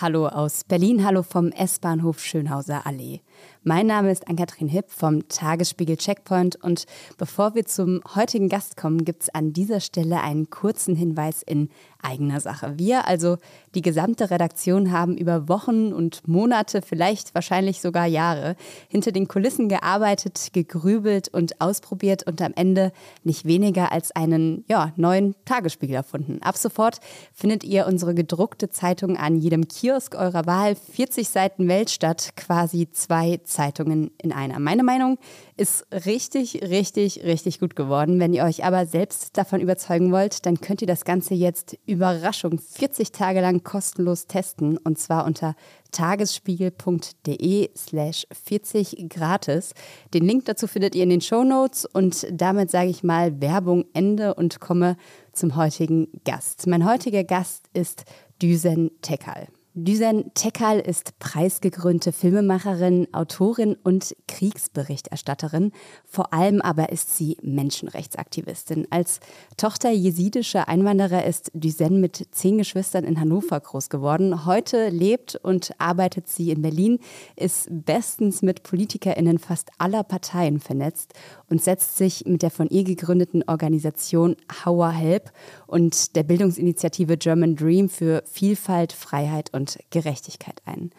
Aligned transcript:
Hallo 0.00 0.26
aus 0.26 0.64
Berlin, 0.64 1.04
hallo 1.04 1.22
vom 1.22 1.52
S-Bahnhof 1.52 2.18
Schönhauser 2.18 2.84
Allee. 2.84 3.20
Mein 3.66 3.86
Name 3.86 4.12
ist 4.12 4.28
Ann-Kathrin 4.28 4.68
Hipp 4.68 4.90
vom 4.90 5.26
Tagesspiegel 5.26 5.96
Checkpoint 5.96 6.62
und 6.62 6.84
bevor 7.16 7.54
wir 7.54 7.64
zum 7.64 8.02
heutigen 8.14 8.50
Gast 8.50 8.76
kommen, 8.76 9.06
gibt 9.06 9.22
es 9.22 9.34
an 9.34 9.54
dieser 9.54 9.80
Stelle 9.80 10.20
einen 10.20 10.50
kurzen 10.50 10.94
Hinweis 10.94 11.42
in 11.42 11.70
eigener 12.02 12.40
Sache. 12.40 12.74
Wir, 12.76 13.08
also 13.08 13.38
die 13.74 13.80
gesamte 13.80 14.30
Redaktion, 14.30 14.92
haben 14.92 15.16
über 15.16 15.48
Wochen 15.48 15.94
und 15.94 16.28
Monate, 16.28 16.82
vielleicht 16.82 17.34
wahrscheinlich 17.34 17.80
sogar 17.80 18.04
Jahre, 18.04 18.56
hinter 18.88 19.12
den 19.12 19.28
Kulissen 19.28 19.70
gearbeitet, 19.70 20.50
gegrübelt 20.52 21.28
und 21.28 21.62
ausprobiert 21.62 22.26
und 22.26 22.42
am 22.42 22.52
Ende 22.54 22.92
nicht 23.22 23.46
weniger 23.46 23.92
als 23.92 24.14
einen 24.14 24.66
ja, 24.68 24.92
neuen 24.96 25.34
Tagesspiegel 25.46 25.96
erfunden. 25.96 26.42
Ab 26.42 26.58
sofort 26.58 27.00
findet 27.32 27.64
ihr 27.64 27.86
unsere 27.86 28.14
gedruckte 28.14 28.68
Zeitung 28.68 29.16
an 29.16 29.38
jedem 29.38 29.68
Kiosk 29.68 30.14
eurer 30.14 30.44
Wahl, 30.44 30.76
40 30.76 31.30
Seiten 31.30 31.66
Weltstadt, 31.66 32.36
quasi 32.36 32.90
zwei 32.92 33.40
Zeitungen 33.54 34.10
in 34.18 34.32
einer. 34.32 34.58
Meine 34.58 34.82
Meinung 34.82 35.18
ist 35.56 35.86
richtig, 35.92 36.60
richtig, 36.62 37.22
richtig 37.22 37.60
gut 37.60 37.76
geworden. 37.76 38.18
Wenn 38.18 38.34
ihr 38.34 38.44
euch 38.44 38.64
aber 38.64 38.84
selbst 38.84 39.38
davon 39.38 39.60
überzeugen 39.60 40.12
wollt, 40.12 40.44
dann 40.44 40.60
könnt 40.60 40.82
ihr 40.82 40.88
das 40.88 41.04
Ganze 41.04 41.34
jetzt 41.34 41.78
Überraschung 41.86 42.58
40 42.58 43.12
Tage 43.12 43.40
lang 43.40 43.62
kostenlos 43.62 44.26
testen 44.26 44.76
und 44.78 44.98
zwar 44.98 45.24
unter 45.24 45.54
tagesspiegel.de 45.92 47.70
slash 47.76 48.26
40 48.32 49.08
gratis. 49.08 49.72
Den 50.12 50.24
Link 50.24 50.46
dazu 50.46 50.66
findet 50.66 50.96
ihr 50.96 51.04
in 51.04 51.10
den 51.10 51.20
Show 51.20 51.44
Notes 51.44 51.86
und 51.86 52.26
damit 52.32 52.70
sage 52.70 52.90
ich 52.90 53.04
mal 53.04 53.40
Werbung 53.40 53.84
Ende 53.94 54.34
und 54.34 54.60
komme 54.60 54.96
zum 55.32 55.54
heutigen 55.54 56.08
Gast. 56.24 56.66
Mein 56.66 56.84
heutiger 56.84 57.22
Gast 57.22 57.68
ist 57.72 58.04
Düsen 58.42 58.90
Tekal. 59.00 59.46
Düsen 59.76 60.30
Tekal 60.34 60.78
ist 60.78 61.18
preisgekrönte 61.18 62.12
Filmemacherin, 62.12 63.08
Autorin 63.12 63.74
und 63.82 64.14
Kriegsberichterstatterin. 64.28 65.72
Vor 66.04 66.32
allem 66.32 66.60
aber 66.60 66.92
ist 66.92 67.16
sie 67.16 67.38
Menschenrechtsaktivistin. 67.42 68.86
Als 68.90 69.18
Tochter 69.56 69.90
jesidischer 69.90 70.68
Einwanderer 70.68 71.24
ist 71.24 71.50
Düsen 71.54 72.00
mit 72.00 72.28
zehn 72.30 72.58
Geschwistern 72.58 73.02
in 73.02 73.18
Hannover 73.18 73.58
groß 73.58 73.88
geworden. 73.90 74.46
Heute 74.46 74.90
lebt 74.90 75.34
und 75.42 75.72
arbeitet 75.78 76.28
sie 76.28 76.52
in 76.52 76.62
Berlin, 76.62 77.00
ist 77.34 77.66
bestens 77.68 78.42
mit 78.42 78.62
PolitikerInnen 78.62 79.40
fast 79.40 79.70
aller 79.78 80.04
Parteien 80.04 80.60
vernetzt 80.60 81.14
und 81.48 81.62
setzt 81.62 81.96
sich 81.96 82.24
mit 82.26 82.42
der 82.42 82.50
von 82.50 82.68
ihr 82.68 82.84
gegründeten 82.84 83.42
Organisation 83.46 84.36
Hauer 84.64 84.90
Help 84.90 85.30
und 85.66 86.16
der 86.16 86.22
Bildungsinitiative 86.22 87.16
German 87.16 87.56
Dream 87.56 87.88
für 87.88 88.22
Vielfalt, 88.26 88.92
Freiheit 88.92 89.50
und 89.52 89.78
Gerechtigkeit 89.90 90.62
ein. 90.64 90.90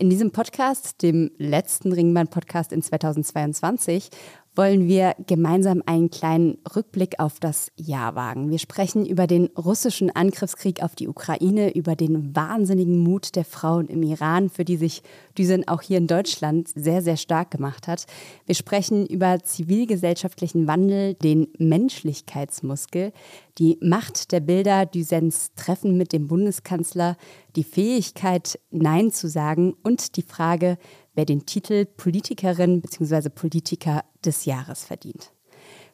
In 0.00 0.10
diesem 0.10 0.30
Podcast, 0.30 1.02
dem 1.02 1.32
letzten 1.38 1.92
Ringbahn-Podcast 1.92 2.72
in 2.72 2.82
2022, 2.82 4.10
wollen 4.58 4.88
wir 4.88 5.14
gemeinsam 5.28 5.84
einen 5.86 6.10
kleinen 6.10 6.58
Rückblick 6.74 7.20
auf 7.20 7.38
das 7.38 7.70
Jahr 7.76 8.16
wagen. 8.16 8.50
Wir 8.50 8.58
sprechen 8.58 9.06
über 9.06 9.28
den 9.28 9.46
russischen 9.56 10.10
Angriffskrieg 10.10 10.82
auf 10.82 10.96
die 10.96 11.06
Ukraine, 11.06 11.76
über 11.76 11.94
den 11.94 12.34
wahnsinnigen 12.34 12.98
Mut 12.98 13.36
der 13.36 13.44
Frauen 13.44 13.86
im 13.86 14.02
Iran, 14.02 14.50
für 14.50 14.64
die 14.64 14.76
sich 14.76 15.04
Düsen 15.38 15.68
auch 15.68 15.80
hier 15.80 15.98
in 15.98 16.08
Deutschland 16.08 16.68
sehr, 16.74 17.02
sehr 17.02 17.16
stark 17.16 17.52
gemacht 17.52 17.86
hat. 17.86 18.06
Wir 18.46 18.56
sprechen 18.56 19.06
über 19.06 19.38
zivilgesellschaftlichen 19.44 20.66
Wandel, 20.66 21.14
den 21.14 21.46
Menschlichkeitsmuskel, 21.58 23.12
die 23.58 23.78
Macht 23.80 24.32
der 24.32 24.40
Bilder, 24.40 24.86
Düsens 24.86 25.50
Treffen 25.54 25.96
mit 25.96 26.12
dem 26.12 26.26
Bundeskanzler, 26.26 27.16
die 27.54 27.64
Fähigkeit, 27.64 28.58
Nein 28.72 29.12
zu 29.12 29.28
sagen 29.28 29.74
und 29.84 30.16
die 30.16 30.22
Frage, 30.22 30.78
wer 31.18 31.24
den 31.24 31.46
Titel 31.46 31.84
Politikerin 31.84 32.80
bzw. 32.80 33.28
Politiker 33.28 34.04
des 34.24 34.44
Jahres 34.44 34.84
verdient. 34.84 35.32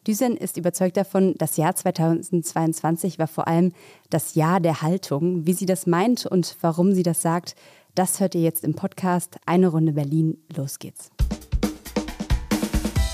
Düsen 0.05 0.37
ist 0.37 0.55
überzeugt 0.55 0.97
davon, 0.97 1.33
das 1.39 1.57
Jahr 1.57 1.75
2022 1.75 3.17
war 3.17 3.25
vor 3.25 3.47
allem 3.47 3.71
das 4.11 4.35
Jahr 4.35 4.59
der 4.59 4.83
Haltung. 4.83 5.47
Wie 5.47 5.53
sie 5.53 5.65
das 5.65 5.87
meint 5.87 6.27
und 6.27 6.55
warum 6.61 6.93
sie 6.93 7.01
das 7.01 7.23
sagt, 7.23 7.55
das 7.95 8.19
hört 8.19 8.35
ihr 8.35 8.41
jetzt 8.41 8.63
im 8.63 8.75
Podcast 8.75 9.37
Eine 9.47 9.69
Runde 9.69 9.93
Berlin. 9.93 10.37
Los 10.55 10.77
geht's. 10.77 11.09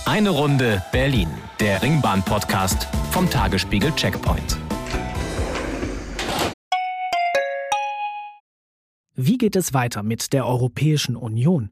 Eine 0.05 0.31
Runde 0.31 0.83
Berlin, 0.91 1.29
der 1.61 1.81
Ringbahn-Podcast 1.81 2.89
vom 3.11 3.29
Tagesspiegel 3.29 3.93
Checkpoint. 3.95 4.57
Wie 9.15 9.37
geht 9.37 9.55
es 9.55 9.73
weiter 9.73 10.03
mit 10.03 10.33
der 10.33 10.45
Europäischen 10.45 11.15
Union? 11.15 11.71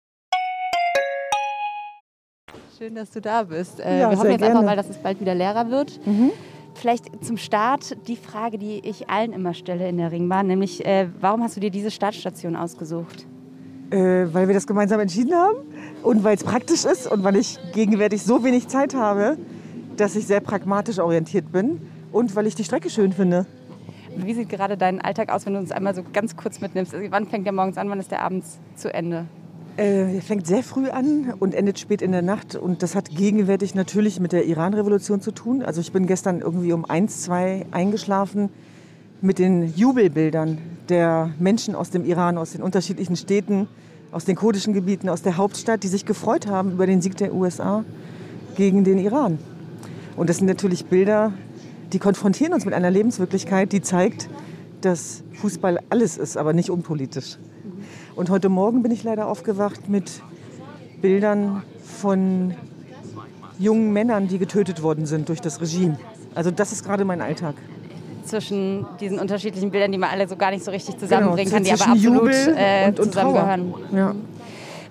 Schön, 2.81 2.95
dass 2.95 3.11
du 3.11 3.21
da 3.21 3.43
bist. 3.43 3.79
Äh, 3.79 3.99
ja, 3.99 4.09
wir 4.09 4.17
hoffen 4.17 4.31
jetzt 4.31 4.39
gerne. 4.39 4.55
einfach 4.55 4.65
mal, 4.65 4.75
dass 4.75 4.89
es 4.89 4.97
bald 4.97 5.21
wieder 5.21 5.35
leerer 5.35 5.69
wird. 5.69 5.99
Mhm. 6.03 6.31
Vielleicht 6.73 7.23
zum 7.23 7.37
Start 7.37 7.95
die 8.07 8.15
Frage, 8.15 8.57
die 8.57 8.79
ich 8.83 9.07
allen 9.07 9.33
immer 9.33 9.53
stelle 9.53 9.87
in 9.87 9.97
der 9.97 10.11
Ringbahn, 10.11 10.47
nämlich 10.47 10.83
äh, 10.83 11.07
warum 11.19 11.43
hast 11.43 11.55
du 11.55 11.59
dir 11.59 11.69
diese 11.69 11.91
Startstation 11.91 12.55
ausgesucht? 12.55 13.27
Äh, 13.91 14.25
weil 14.33 14.47
wir 14.47 14.55
das 14.55 14.65
gemeinsam 14.65 14.99
entschieden 14.99 15.35
haben 15.35 15.57
und 16.01 16.23
weil 16.23 16.35
es 16.35 16.43
praktisch 16.43 16.83
ist 16.85 17.05
und 17.05 17.23
weil 17.23 17.35
ich 17.35 17.59
gegenwärtig 17.71 18.23
so 18.23 18.43
wenig 18.43 18.67
Zeit 18.67 18.95
habe, 18.95 19.37
dass 19.95 20.15
ich 20.15 20.25
sehr 20.25 20.39
pragmatisch 20.39 20.97
orientiert 20.97 21.51
bin 21.51 21.81
und 22.11 22.35
weil 22.35 22.47
ich 22.47 22.55
die 22.55 22.63
Strecke 22.63 22.89
schön 22.89 23.13
finde. 23.13 23.45
Wie 24.15 24.33
sieht 24.33 24.49
gerade 24.49 24.75
dein 24.75 25.01
Alltag 25.01 25.31
aus, 25.31 25.45
wenn 25.45 25.53
du 25.53 25.59
uns 25.59 25.71
einmal 25.71 25.93
so 25.93 26.01
ganz 26.11 26.35
kurz 26.35 26.61
mitnimmst? 26.61 26.95
Also, 26.95 27.05
wann 27.11 27.27
fängt 27.27 27.45
der 27.45 27.53
morgens 27.53 27.77
an, 27.77 27.91
wann 27.91 27.99
ist 27.99 28.09
der 28.09 28.23
abends 28.23 28.59
zu 28.75 28.91
Ende? 28.91 29.27
Äh, 29.77 30.15
er 30.15 30.21
fängt 30.21 30.47
sehr 30.47 30.63
früh 30.63 30.89
an 30.89 31.33
und 31.39 31.55
endet 31.55 31.79
spät 31.79 32.01
in 32.01 32.11
der 32.11 32.21
Nacht. 32.21 32.55
Und 32.55 32.83
das 32.83 32.95
hat 32.95 33.09
gegenwärtig 33.09 33.73
natürlich 33.75 34.19
mit 34.19 34.31
der 34.31 34.45
Iran-Revolution 34.45 35.21
zu 35.21 35.31
tun. 35.31 35.61
Also 35.61 35.81
ich 35.81 35.91
bin 35.91 36.07
gestern 36.07 36.41
irgendwie 36.41 36.73
um 36.73 36.85
eins, 36.85 37.21
zwei 37.21 37.65
eingeschlafen 37.71 38.49
mit 39.21 39.39
den 39.39 39.73
Jubelbildern 39.75 40.57
der 40.89 41.31
Menschen 41.39 41.75
aus 41.75 41.89
dem 41.89 42.05
Iran, 42.05 42.37
aus 42.37 42.51
den 42.51 42.61
unterschiedlichen 42.61 43.15
Städten, 43.15 43.67
aus 44.11 44.25
den 44.25 44.35
kurdischen 44.35 44.73
Gebieten, 44.73 45.07
aus 45.07 45.21
der 45.21 45.37
Hauptstadt, 45.37 45.83
die 45.83 45.87
sich 45.87 46.05
gefreut 46.05 46.47
haben 46.47 46.71
über 46.71 46.85
den 46.85 47.01
Sieg 47.01 47.15
der 47.17 47.33
USA 47.33 47.85
gegen 48.57 48.83
den 48.83 48.97
Iran. 48.97 49.39
Und 50.17 50.29
das 50.29 50.37
sind 50.37 50.47
natürlich 50.47 50.85
Bilder, 50.85 51.31
die 51.93 51.99
konfrontieren 51.99 52.53
uns 52.53 52.65
mit 52.65 52.73
einer 52.73 52.91
Lebenswirklichkeit, 52.91 53.71
die 53.71 53.81
zeigt, 53.81 54.29
dass 54.81 55.23
Fußball 55.33 55.79
alles 55.89 56.17
ist, 56.17 56.35
aber 56.35 56.51
nicht 56.51 56.69
unpolitisch. 56.69 57.37
Und 58.15 58.29
heute 58.29 58.49
Morgen 58.49 58.83
bin 58.83 58.91
ich 58.91 59.03
leider 59.03 59.27
aufgewacht 59.27 59.87
mit 59.87 60.21
Bildern 61.01 61.63
von 61.83 62.53
jungen 63.57 63.93
Männern, 63.93 64.27
die 64.27 64.37
getötet 64.37 64.83
worden 64.83 65.05
sind 65.05 65.29
durch 65.29 65.39
das 65.39 65.61
Regime. 65.61 65.97
Also 66.35 66.51
das 66.51 66.71
ist 66.71 66.83
gerade 66.83 67.05
mein 67.05 67.21
Alltag. 67.21 67.55
Zwischen 68.25 68.85
diesen 68.99 69.19
unterschiedlichen 69.19 69.71
Bildern, 69.71 69.91
die 69.91 69.97
man 69.97 70.09
alle 70.09 70.27
so 70.27 70.35
gar 70.35 70.51
nicht 70.51 70.63
so 70.63 70.71
richtig 70.71 70.97
zusammenbringen 70.97 71.51
genau, 71.51 71.55
kann, 71.55 71.63
die 71.63 71.71
aber 71.71 71.91
absolut 71.91 72.55
äh, 72.55 72.87
und, 72.87 72.99
und 72.99 73.13
zusammengehören. 73.13 73.73
Ja. 73.93 74.15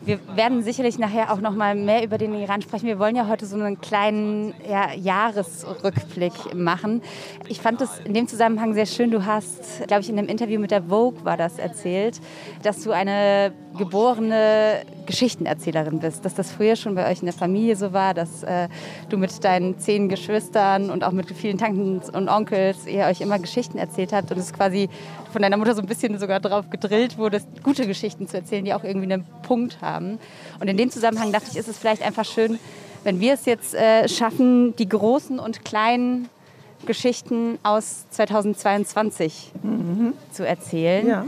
Wir 0.02 0.18
werden 0.34 0.62
sicherlich 0.62 0.98
nachher 0.98 1.30
auch 1.30 1.40
noch 1.42 1.54
mal 1.54 1.74
mehr 1.74 2.02
über 2.02 2.16
den 2.16 2.32
Iran 2.32 2.62
sprechen. 2.62 2.86
Wir 2.86 2.98
wollen 2.98 3.16
ja 3.16 3.28
heute 3.28 3.44
so 3.44 3.56
einen 3.56 3.80
kleinen 3.82 4.54
ja, 4.66 4.94
Jahresrückblick 4.94 6.54
machen. 6.54 7.02
Ich 7.48 7.60
fand 7.60 7.82
es 7.82 7.98
in 7.98 8.14
dem 8.14 8.26
Zusammenhang 8.26 8.72
sehr 8.72 8.86
schön. 8.86 9.10
Du 9.10 9.26
hast, 9.26 9.86
glaube 9.88 10.00
ich, 10.00 10.08
in 10.08 10.18
einem 10.18 10.28
Interview 10.28 10.58
mit 10.58 10.70
der 10.70 10.84
Vogue 10.84 11.22
war 11.24 11.36
das 11.36 11.58
erzählt, 11.58 12.18
dass 12.62 12.82
du 12.82 12.92
eine 12.92 13.52
geborene 13.76 14.82
Geschichtenerzählerin 15.06 16.00
bist. 16.00 16.24
Dass 16.24 16.34
das 16.34 16.50
früher 16.50 16.76
schon 16.76 16.94
bei 16.94 17.10
euch 17.10 17.20
in 17.20 17.26
der 17.26 17.34
Familie 17.34 17.76
so 17.76 17.92
war, 17.92 18.14
dass 18.14 18.42
äh, 18.42 18.68
du 19.08 19.16
mit 19.16 19.44
deinen 19.44 19.78
zehn 19.78 20.08
Geschwistern 20.08 20.90
und 20.90 21.04
auch 21.04 21.12
mit 21.12 21.30
vielen 21.30 21.58
Tanten 21.58 22.00
und 22.12 22.28
Onkels 22.28 22.86
ihr 22.86 23.04
euch 23.04 23.20
immer 23.20 23.38
Geschichten 23.38 23.78
erzählt 23.78 24.12
habt 24.12 24.30
und 24.30 24.38
es 24.38 24.52
quasi 24.52 24.88
von 25.32 25.42
deiner 25.42 25.56
Mutter 25.56 25.74
so 25.74 25.82
ein 25.82 25.86
bisschen 25.86 26.18
sogar 26.18 26.40
drauf 26.40 26.70
gedrillt 26.70 27.18
wurde, 27.18 27.40
gute 27.62 27.86
Geschichten 27.86 28.28
zu 28.28 28.36
erzählen, 28.36 28.64
die 28.64 28.74
auch 28.74 28.84
irgendwie 28.84 29.12
einen 29.12 29.26
Punkt 29.42 29.80
haben. 29.80 30.18
Und 30.60 30.68
in 30.68 30.76
dem 30.76 30.90
Zusammenhang 30.90 31.32
dachte 31.32 31.46
ich, 31.50 31.56
ist 31.56 31.68
es 31.68 31.78
vielleicht 31.78 32.02
einfach 32.02 32.24
schön, 32.24 32.58
wenn 33.04 33.20
wir 33.20 33.34
es 33.34 33.46
jetzt 33.46 33.74
äh, 33.74 34.08
schaffen, 34.08 34.74
die 34.76 34.88
großen 34.88 35.38
und 35.38 35.64
kleinen 35.64 36.28
Geschichten 36.86 37.58
aus 37.62 38.06
2022 38.10 39.52
mhm. 39.62 40.12
zu 40.32 40.46
erzählen. 40.46 41.06
Ja. 41.06 41.24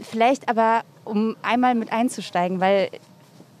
Vielleicht 0.00 0.48
aber, 0.48 0.82
um 1.06 1.36
einmal 1.42 1.74
mit 1.74 1.92
einzusteigen, 1.92 2.60
weil 2.60 2.90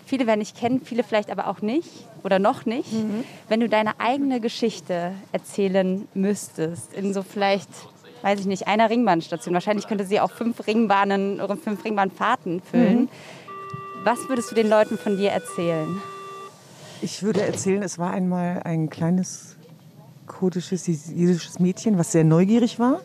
viele 0.04 0.26
werden 0.26 0.40
dich 0.40 0.54
kennen, 0.54 0.80
viele 0.84 1.02
vielleicht 1.02 1.30
aber 1.30 1.48
auch 1.48 1.62
nicht 1.62 1.88
oder 2.22 2.38
noch 2.38 2.66
nicht. 2.66 2.92
Mhm. 2.92 3.24
Wenn 3.48 3.60
du 3.60 3.68
deine 3.68 3.98
eigene 3.98 4.40
Geschichte 4.40 5.12
erzählen 5.32 6.06
müsstest, 6.14 6.92
in 6.92 7.14
so 7.14 7.22
vielleicht, 7.22 7.68
weiß 8.22 8.40
ich 8.40 8.46
nicht, 8.46 8.66
einer 8.66 8.90
Ringbahnstation, 8.90 9.54
wahrscheinlich 9.54 9.86
könnte 9.86 10.04
sie 10.04 10.20
auch 10.20 10.30
fünf 10.30 10.66
Ringbahnen 10.66 11.40
oder 11.40 11.56
fünf 11.56 11.84
Ringbahnfahrten 11.84 12.62
füllen. 12.62 13.02
Mhm. 13.02 13.08
Was 14.04 14.28
würdest 14.28 14.50
du 14.50 14.54
den 14.54 14.68
Leuten 14.68 14.98
von 14.98 15.16
dir 15.16 15.30
erzählen? 15.30 16.00
Ich 17.02 17.22
würde 17.22 17.42
erzählen, 17.42 17.82
es 17.82 17.98
war 17.98 18.12
einmal 18.12 18.62
ein 18.64 18.88
kleines 18.88 19.56
kurdisches, 20.26 20.86
jüdisches 20.86 21.58
Mädchen, 21.58 21.98
was 21.98 22.12
sehr 22.12 22.24
neugierig 22.24 22.78
war, 22.78 23.00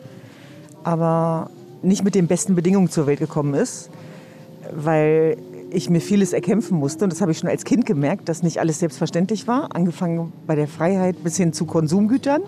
aber 0.82 1.50
nicht 1.82 2.04
mit 2.04 2.14
den 2.14 2.26
besten 2.26 2.54
Bedingungen 2.54 2.88
zur 2.88 3.06
Welt 3.06 3.18
gekommen 3.18 3.54
ist, 3.54 3.90
weil 4.74 5.36
ich 5.70 5.90
mir 5.90 6.00
vieles 6.00 6.32
erkämpfen 6.32 6.78
musste. 6.78 7.04
Und 7.04 7.12
das 7.12 7.20
habe 7.20 7.32
ich 7.32 7.38
schon 7.38 7.48
als 7.48 7.64
Kind 7.64 7.86
gemerkt, 7.86 8.28
dass 8.28 8.42
nicht 8.42 8.60
alles 8.60 8.78
selbstverständlich 8.78 9.48
war. 9.48 9.74
Angefangen 9.74 10.32
bei 10.46 10.54
der 10.54 10.68
Freiheit 10.68 11.24
bis 11.24 11.36
hin 11.36 11.52
zu 11.52 11.64
Konsumgütern. 11.64 12.42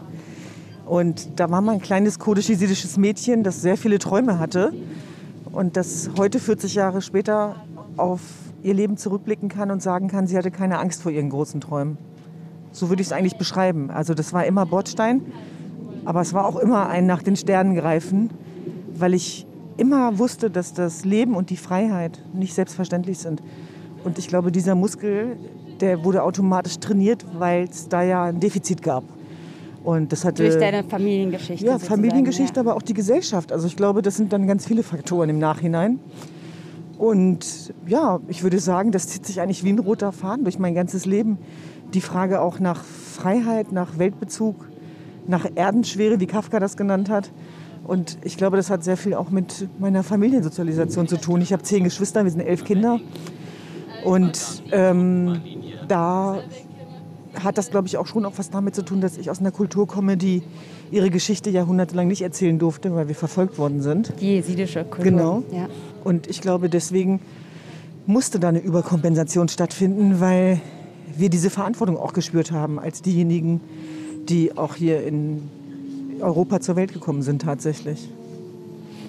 Und 0.86 1.40
da 1.40 1.50
war 1.50 1.60
mal 1.60 1.72
ein 1.72 1.80
kleines 1.80 2.18
kurdisch-jesidisches 2.18 2.98
Mädchen, 2.98 3.42
das 3.42 3.62
sehr 3.62 3.76
viele 3.76 3.98
Träume 3.98 4.38
hatte 4.38 4.72
und 5.50 5.76
das 5.76 6.10
heute, 6.18 6.38
40 6.38 6.74
Jahre 6.74 7.00
später, 7.00 7.56
auf 7.96 8.20
ihr 8.62 8.74
Leben 8.74 8.96
zurückblicken 8.96 9.48
kann 9.48 9.70
und 9.70 9.82
sagen 9.82 10.08
kann, 10.08 10.26
sie 10.26 10.36
hatte 10.36 10.50
keine 10.50 10.78
Angst 10.78 11.02
vor 11.02 11.12
ihren 11.12 11.30
großen 11.30 11.60
Träumen. 11.60 11.96
So 12.72 12.88
würde 12.88 13.02
ich 13.02 13.08
es 13.08 13.12
eigentlich 13.12 13.38
beschreiben. 13.38 13.90
Also 13.90 14.14
das 14.14 14.32
war 14.32 14.44
immer 14.46 14.66
Bordstein, 14.66 15.22
aber 16.04 16.20
es 16.20 16.34
war 16.34 16.44
auch 16.44 16.56
immer 16.56 16.88
ein 16.88 17.06
nach 17.06 17.22
den 17.22 17.36
Sternen 17.36 17.76
greifen, 17.76 18.30
weil 18.94 19.14
ich 19.14 19.46
immer 19.76 20.18
wusste, 20.18 20.50
dass 20.50 20.72
das 20.72 21.04
Leben 21.04 21.34
und 21.34 21.50
die 21.50 21.56
Freiheit 21.56 22.20
nicht 22.32 22.54
selbstverständlich 22.54 23.18
sind. 23.18 23.42
Und 24.04 24.18
ich 24.18 24.28
glaube, 24.28 24.52
dieser 24.52 24.74
Muskel, 24.74 25.36
der 25.80 26.04
wurde 26.04 26.22
automatisch 26.22 26.78
trainiert, 26.78 27.24
weil 27.38 27.64
es 27.64 27.88
da 27.88 28.02
ja 28.02 28.24
ein 28.24 28.40
Defizit 28.40 28.82
gab. 28.82 29.04
Und 29.82 30.12
das 30.12 30.24
hatte, 30.24 30.42
Durch 30.44 30.58
deine 30.58 30.82
Familiengeschichte. 30.82 31.66
Ja, 31.66 31.78
Familiengeschichte, 31.78 32.56
ja. 32.56 32.60
aber 32.60 32.74
auch 32.74 32.82
die 32.82 32.94
Gesellschaft. 32.94 33.52
Also 33.52 33.66
ich 33.66 33.76
glaube, 33.76 34.00
das 34.00 34.16
sind 34.16 34.32
dann 34.32 34.46
ganz 34.46 34.66
viele 34.66 34.82
Faktoren 34.82 35.28
im 35.28 35.38
Nachhinein. 35.38 35.98
Und 36.96 37.74
ja, 37.86 38.20
ich 38.28 38.42
würde 38.42 38.58
sagen, 38.60 38.92
das 38.92 39.08
zieht 39.08 39.26
sich 39.26 39.40
eigentlich 39.40 39.62
wie 39.62 39.70
ein 39.70 39.78
roter 39.78 40.12
Faden 40.12 40.44
durch 40.44 40.58
mein 40.58 40.74
ganzes 40.74 41.04
Leben. 41.04 41.38
Die 41.92 42.00
Frage 42.00 42.40
auch 42.40 42.60
nach 42.60 42.82
Freiheit, 42.82 43.72
nach 43.72 43.98
Weltbezug, 43.98 44.68
nach 45.26 45.46
Erdenschwere, 45.54 46.18
wie 46.18 46.26
Kafka 46.26 46.60
das 46.60 46.76
genannt 46.76 47.10
hat. 47.10 47.30
Und 47.86 48.18
ich 48.24 48.36
glaube, 48.36 48.56
das 48.56 48.70
hat 48.70 48.82
sehr 48.82 48.96
viel 48.96 49.14
auch 49.14 49.30
mit 49.30 49.68
meiner 49.78 50.02
Familiensozialisation 50.02 51.06
zu 51.06 51.18
tun. 51.18 51.42
Ich 51.42 51.52
habe 51.52 51.62
zehn 51.62 51.84
Geschwister, 51.84 52.24
wir 52.24 52.30
sind 52.30 52.40
elf 52.40 52.64
Kinder. 52.64 52.98
Und 54.04 54.62
ähm, 54.72 55.40
da 55.86 56.42
hat 57.42 57.58
das, 57.58 57.70
glaube 57.70 57.88
ich, 57.88 57.96
auch 57.96 58.06
schon 58.06 58.24
auch 58.24 58.34
was 58.36 58.50
damit 58.50 58.74
zu 58.74 58.82
tun, 58.82 59.00
dass 59.00 59.16
ich 59.18 59.30
aus 59.30 59.40
einer 59.40 59.50
Kultur 59.50 59.86
komme, 59.86 60.16
die 60.16 60.42
ihre 60.90 61.10
Geschichte 61.10 61.50
jahrhundertelang 61.50 62.06
nicht 62.06 62.22
erzählen 62.22 62.58
durfte, 62.58 62.94
weil 62.94 63.08
wir 63.08 63.14
verfolgt 63.14 63.58
worden 63.58 63.82
sind. 63.82 64.12
Die 64.20 64.34
jesidische 64.34 64.84
Kultur. 64.84 65.04
Genau. 65.04 65.42
Ja. 65.50 65.68
Und 66.04 66.26
ich 66.26 66.40
glaube, 66.40 66.68
deswegen 66.68 67.20
musste 68.06 68.38
da 68.38 68.48
eine 68.48 68.60
Überkompensation 68.60 69.48
stattfinden, 69.48 70.20
weil 70.20 70.60
wir 71.16 71.30
diese 71.30 71.50
Verantwortung 71.50 71.96
auch 71.96 72.12
gespürt 72.12 72.52
haben 72.52 72.78
als 72.78 73.02
diejenigen, 73.02 73.60
die 74.28 74.56
auch 74.56 74.74
hier 74.74 75.06
in 75.06 75.48
Europa 76.20 76.60
zur 76.60 76.76
Welt 76.76 76.92
gekommen 76.92 77.22
sind 77.22 77.42
tatsächlich. 77.42 78.08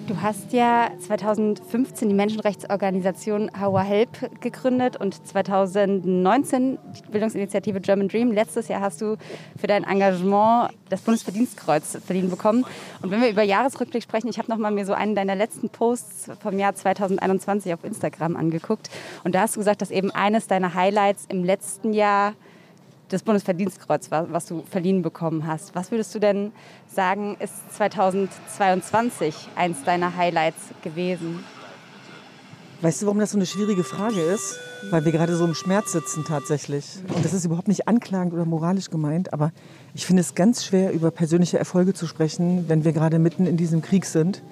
Du 0.06 0.22
hast 0.22 0.52
ja 0.52 0.90
2015 1.00 2.08
die 2.08 2.14
Menschenrechtsorganisation 2.14 3.50
How 3.60 3.82
Help 3.82 4.40
gegründet 4.40 4.96
und 4.96 5.26
2019 5.26 6.78
die 6.96 7.10
Bildungsinitiative 7.10 7.80
German 7.80 8.06
Dream. 8.06 8.30
Letztes 8.30 8.68
Jahr 8.68 8.82
hast 8.82 9.00
du 9.00 9.16
für 9.58 9.66
dein 9.66 9.82
Engagement 9.82 10.70
das 10.90 11.00
Bundesverdienstkreuz 11.00 11.98
verliehen 12.06 12.30
bekommen. 12.30 12.64
Und 13.02 13.10
wenn 13.10 13.20
wir 13.20 13.30
über 13.30 13.42
Jahresrückblick 13.42 14.04
sprechen, 14.04 14.28
ich 14.28 14.38
habe 14.38 14.48
noch 14.48 14.58
mal 14.58 14.70
mir 14.70 14.86
so 14.86 14.92
einen 14.92 15.16
deiner 15.16 15.34
letzten 15.34 15.70
Posts 15.70 16.30
vom 16.40 16.56
Jahr 16.56 16.76
2021 16.76 17.74
auf 17.74 17.82
Instagram 17.82 18.36
angeguckt 18.36 18.88
und 19.24 19.34
da 19.34 19.40
hast 19.40 19.56
du 19.56 19.60
gesagt, 19.60 19.82
dass 19.82 19.90
eben 19.90 20.12
eines 20.12 20.46
deiner 20.46 20.74
Highlights 20.74 21.24
im 21.28 21.42
letzten 21.42 21.92
Jahr 21.92 22.34
das 23.08 23.22
Bundesverdienstkreuz, 23.22 24.10
was 24.10 24.46
du 24.46 24.62
verliehen 24.68 25.02
bekommen 25.02 25.46
hast. 25.46 25.74
Was 25.74 25.90
würdest 25.90 26.14
du 26.14 26.18
denn 26.18 26.52
sagen, 26.86 27.36
ist 27.38 27.54
2022 27.76 29.48
eins 29.54 29.84
deiner 29.84 30.16
Highlights 30.16 30.60
gewesen? 30.82 31.44
Weißt 32.82 33.00
du, 33.00 33.06
warum 33.06 33.18
das 33.20 33.30
so 33.30 33.38
eine 33.38 33.46
schwierige 33.46 33.84
Frage 33.84 34.20
ist? 34.20 34.58
Weil 34.90 35.04
wir 35.06 35.12
gerade 35.12 35.34
so 35.34 35.46
im 35.46 35.54
Schmerz 35.54 35.92
sitzen 35.92 36.24
tatsächlich. 36.26 36.84
Und 37.14 37.24
das 37.24 37.32
ist 37.32 37.46
überhaupt 37.46 37.68
nicht 37.68 37.88
anklagend 37.88 38.34
oder 38.34 38.44
moralisch 38.44 38.90
gemeint, 38.90 39.32
aber 39.32 39.50
ich 39.94 40.04
finde 40.04 40.20
es 40.20 40.34
ganz 40.34 40.64
schwer, 40.64 40.92
über 40.92 41.10
persönliche 41.10 41.58
Erfolge 41.58 41.94
zu 41.94 42.06
sprechen, 42.06 42.68
wenn 42.68 42.84
wir 42.84 42.92
gerade 42.92 43.18
mitten 43.18 43.46
in 43.46 43.56
diesem 43.56 43.80
Krieg 43.80 44.04
sind, 44.04 44.42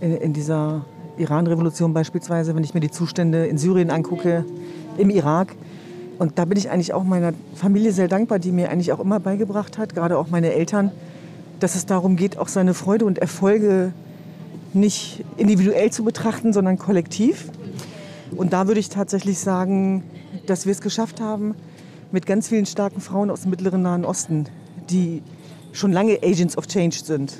in, 0.00 0.14
in 0.16 0.32
dieser 0.34 0.84
Iran-Revolution 1.16 1.94
beispielsweise, 1.94 2.54
wenn 2.54 2.64
ich 2.64 2.74
mir 2.74 2.80
die 2.80 2.90
Zustände 2.90 3.46
in 3.46 3.56
Syrien 3.56 3.90
angucke, 3.90 4.44
im 4.98 5.10
Irak. 5.10 5.54
Und 6.18 6.38
da 6.38 6.44
bin 6.44 6.56
ich 6.56 6.70
eigentlich 6.70 6.92
auch 6.92 7.04
meiner 7.04 7.32
Familie 7.54 7.92
sehr 7.92 8.08
dankbar, 8.08 8.38
die 8.38 8.52
mir 8.52 8.70
eigentlich 8.70 8.92
auch 8.92 9.00
immer 9.00 9.20
beigebracht 9.20 9.78
hat, 9.78 9.94
gerade 9.94 10.16
auch 10.16 10.28
meine 10.28 10.52
Eltern, 10.52 10.92
dass 11.60 11.74
es 11.74 11.86
darum 11.86 12.16
geht, 12.16 12.38
auch 12.38 12.48
seine 12.48 12.74
Freude 12.74 13.04
und 13.04 13.18
Erfolge 13.18 13.92
nicht 14.72 15.24
individuell 15.36 15.90
zu 15.90 16.04
betrachten, 16.04 16.52
sondern 16.52 16.78
kollektiv. 16.78 17.50
Und 18.36 18.52
da 18.52 18.66
würde 18.66 18.80
ich 18.80 18.88
tatsächlich 18.88 19.38
sagen, 19.38 20.02
dass 20.46 20.66
wir 20.66 20.72
es 20.72 20.80
geschafft 20.80 21.20
haben, 21.20 21.54
mit 22.12 22.26
ganz 22.26 22.48
vielen 22.48 22.66
starken 22.66 23.00
Frauen 23.00 23.30
aus 23.30 23.42
dem 23.42 23.50
Mittleren 23.50 23.82
Nahen 23.82 24.04
Osten, 24.04 24.46
die 24.90 25.22
schon 25.72 25.92
lange 25.92 26.18
Agents 26.22 26.56
of 26.56 26.66
Change 26.66 26.98
sind, 27.04 27.36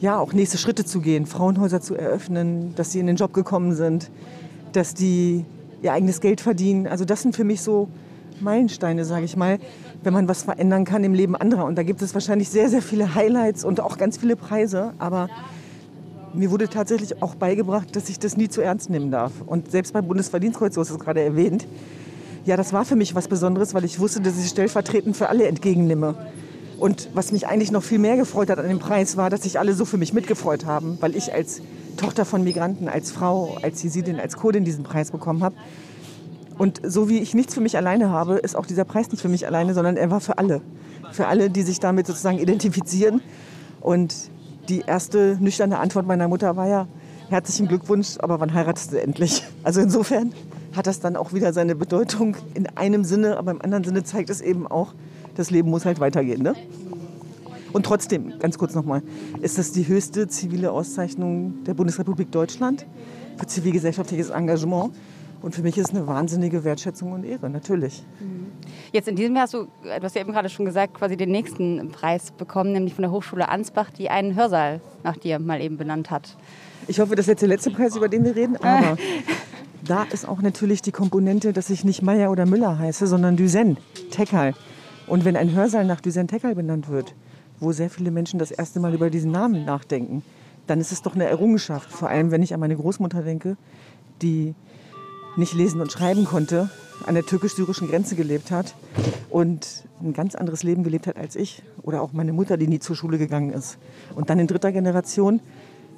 ja, 0.00 0.18
auch 0.18 0.32
nächste 0.32 0.58
Schritte 0.58 0.84
zu 0.84 1.00
gehen, 1.00 1.26
Frauenhäuser 1.26 1.80
zu 1.80 1.94
eröffnen, 1.94 2.74
dass 2.74 2.92
sie 2.92 3.00
in 3.00 3.06
den 3.06 3.16
Job 3.16 3.32
gekommen 3.32 3.74
sind, 3.74 4.10
dass 4.72 4.94
die 4.94 5.44
ihr 5.82 5.92
eigenes 5.92 6.20
Geld 6.20 6.40
verdienen. 6.40 6.86
Also 6.86 7.04
das 7.04 7.22
sind 7.22 7.36
für 7.36 7.44
mich 7.44 7.62
so 7.62 7.88
Meilensteine, 8.40 9.04
sage 9.04 9.24
ich 9.24 9.36
mal, 9.36 9.58
wenn 10.02 10.12
man 10.12 10.28
was 10.28 10.42
verändern 10.42 10.84
kann 10.84 11.04
im 11.04 11.14
Leben 11.14 11.36
anderer. 11.36 11.64
Und 11.64 11.76
da 11.76 11.82
gibt 11.82 12.02
es 12.02 12.14
wahrscheinlich 12.14 12.48
sehr, 12.48 12.68
sehr 12.68 12.82
viele 12.82 13.14
Highlights 13.14 13.64
und 13.64 13.80
auch 13.80 13.98
ganz 13.98 14.16
viele 14.16 14.36
Preise. 14.36 14.92
Aber 14.98 15.28
mir 16.34 16.50
wurde 16.50 16.68
tatsächlich 16.68 17.22
auch 17.22 17.34
beigebracht, 17.34 17.94
dass 17.96 18.08
ich 18.08 18.18
das 18.18 18.36
nie 18.36 18.48
zu 18.48 18.60
ernst 18.60 18.90
nehmen 18.90 19.10
darf. 19.10 19.32
Und 19.46 19.70
selbst 19.70 19.92
beim 19.92 20.06
Bundesverdienstkreuz, 20.06 20.74
du 20.74 20.80
hast 20.80 20.90
es 20.90 20.98
gerade 20.98 21.20
erwähnt, 21.20 21.66
ja, 22.44 22.56
das 22.56 22.72
war 22.72 22.84
für 22.84 22.96
mich 22.96 23.14
was 23.14 23.28
Besonderes, 23.28 23.72
weil 23.72 23.84
ich 23.84 23.98
wusste, 23.98 24.20
dass 24.20 24.38
ich 24.38 24.48
stellvertretend 24.48 25.16
für 25.16 25.30
alle 25.30 25.46
entgegennehme. 25.46 26.14
Und 26.78 27.08
was 27.14 27.32
mich 27.32 27.46
eigentlich 27.46 27.72
noch 27.72 27.82
viel 27.82 27.98
mehr 27.98 28.16
gefreut 28.16 28.50
hat 28.50 28.58
an 28.58 28.68
dem 28.68 28.80
Preis, 28.80 29.16
war, 29.16 29.30
dass 29.30 29.44
sich 29.44 29.58
alle 29.58 29.72
so 29.72 29.84
für 29.84 29.96
mich 29.96 30.12
mitgefreut 30.12 30.66
haben, 30.66 30.98
weil 31.00 31.16
ich 31.16 31.32
als 31.32 31.62
Tochter 31.96 32.24
von 32.24 32.44
Migranten, 32.44 32.88
als 32.88 33.12
Frau, 33.12 33.56
als 33.62 33.82
Jesidin, 33.82 34.20
als 34.20 34.36
Kurdin 34.36 34.64
diesen 34.64 34.84
Preis 34.84 35.10
bekommen 35.10 35.42
habe. 35.42 35.54
Und 36.58 36.80
so 36.84 37.08
wie 37.08 37.18
ich 37.18 37.34
nichts 37.34 37.54
für 37.54 37.60
mich 37.60 37.76
alleine 37.76 38.10
habe, 38.10 38.36
ist 38.36 38.56
auch 38.56 38.66
dieser 38.66 38.84
Preis 38.84 39.10
nicht 39.10 39.20
für 39.20 39.28
mich 39.28 39.46
alleine, 39.46 39.74
sondern 39.74 39.96
er 39.96 40.10
war 40.10 40.20
für 40.20 40.38
alle. 40.38 40.60
Für 41.12 41.26
alle, 41.26 41.50
die 41.50 41.62
sich 41.62 41.80
damit 41.80 42.06
sozusagen 42.06 42.38
identifizieren. 42.38 43.20
Und 43.80 44.14
die 44.68 44.80
erste 44.80 45.36
nüchterne 45.40 45.78
Antwort 45.78 46.06
meiner 46.06 46.28
Mutter 46.28 46.56
war 46.56 46.68
ja, 46.68 46.86
herzlichen 47.28 47.68
Glückwunsch, 47.68 48.16
aber 48.18 48.40
wann 48.40 48.54
heiratest 48.54 48.92
du 48.92 49.00
endlich? 49.00 49.44
Also 49.62 49.80
insofern 49.80 50.32
hat 50.74 50.86
das 50.86 51.00
dann 51.00 51.16
auch 51.16 51.32
wieder 51.32 51.52
seine 51.52 51.74
Bedeutung 51.74 52.36
in 52.54 52.66
einem 52.76 53.04
Sinne, 53.04 53.36
aber 53.38 53.50
im 53.50 53.62
anderen 53.62 53.84
Sinne 53.84 54.04
zeigt 54.04 54.30
es 54.30 54.40
eben 54.40 54.66
auch, 54.66 54.94
das 55.34 55.50
Leben 55.50 55.70
muss 55.70 55.84
halt 55.84 56.00
weitergehen. 56.00 56.42
Ne? 56.42 56.54
Und 57.72 57.86
trotzdem, 57.86 58.38
ganz 58.38 58.56
kurz 58.56 58.74
nochmal, 58.74 59.02
ist 59.40 59.58
das 59.58 59.72
die 59.72 59.86
höchste 59.86 60.28
zivile 60.28 60.70
Auszeichnung 60.70 61.64
der 61.64 61.74
Bundesrepublik 61.74 62.30
Deutschland 62.30 62.86
für 63.36 63.46
zivilgesellschaftliches 63.46 64.30
Engagement. 64.30 64.94
Und 65.44 65.54
für 65.54 65.60
mich 65.60 65.76
ist 65.76 65.90
es 65.90 65.94
eine 65.94 66.06
wahnsinnige 66.06 66.64
Wertschätzung 66.64 67.12
und 67.12 67.22
Ehre, 67.22 67.50
natürlich. 67.50 68.02
Mhm. 68.18 68.46
Jetzt 68.92 69.08
in 69.08 69.14
diesem 69.14 69.34
Jahr 69.34 69.42
hast 69.42 69.52
du, 69.52 69.64
du 69.82 70.02
hast 70.02 70.14
ja 70.14 70.22
eben 70.22 70.32
gerade 70.32 70.48
schon 70.48 70.64
gesagt, 70.64 70.94
quasi 70.94 71.18
den 71.18 71.30
nächsten 71.30 71.90
Preis 71.90 72.30
bekommen, 72.30 72.72
nämlich 72.72 72.94
von 72.94 73.02
der 73.02 73.10
Hochschule 73.10 73.50
Ansbach, 73.50 73.90
die 73.90 74.08
einen 74.08 74.34
Hörsaal 74.36 74.80
nach 75.02 75.18
dir 75.18 75.38
mal 75.38 75.60
eben 75.60 75.76
benannt 75.76 76.10
hat. 76.10 76.38
Ich 76.88 76.98
hoffe, 76.98 77.14
das 77.14 77.24
ist 77.24 77.28
jetzt 77.28 77.42
der 77.42 77.50
letzte 77.50 77.70
Preis, 77.70 77.94
über 77.94 78.08
den 78.08 78.24
wir 78.24 78.34
reden, 78.34 78.56
aber 78.62 78.96
da 79.84 80.04
ist 80.04 80.26
auch 80.26 80.40
natürlich 80.40 80.80
die 80.80 80.92
Komponente, 80.92 81.52
dass 81.52 81.68
ich 81.68 81.84
nicht 81.84 82.00
Meier 82.00 82.30
oder 82.30 82.46
Müller 82.46 82.78
heiße, 82.78 83.06
sondern 83.06 83.36
Düsen, 83.36 83.76
Tekal. 84.10 84.54
Und 85.06 85.26
wenn 85.26 85.36
ein 85.36 85.52
Hörsaal 85.52 85.84
nach 85.84 86.00
Düsen 86.00 86.26
Tekal 86.26 86.54
benannt 86.54 86.88
wird, 86.88 87.14
wo 87.60 87.72
sehr 87.72 87.90
viele 87.90 88.10
Menschen 88.10 88.38
das 88.38 88.50
erste 88.50 88.80
Mal 88.80 88.94
über 88.94 89.10
diesen 89.10 89.30
Namen 89.30 89.66
nachdenken, 89.66 90.22
dann 90.66 90.80
ist 90.80 90.90
es 90.90 91.02
doch 91.02 91.14
eine 91.14 91.26
Errungenschaft. 91.26 91.92
Vor 91.92 92.08
allem, 92.08 92.30
wenn 92.30 92.42
ich 92.42 92.54
an 92.54 92.60
meine 92.60 92.76
Großmutter 92.76 93.20
denke, 93.20 93.58
die 94.22 94.54
nicht 95.36 95.54
lesen 95.54 95.80
und 95.80 95.90
schreiben 95.90 96.24
konnte, 96.24 96.70
an 97.06 97.14
der 97.14 97.24
türkisch-syrischen 97.24 97.88
Grenze 97.88 98.16
gelebt 98.16 98.50
hat 98.50 98.74
und 99.30 99.84
ein 100.02 100.12
ganz 100.12 100.34
anderes 100.34 100.62
Leben 100.62 100.84
gelebt 100.84 101.06
hat 101.06 101.16
als 101.16 101.36
ich. 101.36 101.62
Oder 101.82 102.02
auch 102.02 102.12
meine 102.12 102.32
Mutter, 102.32 102.56
die 102.56 102.68
nie 102.68 102.78
zur 102.78 102.96
Schule 102.96 103.18
gegangen 103.18 103.52
ist. 103.52 103.78
Und 104.14 104.30
dann 104.30 104.38
in 104.38 104.46
dritter 104.46 104.72
Generation 104.72 105.40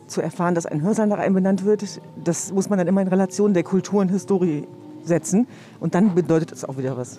zu 0.07 0.21
erfahren, 0.21 0.55
dass 0.55 0.67
ein 0.67 0.83
Hörsaal 0.83 1.07
nach 1.07 1.19
einem 1.19 1.35
benannt 1.35 1.65
wird, 1.65 2.01
das 2.23 2.53
muss 2.53 2.71
man 2.71 2.79
dann 2.79 2.89
immer 2.89 3.03
in 3.03 3.09
Relation 3.09 3.55
der 3.55 3.63
Kultur 3.63 4.01
und 4.01 4.09
Historie 4.09 4.67
setzen. 5.05 5.47
Und 5.81 5.95
dann 5.95 6.15
bedeutet 6.15 6.53
es 6.53 6.65
auch 6.65 6.79
wieder 6.79 6.97
was. 6.97 7.19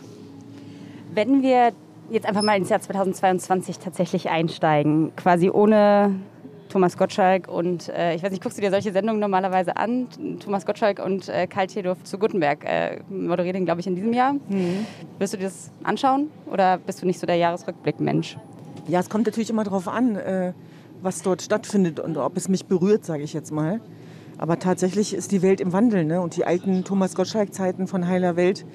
Wenn 1.14 1.42
wir 1.42 1.72
jetzt 2.10 2.26
einfach 2.26 2.42
mal 2.42 2.58
ins 2.58 2.70
Jahr 2.70 2.80
2022 2.80 3.80
tatsächlich 3.80 4.30
einsteigen, 4.30 5.12
quasi 5.16 5.50
ohne 5.50 6.16
Thomas 6.78 6.96
Gottschalk 6.96 7.48
und 7.48 7.90
äh, 7.90 8.14
ich 8.14 8.22
weiß 8.22 8.30
nicht, 8.30 8.44
guckst 8.44 8.60
du 8.60 8.62
dir 8.62 8.70
solche 8.70 8.92
Sendungen 8.92 9.20
normalerweise 9.20 9.78
an? 9.78 10.06
Thomas 10.40 10.64
Gottschalk 10.64 11.04
und 11.04 11.28
äh, 11.28 11.48
Karl 11.48 11.66
Theodorf 11.66 12.04
zu 12.04 12.20
Gutenberg 12.20 12.64
äh, 12.66 13.00
moderieren, 13.10 13.66
glaube 13.66 13.82
ich, 13.82 13.88
in 13.88 13.96
diesem 13.96 14.14
Jahr. 14.14 14.34
Mhm. 14.34 14.86
Wirst 15.18 15.34
du 15.34 15.38
dir 15.38 15.46
das 15.46 15.72
anschauen 15.82 16.30
oder 16.46 16.78
bist 16.78 17.02
du 17.02 17.08
nicht 17.08 17.20
so 17.20 17.26
der 17.26 17.38
Jahresrückblick-Mensch? 17.38 18.38
Ja, 18.88 19.00
es 19.00 19.10
kommt 19.10 19.26
natürlich 19.26 19.50
immer 19.50 19.64
darauf 19.64 19.88
an, 19.88 20.18
äh, 20.18 20.54
was 21.02 21.24
dort 21.24 21.42
stattfindet 21.42 22.00
und 22.00 22.16
ob 22.16 22.38
es 22.38 22.48
mich 22.48 22.68
berührt, 22.68 23.06
sage 23.06 23.24
ich 23.24 23.34
jetzt 23.34 23.52
mal. 23.52 23.82
Aber 24.38 24.60
tatsächlich 24.60 25.16
ist 25.16 25.32
die 25.32 25.42
Welt 25.42 25.60
im 25.60 25.74
Wandel 25.74 26.06
ne? 26.06 26.22
und 26.22 26.38
die 26.38 26.46
alten 26.46 26.84
Thomas 26.84 27.16
Gottschalk-Zeiten 27.16 27.88
von 27.88 28.08
heiler 28.08 28.36
Welt 28.36 28.68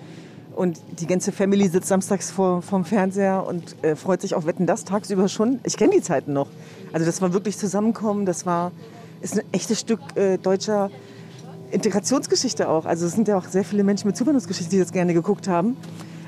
und 0.56 0.80
die 0.99 1.06
ganze 1.06 1.30
Family 1.30 1.68
sitzt 1.68 1.88
samstags 1.88 2.32
vor, 2.32 2.62
vorm 2.62 2.85
Fernseher 2.85 3.47
und 3.47 3.76
äh, 3.82 3.94
freut 3.94 4.21
sich 4.21 4.35
auf 4.35 4.44
Wetten 4.44 4.66
das 4.66 4.85
tagsüber 4.85 5.28
schon. 5.28 5.61
Ich 5.62 5.76
kenne 5.76 5.92
die 5.92 6.02
Zeiten 6.02 6.32
noch. 6.32 6.49
Also 6.92 7.06
das 7.06 7.22
war 7.22 7.32
wirklich 7.32 7.56
Zusammenkommen, 7.58 8.26
das 8.26 8.46
war 8.46 8.72
ist 9.22 9.38
ein 9.38 9.44
echtes 9.52 9.80
Stück 9.80 10.00
äh, 10.16 10.37
deutscher 10.37 10.90
Integrationsgeschichte 11.70 12.68
auch. 12.68 12.84
Also 12.84 13.06
es 13.06 13.12
sind 13.12 13.28
ja 13.28 13.38
auch 13.38 13.46
sehr 13.46 13.64
viele 13.64 13.84
Menschen 13.84 14.08
mit 14.08 14.16
Zuwanderungsgeschichte, 14.16 14.70
die 14.70 14.78
das 14.78 14.92
gerne 14.92 15.14
geguckt 15.14 15.49
haben. 15.49 15.76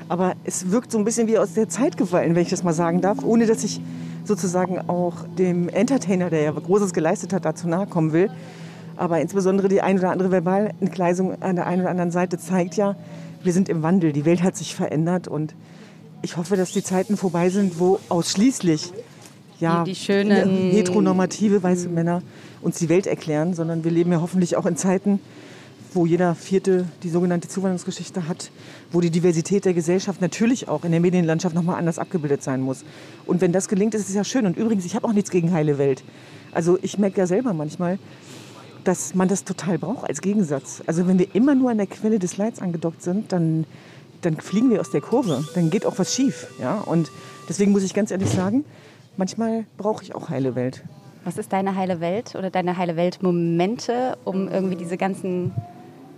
Aber 0.07 0.33
es 0.43 0.71
wirkt 0.71 0.91
so 0.91 0.97
ein 0.97 1.05
bisschen 1.05 1.27
wie 1.27 1.37
aus 1.37 1.53
der 1.53 1.67
Zeit 1.67 1.97
gefallen, 1.97 2.35
wenn 2.35 2.41
ich 2.41 2.49
das 2.49 2.63
mal 2.63 2.73
sagen 2.73 3.01
darf, 3.01 3.23
ohne 3.23 3.45
dass 3.45 3.63
ich 3.63 3.81
sozusagen 4.23 4.89
auch 4.89 5.27
dem 5.37 5.69
Entertainer, 5.69 6.29
der 6.29 6.41
ja 6.41 6.51
Großes 6.51 6.93
geleistet 6.93 7.33
hat, 7.33 7.45
dazu 7.45 7.67
nahe 7.67 7.85
kommen 7.85 8.13
will. 8.13 8.29
Aber 8.97 9.19
insbesondere 9.19 9.67
die 9.67 9.81
ein 9.81 9.99
oder 9.99 10.11
andere 10.11 10.29
Verbalentgleisung 10.29 11.41
an 11.41 11.57
der 11.57 11.67
einen 11.67 11.81
oder 11.81 11.91
anderen 11.91 12.11
Seite 12.11 12.37
zeigt 12.37 12.75
ja, 12.75 12.95
wir 13.43 13.53
sind 13.53 13.67
im 13.67 13.83
Wandel. 13.83 14.13
Die 14.13 14.25
Welt 14.25 14.41
hat 14.41 14.55
sich 14.55 14.73
verändert 14.73 15.27
und 15.27 15.53
ich 16.21 16.37
hoffe, 16.37 16.55
dass 16.55 16.71
die 16.71 16.81
Zeiten 16.81 17.17
vorbei 17.17 17.49
sind, 17.49 17.79
wo 17.79 17.99
ausschließlich 18.09 18.93
ja, 19.59 19.83
die, 19.83 19.91
die 19.91 19.95
schönen 19.95 20.71
heteronormative 20.71 21.61
weiße 21.63 21.89
Männer 21.89 22.21
uns 22.61 22.79
die 22.79 22.89
Welt 22.89 23.07
erklären, 23.07 23.53
sondern 23.53 23.83
wir 23.83 23.91
leben 23.91 24.11
ja 24.11 24.21
hoffentlich 24.21 24.57
auch 24.57 24.65
in 24.65 24.75
Zeiten, 24.75 25.19
wo 25.93 26.05
jeder 26.05 26.35
Vierte 26.35 26.85
die 27.03 27.09
sogenannte 27.09 27.47
Zuwanderungsgeschichte 27.47 28.27
hat, 28.27 28.51
wo 28.91 29.01
die 29.01 29.09
Diversität 29.09 29.65
der 29.65 29.73
Gesellschaft 29.73 30.21
natürlich 30.21 30.67
auch 30.67 30.83
in 30.83 30.91
der 30.91 30.99
Medienlandschaft 30.99 31.55
nochmal 31.55 31.77
anders 31.77 31.99
abgebildet 31.99 32.43
sein 32.43 32.61
muss. 32.61 32.83
Und 33.25 33.41
wenn 33.41 33.53
das 33.53 33.69
gelingt, 33.69 33.95
ist 33.95 34.09
es 34.09 34.15
ja 34.15 34.23
schön. 34.23 34.45
Und 34.45 34.57
übrigens, 34.57 34.85
ich 34.85 34.95
habe 34.95 35.07
auch 35.07 35.13
nichts 35.13 35.31
gegen 35.31 35.53
heile 35.53 35.77
Welt. 35.77 36.03
Also 36.51 36.77
ich 36.81 36.97
merke 36.97 37.19
ja 37.19 37.27
selber 37.27 37.53
manchmal, 37.53 37.97
dass 38.83 39.15
man 39.15 39.27
das 39.27 39.43
total 39.43 39.77
braucht 39.77 40.07
als 40.07 40.21
Gegensatz. 40.21 40.83
Also 40.85 41.07
wenn 41.07 41.17
wir 41.17 41.33
immer 41.33 41.55
nur 41.55 41.71
an 41.71 41.77
der 41.77 41.87
Quelle 41.87 42.19
des 42.19 42.37
Leids 42.37 42.61
angedockt 42.61 43.01
sind, 43.01 43.31
dann, 43.31 43.65
dann 44.21 44.37
fliegen 44.37 44.69
wir 44.69 44.79
aus 44.79 44.91
der 44.91 45.01
Kurve. 45.01 45.43
Dann 45.55 45.69
geht 45.69 45.85
auch 45.85 45.97
was 45.97 46.13
schief. 46.13 46.47
Ja? 46.59 46.75
Und 46.79 47.09
deswegen 47.49 47.71
muss 47.71 47.83
ich 47.83 47.93
ganz 47.93 48.11
ehrlich 48.11 48.29
sagen, 48.29 48.65
manchmal 49.17 49.65
brauche 49.77 50.03
ich 50.03 50.15
auch 50.15 50.29
heile 50.29 50.55
Welt. 50.55 50.83
Was 51.23 51.37
ist 51.37 51.51
deine 51.53 51.75
heile 51.75 51.99
Welt 51.99 52.35
oder 52.35 52.49
deine 52.49 52.77
heile 52.77 52.95
Welt-Momente, 52.95 54.17
um 54.25 54.47
irgendwie 54.47 54.75
diese 54.75 54.97
ganzen, 54.97 55.53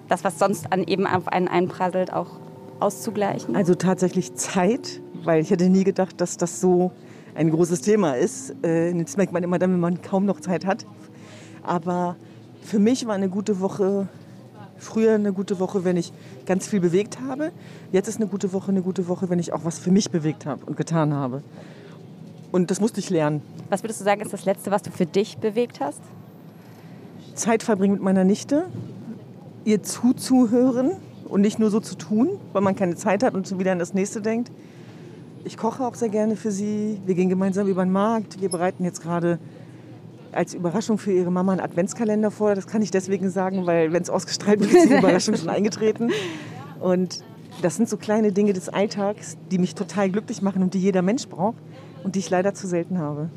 das, 0.10 0.24
was 0.24 0.38
sonst 0.38 0.72
an, 0.74 0.84
eben 0.84 1.08
auf 1.08 1.28
einen 1.28 1.48
einprasselt, 1.48 2.12
auch 2.12 2.40
auszugleichen? 2.80 3.56
Also 3.56 3.76
tatsächlich 3.76 4.36
Zeit, 4.36 5.02
weil 5.24 5.42
ich 5.42 5.50
hätte 5.50 5.70
nie 5.70 5.84
gedacht, 5.84 6.20
dass 6.20 6.38
das 6.38 6.60
so 6.60 6.92
ein 7.36 7.50
großes 7.52 7.82
Thema 7.82 8.14
ist. 8.14 8.52
Äh, 8.64 8.94
das 9.02 9.16
merkt 9.16 9.32
man 9.32 9.44
immer 9.44 9.60
dann, 9.60 9.72
wenn 9.72 9.80
man 9.80 10.02
kaum 10.02 10.26
noch 10.26 10.42
Zeit 10.42 10.66
hat. 10.66 10.86
Aber 11.64 12.16
für 12.62 12.80
mich 12.80 13.08
war 13.08 13.16
eine 13.16 13.30
gute 13.30 13.60
Woche 13.62 14.10
früher 14.80 15.16
eine 15.16 15.34
gute 15.34 15.60
Woche, 15.60 15.84
wenn 15.84 15.98
ich 15.98 16.12
ganz 16.46 16.68
viel 16.68 16.80
bewegt 16.80 17.20
habe. 17.20 17.52
Jetzt 17.92 18.08
ist 18.08 18.18
eine 18.18 18.28
gute 18.28 18.54
Woche 18.54 18.72
eine 18.72 18.82
gute 18.82 19.08
Woche, 19.08 19.30
wenn 19.30 19.40
ich 19.40 19.54
auch 19.54 19.66
was 19.66 19.80
für 19.80 19.92
mich 19.92 20.12
bewegt 20.12 20.46
habe 20.46 20.66
und 20.66 20.78
getan 20.78 21.14
habe. 21.14 21.42
Und 22.58 22.72
das 22.72 22.82
musste 22.82 23.00
ich 23.00 23.12
lernen. 23.12 23.44
Was 23.70 23.84
würdest 23.84 24.02
du 24.02 24.04
sagen, 24.04 24.20
ist 24.20 24.34
das 24.34 24.46
Letzte, 24.46 24.72
was 24.72 24.82
du 24.82 24.90
für 24.90 25.06
dich 25.06 25.38
bewegt 25.38 25.80
hast? 25.80 26.02
Zeit 27.36 27.62
verbringen 27.62 27.94
mit 27.94 28.02
meiner 28.02 28.24
Nichte, 28.24 28.66
ihr 29.64 29.84
zuzuhören 29.84 30.94
und 31.26 31.42
nicht 31.42 31.60
nur 31.60 31.70
so 31.70 31.80
zu 31.80 31.94
tun, 31.94 32.30
weil 32.54 32.64
man 32.64 32.76
keine 32.76 32.96
Zeit 32.96 33.22
hat 33.22 33.36
und 33.36 33.46
so 33.46 33.60
wieder 33.60 33.74
an 33.74 33.78
das 33.78 33.94
nächste 33.94 34.22
denkt. 34.22 34.52
Ich 35.44 35.56
koche 35.56 35.86
auch 35.86 35.94
sehr 35.94 36.10
gerne 36.10 36.36
für 36.36 36.50
sie. 36.50 37.00
Wir 37.06 37.14
gehen 37.14 37.30
gemeinsam 37.30 37.68
über 37.68 37.86
den 37.86 37.92
Markt. 37.92 38.42
Wir 38.42 38.50
bereiten 38.50 38.84
jetzt 38.84 39.04
gerade 39.04 39.38
als 40.32 40.56
Überraschung 40.56 40.98
für 40.98 41.12
ihre 41.12 41.30
Mama 41.30 41.52
einen 41.52 41.62
Adventskalender 41.62 42.32
vor. 42.32 42.56
Das 42.56 42.66
kann 42.66 42.82
ich 42.82 42.90
deswegen 42.90 43.30
sagen, 43.30 43.68
weil 43.68 43.94
wenn 43.94 44.02
es 44.02 44.10
ausgestrahlt 44.10 44.62
wird, 44.62 44.74
ist 44.74 44.90
die 44.90 44.96
Überraschung 44.96 45.36
schon 45.36 45.50
eingetreten. 45.50 46.10
Und 46.80 47.24
das 47.62 47.76
sind 47.76 47.88
so 47.88 47.98
kleine 47.98 48.32
Dinge 48.32 48.54
des 48.54 48.68
Alltags, 48.68 49.38
die 49.52 49.60
mich 49.60 49.76
total 49.76 50.10
glücklich 50.10 50.42
machen 50.42 50.64
und 50.64 50.74
die 50.74 50.80
jeder 50.80 51.04
Mensch 51.04 51.28
braucht 51.28 51.58
und 52.08 52.16
die 52.16 52.20
ich 52.20 52.30
leider 52.30 52.54
zu 52.54 52.68
selten 52.68 53.00
habe. 53.00 53.30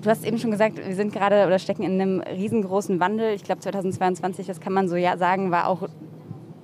Du 0.00 0.08
hast 0.08 0.24
eben 0.24 0.38
schon 0.38 0.50
gesagt, 0.50 0.78
wir 0.78 0.94
sind 0.94 1.12
gerade 1.12 1.46
oder 1.46 1.58
stecken 1.58 1.82
in 1.82 2.00
einem 2.00 2.20
riesengroßen 2.20 2.98
Wandel. 2.98 3.34
Ich 3.34 3.44
glaube 3.44 3.60
2022, 3.60 4.46
das 4.46 4.58
kann 4.58 4.72
man 4.72 4.88
so 4.88 4.96
ja 4.96 5.18
sagen, 5.18 5.50
war 5.50 5.68
auch 5.68 5.86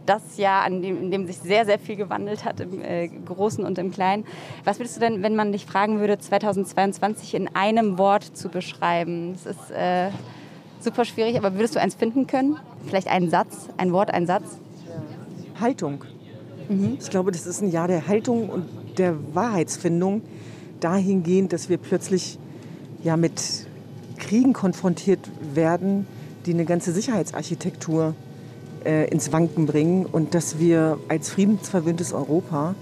das 0.07 0.39
Jahr, 0.39 0.65
an 0.65 0.81
dem, 0.81 0.97
in 1.03 1.11
dem 1.11 1.27
sich 1.27 1.37
sehr, 1.37 1.67
sehr 1.67 1.79
viel 1.79 1.97
gewandelt 1.97 2.47
hat, 2.47 2.61
im 2.61 2.81
äh, 2.81 3.09
Großen 3.09 3.67
und 3.67 3.77
im 3.77 3.91
Kleinen. 3.91 4.25
Was 4.65 4.79
würdest 4.79 4.97
du 4.97 5.01
denn, 5.01 5.23
wenn 5.23 5.37
man 5.37 5.53
dich 5.53 5.67
fragen 5.67 6.01
würde, 6.01 6.19
2022 6.19 7.35
in 7.35 7.55
einem 7.55 7.99
Wort 7.99 8.25
zu 8.25 8.49
beschreiben? 8.49 9.35
Das 9.35 9.45
ist 9.45 9.71
äh, 9.73 10.09
super 10.81 11.05
schwierig, 11.05 11.37
aber 11.37 11.53
würdest 11.53 11.75
du 11.75 11.81
eins 11.81 11.97
finden 11.97 12.27
können? 12.27 12.57
Vielleicht 12.87 13.09
einen 13.09 13.29
Satz, 13.29 13.69
ein 13.77 13.93
Wort, 13.93 14.11
ein 14.11 14.27
Satz? 14.27 14.59
Haltung. 15.61 16.03
Mhm. 16.71 16.97
Ich 16.99 17.11
glaube, 17.11 17.31
das 17.31 17.47
ist 17.47 17.61
ein 17.61 17.71
Jahr 17.71 17.89
der 17.89 18.07
Haltung 18.07 18.49
und 18.49 18.65
der 18.97 19.35
Wahrheitsfindung 19.35 20.23
dahingehend, 20.81 21.53
dass 21.53 21.69
wir 21.69 21.79
plötzlich 21.79 22.39
ja 23.03 23.17
mit 23.17 23.67
Kriegen 24.19 24.53
konfrontiert 24.53 25.21
werden, 25.55 26.07
die 26.47 26.55
eine 26.55 26.65
ganze 26.65 26.93
Sicherheitsarchitektur 26.93 28.15
äh, 28.85 29.09
ins 29.09 29.33
Wanken 29.33 29.67
bringen 29.67 30.07
und 30.07 30.35
dass 30.35 30.59
wir 30.59 30.99
als 31.09 31.31
friedensverwöhntes 31.31 32.13
Europa 32.13 32.75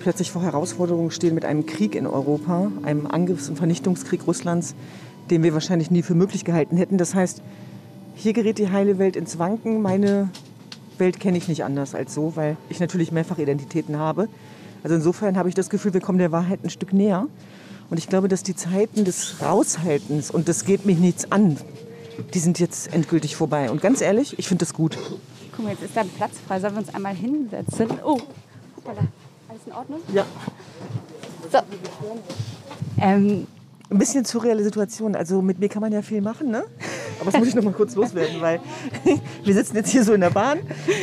plötzlich 0.00 0.30
vor 0.30 0.42
Herausforderungen 0.42 1.10
stehen 1.10 1.34
mit 1.34 1.44
einem 1.44 1.66
Krieg 1.66 1.94
in 1.94 2.06
Europa, 2.06 2.70
einem 2.82 3.06
Angriffs- 3.06 3.48
und 3.48 3.56
Vernichtungskrieg 3.56 4.26
Russlands, 4.26 4.74
den 5.30 5.42
wir 5.42 5.52
wahrscheinlich 5.52 5.90
nie 5.90 6.02
für 6.02 6.14
möglich 6.14 6.44
gehalten 6.44 6.76
hätten. 6.76 6.98
Das 6.98 7.14
heißt, 7.14 7.42
hier 8.14 8.32
gerät 8.32 8.58
die 8.58 8.70
heile 8.70 8.98
Welt 8.98 9.16
ins 9.16 9.38
Wanken. 9.38 9.82
Meine 9.82 10.30
Welt 10.98 11.20
kenne 11.20 11.38
ich 11.38 11.48
nicht 11.48 11.64
anders 11.64 11.94
als 11.94 12.14
so, 12.14 12.32
weil 12.36 12.56
ich 12.68 12.80
natürlich 12.80 13.12
mehrfach 13.12 13.38
Identitäten 13.38 13.98
habe. 13.98 14.28
Also 14.82 14.94
insofern 14.94 15.36
habe 15.36 15.48
ich 15.48 15.54
das 15.54 15.70
Gefühl, 15.70 15.94
wir 15.94 16.00
kommen 16.00 16.18
der 16.18 16.32
Wahrheit 16.32 16.60
ein 16.64 16.70
Stück 16.70 16.92
näher. 16.92 17.26
Und 17.90 17.98
ich 17.98 18.08
glaube, 18.08 18.28
dass 18.28 18.42
die 18.42 18.54
Zeiten 18.54 19.04
des 19.04 19.42
Raushaltens 19.42 20.30
und 20.30 20.48
das 20.48 20.64
geht 20.64 20.84
mich 20.84 20.98
nichts 20.98 21.32
an, 21.32 21.56
die 22.34 22.38
sind 22.38 22.58
jetzt 22.58 22.92
endgültig 22.92 23.36
vorbei. 23.36 23.70
Und 23.70 23.80
ganz 23.80 24.00
ehrlich, 24.00 24.38
ich 24.38 24.48
finde 24.48 24.64
das 24.64 24.74
gut. 24.74 24.98
Guck 25.54 25.64
mal, 25.64 25.70
jetzt 25.70 25.82
ist 25.82 25.96
da 25.96 26.02
ein 26.02 26.08
Platz 26.10 26.32
frei. 26.46 26.60
Sollen 26.60 26.74
wir 26.74 26.80
uns 26.80 26.94
einmal 26.94 27.14
hinsetzen? 27.14 27.88
Oh, 28.04 28.20
hoppala. 28.76 29.00
Alles 29.48 29.62
in 29.66 29.72
Ordnung? 29.72 30.00
Ja. 30.12 30.24
So. 31.50 31.58
Ähm, 33.00 33.46
ein 33.90 33.98
bisschen 33.98 34.24
surreale 34.24 34.62
Situation. 34.62 35.16
Also 35.16 35.40
mit 35.40 35.58
mir 35.58 35.68
kann 35.68 35.80
man 35.80 35.92
ja 35.92 36.02
viel 36.02 36.20
machen, 36.20 36.50
ne? 36.50 36.64
Aber 37.20 37.30
das 37.30 37.38
muss 37.38 37.48
ich 37.48 37.54
noch 37.54 37.64
mal 37.64 37.72
kurz 37.72 37.94
loswerden, 37.94 38.40
weil 38.40 38.60
wir 39.44 39.54
sitzen 39.54 39.76
jetzt 39.76 39.90
hier 39.90 40.04
so 40.04 40.12
in 40.12 40.20
der 40.20 40.30
Bahn. 40.30 40.58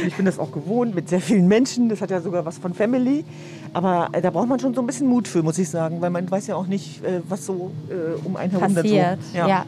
Ich 0.08 0.16
bin 0.16 0.26
das 0.26 0.40
auch 0.40 0.52
gewohnt 0.52 0.96
mit 0.96 1.10
sehr 1.10 1.22
vielen 1.22 1.48
Menschen. 1.48 1.90
Das 1.90 2.02
hat 2.02 2.12
ja 2.12 2.22
sogar 2.22 2.46
was 2.46 2.58
von 2.58 2.74
Family. 2.74 3.26
Aber 3.74 4.10
äh, 4.14 4.22
da 4.22 4.30
braucht 4.30 4.48
man 4.48 4.60
schon 4.60 4.74
so 4.74 4.82
ein 4.82 4.88
bisschen 4.88 5.08
Mut 5.08 5.28
für, 5.28 5.44
muss 5.44 5.58
ich 5.58 5.70
sagen, 5.70 6.02
weil 6.02 6.10
man 6.10 6.30
weiß 6.30 6.48
ja 6.48 6.56
auch 6.56 6.68
nicht, 6.68 7.04
äh, 7.04 7.22
was 7.28 7.46
so 7.46 7.72
äh, 7.90 8.26
um 8.26 8.36
einen 8.36 8.52
herum 8.52 8.74
passiert. 8.74 9.20
So, 9.32 9.38
ja. 9.38 9.48
ja. 9.48 9.66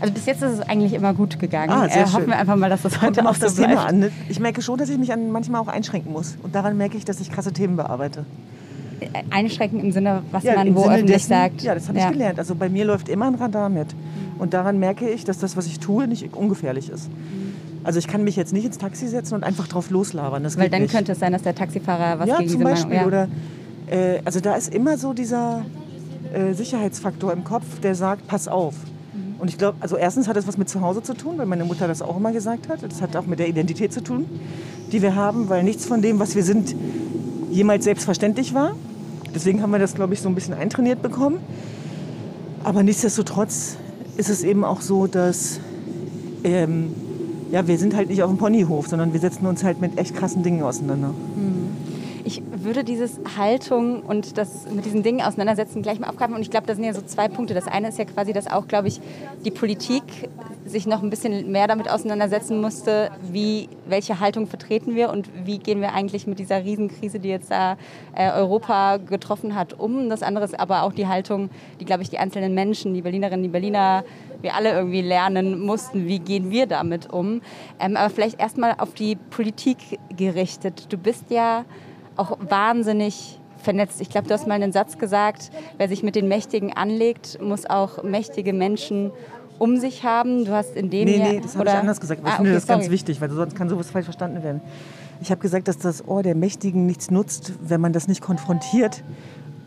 Also 0.00 0.12
bis 0.12 0.26
jetzt 0.26 0.42
ist 0.42 0.52
es 0.52 0.60
eigentlich 0.60 0.92
immer 0.92 1.14
gut 1.14 1.38
gegangen. 1.38 1.70
Ah, 1.70 1.88
sehr 1.88 2.02
äh, 2.02 2.06
hoffen 2.06 2.26
wir 2.26 2.36
einfach 2.36 2.56
mal, 2.56 2.68
dass 2.68 2.82
das 2.82 3.00
heute 3.00 3.26
auch 3.26 3.36
das 3.36 3.56
so 3.56 3.62
Thema 3.62 3.86
an. 3.86 4.10
Ich 4.28 4.38
merke 4.40 4.60
schon, 4.60 4.78
dass 4.78 4.90
ich 4.90 4.98
mich 4.98 5.12
an 5.12 5.30
manchmal 5.30 5.60
auch 5.60 5.68
einschränken 5.68 6.12
muss. 6.12 6.36
Und 6.42 6.54
daran 6.54 6.76
merke 6.76 6.98
ich, 6.98 7.04
dass 7.04 7.20
ich 7.20 7.32
krasse 7.32 7.52
Themen 7.52 7.76
bearbeite. 7.76 8.26
Einschränken 9.30 9.80
im 9.80 9.92
Sinne, 9.92 10.22
was 10.32 10.44
ja, 10.44 10.54
man 10.54 10.74
wo 10.74 10.82
Sinne 10.82 10.94
öffentlich 10.94 11.16
dessen, 11.16 11.28
sagt. 11.28 11.62
Ja, 11.62 11.74
das 11.74 11.88
habe 11.88 11.98
ja. 11.98 12.06
ich 12.06 12.12
gelernt. 12.12 12.38
Also 12.38 12.54
bei 12.54 12.68
mir 12.68 12.84
läuft 12.84 13.08
immer 13.08 13.26
ein 13.26 13.34
Radar 13.34 13.68
mit. 13.68 13.88
Und 14.38 14.54
daran 14.54 14.78
merke 14.78 15.08
ich, 15.08 15.24
dass 15.24 15.38
das, 15.38 15.56
was 15.56 15.66
ich 15.66 15.78
tue, 15.80 16.06
nicht 16.06 16.34
ungefährlich 16.34 16.90
ist. 16.90 17.08
Also 17.84 17.98
ich 17.98 18.08
kann 18.08 18.24
mich 18.24 18.36
jetzt 18.36 18.52
nicht 18.52 18.64
ins 18.64 18.78
Taxi 18.78 19.06
setzen 19.06 19.34
und 19.34 19.44
einfach 19.44 19.68
drauf 19.68 19.90
loslabern. 19.90 20.42
Das 20.42 20.58
Weil 20.58 20.68
dann 20.68 20.82
nicht. 20.82 20.92
könnte 20.92 21.12
es 21.12 21.20
sein, 21.20 21.32
dass 21.32 21.42
der 21.42 21.54
Taxifahrer 21.54 22.18
was 22.18 22.28
ja, 22.28 22.38
gegen 22.38 22.50
zum 22.50 22.58
diese 22.58 22.70
Beispiel. 22.70 22.96
Meinung, 22.96 23.12
ja. 23.12 23.26
Oder, 23.86 24.14
äh, 24.16 24.20
also 24.24 24.40
da 24.40 24.56
ist 24.56 24.74
immer 24.74 24.98
so 24.98 25.12
dieser 25.12 25.64
äh, 26.34 26.52
Sicherheitsfaktor 26.52 27.32
im 27.32 27.44
Kopf, 27.44 27.64
der 27.80 27.94
sagt, 27.94 28.26
pass 28.26 28.48
auf. 28.48 28.74
Mhm. 28.74 29.40
Und 29.40 29.48
ich 29.48 29.56
glaube, 29.56 29.76
also 29.80 29.96
erstens 29.96 30.26
hat 30.26 30.36
das 30.36 30.48
was 30.48 30.58
mit 30.58 30.68
zu 30.68 30.80
Hause 30.80 31.02
zu 31.02 31.14
tun, 31.14 31.38
weil 31.38 31.46
meine 31.46 31.64
Mutter 31.64 31.86
das 31.86 32.02
auch 32.02 32.16
immer 32.16 32.32
gesagt 32.32 32.68
hat. 32.68 32.82
Das 32.82 33.00
hat 33.00 33.14
auch 33.14 33.26
mit 33.26 33.38
der 33.38 33.48
Identität 33.48 33.92
zu 33.92 34.02
tun, 34.02 34.26
die 34.90 35.00
wir 35.00 35.14
haben, 35.14 35.48
weil 35.48 35.62
nichts 35.62 35.86
von 35.86 36.02
dem, 36.02 36.18
was 36.18 36.34
wir 36.34 36.42
sind, 36.42 36.74
jemals 37.52 37.84
selbstverständlich 37.84 38.52
war. 38.52 38.74
Deswegen 39.32 39.62
haben 39.62 39.70
wir 39.70 39.78
das, 39.78 39.94
glaube 39.94 40.12
ich, 40.14 40.20
so 40.20 40.28
ein 40.28 40.34
bisschen 40.34 40.54
eintrainiert 40.54 41.02
bekommen. 41.02 41.38
Aber 42.64 42.82
nichtsdestotrotz 42.82 43.76
ist 44.16 44.30
es 44.30 44.42
eben 44.42 44.64
auch 44.64 44.80
so, 44.80 45.06
dass 45.06 45.60
ähm, 46.44 46.90
ja, 47.50 47.66
wir 47.66 47.78
sind 47.78 47.94
halt 47.94 48.08
nicht 48.08 48.22
auf 48.22 48.30
dem 48.30 48.38
Ponyhof, 48.38 48.88
sondern 48.88 49.12
wir 49.12 49.20
setzen 49.20 49.46
uns 49.46 49.62
halt 49.62 49.80
mit 49.80 49.98
echt 49.98 50.14
krassen 50.14 50.42
Dingen 50.42 50.62
auseinander. 50.62 51.08
Mhm 51.08 51.65
ich 52.26 52.42
würde 52.50 52.82
dieses 52.82 53.20
Haltung 53.38 54.02
und 54.02 54.36
das 54.36 54.68
mit 54.68 54.84
diesen 54.84 55.04
Dingen 55.04 55.22
auseinandersetzen 55.22 55.80
gleich 55.82 56.00
mal 56.00 56.08
aufgreifen. 56.08 56.34
Und 56.34 56.42
ich 56.42 56.50
glaube, 56.50 56.66
das 56.66 56.76
sind 56.76 56.84
ja 56.84 56.92
so 56.92 57.00
zwei 57.02 57.28
Punkte. 57.28 57.54
Das 57.54 57.68
eine 57.68 57.88
ist 57.88 57.98
ja 57.98 58.04
quasi, 58.04 58.32
dass 58.32 58.48
auch, 58.48 58.66
glaube 58.66 58.88
ich, 58.88 59.00
die 59.44 59.52
Politik 59.52 60.02
sich 60.64 60.88
noch 60.88 61.04
ein 61.04 61.10
bisschen 61.10 61.52
mehr 61.52 61.68
damit 61.68 61.88
auseinandersetzen 61.88 62.60
musste, 62.60 63.12
wie, 63.30 63.68
welche 63.86 64.18
Haltung 64.18 64.48
vertreten 64.48 64.96
wir 64.96 65.10
und 65.10 65.30
wie 65.46 65.58
gehen 65.58 65.80
wir 65.80 65.94
eigentlich 65.94 66.26
mit 66.26 66.40
dieser 66.40 66.64
Riesenkrise, 66.64 67.20
die 67.20 67.28
jetzt 67.28 67.52
da 67.52 67.76
äh, 68.16 68.32
Europa 68.32 68.96
getroffen 68.96 69.54
hat, 69.54 69.78
um. 69.78 70.08
Das 70.08 70.24
andere 70.24 70.44
ist 70.44 70.58
aber 70.58 70.82
auch 70.82 70.92
die 70.92 71.06
Haltung, 71.06 71.50
die, 71.78 71.84
glaube 71.84 72.02
ich, 72.02 72.10
die 72.10 72.18
einzelnen 72.18 72.54
Menschen, 72.54 72.92
die 72.92 73.02
Berlinerinnen, 73.02 73.44
die 73.44 73.48
Berliner, 73.48 74.02
wir 74.42 74.56
alle 74.56 74.72
irgendwie 74.72 75.02
lernen 75.02 75.60
mussten, 75.60 76.08
wie 76.08 76.18
gehen 76.18 76.50
wir 76.50 76.66
damit 76.66 77.12
um. 77.12 77.40
Ähm, 77.78 77.96
aber 77.96 78.10
vielleicht 78.10 78.40
erstmal 78.40 78.74
auf 78.78 78.94
die 78.94 79.14
Politik 79.14 79.78
gerichtet. 80.16 80.92
Du 80.92 80.98
bist 80.98 81.30
ja 81.30 81.64
auch 82.16 82.38
wahnsinnig 82.40 83.38
vernetzt. 83.58 84.00
Ich 84.00 84.10
glaube, 84.10 84.28
du 84.28 84.34
hast 84.34 84.46
mal 84.46 84.54
einen 84.54 84.72
Satz 84.72 84.98
gesagt, 84.98 85.50
wer 85.76 85.88
sich 85.88 86.02
mit 86.02 86.14
den 86.14 86.28
Mächtigen 86.28 86.72
anlegt, 86.72 87.40
muss 87.42 87.66
auch 87.66 88.02
mächtige 88.02 88.52
Menschen 88.52 89.10
um 89.58 89.78
sich 89.78 90.04
haben. 90.04 90.44
Du 90.44 90.52
hast 90.52 90.76
in 90.76 90.90
dem 90.90 91.06
Nee, 91.06 91.18
nee, 91.18 91.40
das 91.42 91.56
habe 91.56 91.68
ich 91.68 91.74
anders 91.74 92.00
gesagt. 92.00 92.20
Aber 92.20 92.28
ah, 92.28 92.32
ich 92.32 92.36
finde 92.36 92.50
okay, 92.50 92.56
das 92.56 92.66
sorry. 92.66 92.80
ganz 92.80 92.90
wichtig, 92.90 93.20
weil 93.20 93.30
sonst 93.30 93.56
kann 93.56 93.68
sowas 93.68 93.90
falsch 93.90 94.04
verstanden 94.04 94.42
werden. 94.42 94.60
Ich 95.20 95.30
habe 95.30 95.40
gesagt, 95.40 95.68
dass 95.68 95.78
das 95.78 96.06
Ohr 96.06 96.22
der 96.22 96.34
Mächtigen 96.34 96.86
nichts 96.86 97.10
nutzt, 97.10 97.54
wenn 97.60 97.80
man 97.80 97.92
das 97.92 98.06
nicht 98.06 98.20
konfrontiert 98.20 99.02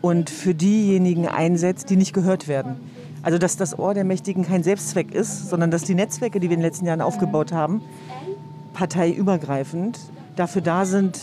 und 0.00 0.30
für 0.30 0.54
diejenigen 0.54 1.28
einsetzt, 1.28 1.90
die 1.90 1.96
nicht 1.96 2.12
gehört 2.12 2.48
werden. 2.48 2.76
Also 3.22 3.36
dass 3.36 3.56
das 3.56 3.78
Ohr 3.78 3.92
der 3.92 4.04
Mächtigen 4.04 4.46
kein 4.46 4.62
Selbstzweck 4.62 5.14
ist, 5.14 5.50
sondern 5.50 5.70
dass 5.70 5.82
die 5.82 5.94
Netzwerke, 5.94 6.40
die 6.40 6.48
wir 6.48 6.54
in 6.54 6.60
den 6.60 6.66
letzten 6.66 6.86
Jahren 6.86 7.02
aufgebaut 7.02 7.52
haben, 7.52 7.82
parteiübergreifend 8.72 9.98
dafür 10.36 10.62
da 10.62 10.86
sind, 10.86 11.20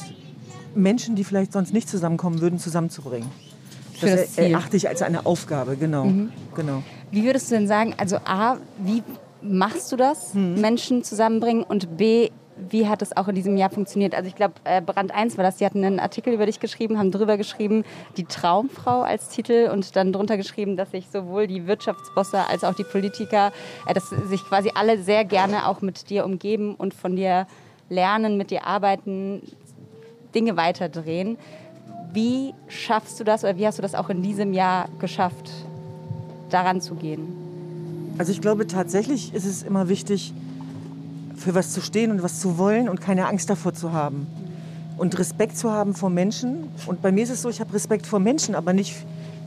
Menschen, 0.78 1.16
die 1.16 1.24
vielleicht 1.24 1.54
sonst 1.54 1.74
nicht 1.74 1.90
zusammenkommen 1.90 2.42
würden, 2.42 2.60
zusammenzubringen. 2.60 3.30
Für 4.00 4.08
das, 4.08 4.36
das 4.36 4.38
erachte 4.38 4.78
ich 4.78 4.88
als 4.88 5.02
eine 5.02 5.26
Aufgabe, 5.26 5.76
genau. 5.76 6.06
Mhm. 6.06 6.32
genau. 6.56 6.84
Wie 7.12 7.24
würdest 7.26 7.50
du 7.50 7.56
denn 7.56 7.68
sagen, 7.68 7.96
also 7.98 8.18
A, 8.26 8.58
wie 8.78 9.02
machst 9.42 9.92
du 9.92 9.96
das, 9.96 10.34
mhm. 10.34 10.62
Menschen 10.62 11.04
zusammenbringen 11.04 11.64
und 11.64 11.98
B, 11.98 12.30
wie 12.70 12.88
hat 12.88 13.02
es 13.02 13.16
auch 13.16 13.28
in 13.28 13.36
diesem 13.36 13.56
Jahr 13.56 13.70
funktioniert? 13.70 14.16
Also 14.16 14.28
ich 14.28 14.36
glaube, 14.36 14.56
äh, 14.64 14.82
Brand 14.82 15.14
1 15.14 15.38
war 15.38 15.44
das, 15.44 15.58
die 15.58 15.66
hatten 15.66 15.84
einen 15.84 16.00
Artikel 16.00 16.34
über 16.34 16.46
dich 16.46 16.60
geschrieben, 16.60 16.98
haben 16.98 17.12
drüber 17.12 17.38
geschrieben, 17.38 17.84
die 18.18 18.26
Traumfrau 18.26 19.02
als 19.02 19.30
Titel 19.30 19.70
und 19.72 19.96
dann 19.96 20.12
drunter 20.12 20.38
geschrieben, 20.38 20.76
dass 20.76 20.92
sich 20.92 21.08
sowohl 21.12 21.48
die 21.48 21.68
Wirtschaftsbosse 21.68 22.48
als 22.48 22.64
auch 22.64 22.74
die 22.74 22.84
Politiker, 22.84 23.52
äh, 23.86 23.94
dass 23.94 24.10
sich 24.10 24.44
quasi 24.44 24.72
alle 24.74 25.02
sehr 25.02 25.24
gerne 25.26 25.68
auch 25.68 25.82
mit 25.82 26.10
dir 26.10 26.26
umgeben 26.26 26.76
und 26.76 26.94
von 26.94 27.16
dir 27.16 27.48
lernen, 27.90 28.38
mit 28.38 28.52
dir 28.52 28.66
arbeiten, 28.66 29.42
Dinge 30.38 30.56
weiterdrehen. 30.56 31.38
Wie 32.14 32.54
schaffst 32.68 33.20
du 33.20 33.24
das 33.24 33.44
oder 33.44 33.58
wie 33.58 33.66
hast 33.66 33.80
du 33.80 33.82
das 33.82 33.96
auch 33.96 34.10
in 34.10 34.22
diesem 34.22 34.54
Jahr 34.54 34.88
geschafft, 35.00 35.52
daran 36.52 36.80
zu 36.80 36.94
gehen? 36.94 38.14
Also 38.20 38.32
ich 38.32 38.40
glaube 38.40 38.68
tatsächlich 38.68 39.34
ist 39.34 39.46
es 39.46 39.64
immer 39.64 39.90
wichtig, 39.90 40.34
für 41.36 41.56
was 41.56 41.74
zu 41.74 41.82
stehen 41.82 42.12
und 42.12 42.22
was 42.22 42.40
zu 42.40 42.60
wollen 42.60 42.88
und 42.88 43.02
keine 43.02 43.28
Angst 43.28 43.50
davor 43.50 43.74
zu 43.74 43.94
haben. 43.94 44.28
Und 44.98 45.18
Respekt 45.18 45.58
zu 45.58 45.72
haben 45.72 45.96
vor 45.96 46.12
Menschen. 46.12 46.70
Und 46.86 47.02
bei 47.02 47.12
mir 47.12 47.24
ist 47.24 47.32
es 47.32 47.42
so, 47.42 47.50
ich 47.50 47.60
habe 47.60 47.74
Respekt 47.74 48.06
vor 48.06 48.20
Menschen, 48.20 48.54
aber 48.54 48.74
nicht, 48.74 48.96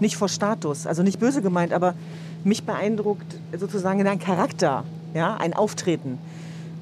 nicht 0.01 0.17
vor 0.17 0.29
Status. 0.29 0.89
Also 0.89 1.05
nicht 1.05 1.21
böse 1.21 1.41
gemeint, 1.41 1.73
aber 1.73 1.95
mich 2.43 2.65
beeindruckt 2.65 3.37
sozusagen 3.57 4.05
ein 4.07 4.19
Charakter, 4.19 4.85
ja, 5.15 5.37
ein 5.37 5.55
Auftreten. 5.55 6.19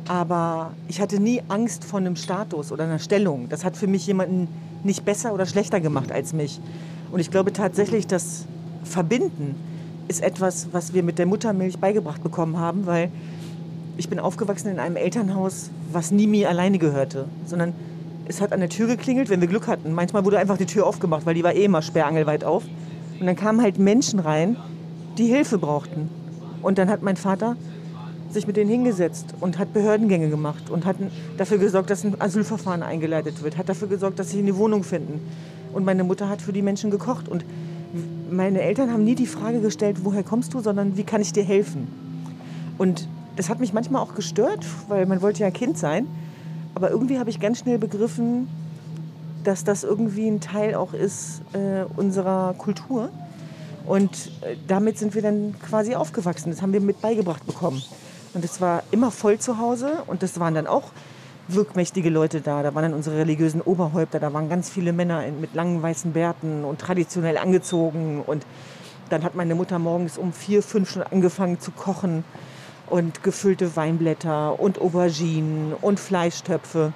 Aber 0.08 0.72
ich 0.88 1.00
hatte 1.00 1.20
nie 1.20 1.42
Angst 1.48 1.84
vor 1.84 2.00
einem 2.00 2.16
Status 2.16 2.72
oder 2.72 2.84
einer 2.84 2.98
Stellung. 2.98 3.48
Das 3.50 3.64
hat 3.64 3.76
für 3.76 3.86
mich 3.86 4.06
jemanden 4.06 4.48
nicht 4.82 5.04
besser 5.04 5.34
oder 5.34 5.46
schlechter 5.46 5.80
gemacht 5.80 6.10
als 6.10 6.32
mich. 6.32 6.60
Und 7.12 7.20
ich 7.20 7.30
glaube 7.30 7.52
tatsächlich, 7.52 8.06
das 8.06 8.46
Verbinden 8.84 9.54
ist 10.08 10.22
etwas, 10.22 10.68
was 10.72 10.94
wir 10.94 11.02
mit 11.02 11.18
der 11.18 11.26
Muttermilch 11.26 11.78
beigebracht 11.78 12.22
bekommen 12.22 12.58
haben, 12.58 12.86
weil 12.86 13.10
ich 13.98 14.08
bin 14.08 14.18
aufgewachsen 14.18 14.68
in 14.68 14.78
einem 14.78 14.96
Elternhaus, 14.96 15.70
was 15.92 16.10
nie 16.10 16.26
mir 16.26 16.48
alleine 16.48 16.78
gehörte, 16.78 17.26
sondern 17.44 17.74
es 18.26 18.40
hat 18.40 18.52
an 18.52 18.60
der 18.60 18.68
Tür 18.68 18.86
geklingelt, 18.86 19.28
wenn 19.28 19.40
wir 19.40 19.48
Glück 19.48 19.66
hatten. 19.66 19.92
Manchmal 19.92 20.24
wurde 20.24 20.38
einfach 20.38 20.56
die 20.56 20.66
Tür 20.66 20.86
aufgemacht, 20.86 21.26
weil 21.26 21.34
die 21.34 21.44
war 21.44 21.54
eh 21.54 21.64
immer 21.64 21.82
sperrangelweit 21.82 22.44
auf. 22.44 22.64
Und 23.20 23.26
dann 23.26 23.36
kamen 23.36 23.60
halt 23.60 23.78
Menschen 23.78 24.20
rein, 24.20 24.56
die 25.18 25.26
Hilfe 25.26 25.58
brauchten. 25.58 26.08
Und 26.62 26.78
dann 26.78 26.88
hat 26.88 27.02
mein 27.02 27.16
Vater 27.16 27.56
sich 28.30 28.46
mit 28.46 28.56
denen 28.56 28.70
hingesetzt 28.70 29.34
und 29.40 29.58
hat 29.58 29.72
Behördengänge 29.72 30.28
gemacht 30.28 30.70
und 30.70 30.84
hat 30.84 30.96
dafür 31.36 31.58
gesorgt, 31.58 31.90
dass 31.90 32.04
ein 32.04 32.20
Asylverfahren 32.20 32.82
eingeleitet 32.82 33.42
wird, 33.42 33.56
hat 33.56 33.68
dafür 33.68 33.88
gesorgt, 33.88 34.18
dass 34.18 34.30
sie 34.30 34.38
eine 34.38 34.56
Wohnung 34.56 34.84
finden. 34.84 35.20
Und 35.72 35.84
meine 35.84 36.04
Mutter 36.04 36.28
hat 36.28 36.42
für 36.42 36.52
die 36.52 36.62
Menschen 36.62 36.90
gekocht. 36.90 37.28
Und 37.28 37.44
meine 38.30 38.60
Eltern 38.60 38.92
haben 38.92 39.04
nie 39.04 39.14
die 39.14 39.26
Frage 39.26 39.60
gestellt, 39.60 39.98
woher 40.02 40.22
kommst 40.22 40.54
du, 40.54 40.60
sondern 40.60 40.96
wie 40.96 41.04
kann 41.04 41.20
ich 41.20 41.32
dir 41.32 41.44
helfen? 41.44 41.88
Und 42.76 43.08
das 43.36 43.48
hat 43.48 43.60
mich 43.60 43.72
manchmal 43.72 44.02
auch 44.02 44.14
gestört, 44.14 44.64
weil 44.88 45.06
man 45.06 45.22
wollte 45.22 45.42
ja 45.42 45.50
Kind 45.50 45.78
sein. 45.78 46.06
Aber 46.74 46.90
irgendwie 46.90 47.18
habe 47.18 47.30
ich 47.30 47.40
ganz 47.40 47.60
schnell 47.60 47.78
begriffen, 47.78 48.48
dass 49.44 49.64
das 49.64 49.84
irgendwie 49.84 50.28
ein 50.28 50.40
Teil 50.40 50.74
auch 50.74 50.92
ist 50.92 51.42
äh, 51.52 51.84
unserer 51.96 52.54
Kultur. 52.58 53.08
Und 53.86 54.30
äh, 54.42 54.56
damit 54.66 54.98
sind 54.98 55.14
wir 55.14 55.22
dann 55.22 55.54
quasi 55.66 55.94
aufgewachsen. 55.94 56.50
Das 56.50 56.60
haben 56.60 56.72
wir 56.72 56.80
mit 56.80 57.00
beigebracht 57.00 57.46
bekommen. 57.46 57.82
Und 58.38 58.44
es 58.44 58.60
war 58.60 58.84
immer 58.92 59.10
voll 59.10 59.40
zu 59.40 59.58
Hause 59.58 60.04
und 60.06 60.22
das 60.22 60.38
waren 60.38 60.54
dann 60.54 60.68
auch 60.68 60.92
wirkmächtige 61.48 62.08
Leute 62.08 62.40
da. 62.40 62.62
Da 62.62 62.72
waren 62.72 62.84
dann 62.84 62.94
unsere 62.94 63.16
religiösen 63.16 63.60
Oberhäupter, 63.60 64.20
da 64.20 64.32
waren 64.32 64.48
ganz 64.48 64.70
viele 64.70 64.92
Männer 64.92 65.24
mit 65.40 65.56
langen 65.56 65.82
weißen 65.82 66.12
Bärten 66.12 66.64
und 66.64 66.80
traditionell 66.80 67.36
angezogen. 67.36 68.22
Und 68.24 68.46
dann 69.10 69.24
hat 69.24 69.34
meine 69.34 69.56
Mutter 69.56 69.80
morgens 69.80 70.18
um 70.18 70.32
vier, 70.32 70.62
fünf 70.62 70.88
schon 70.88 71.02
angefangen 71.02 71.58
zu 71.58 71.72
kochen 71.72 72.22
und 72.86 73.24
gefüllte 73.24 73.74
Weinblätter 73.74 74.60
und 74.60 74.80
Auberginen 74.80 75.72
und 75.72 75.98
Fleischtöpfe. 75.98 76.92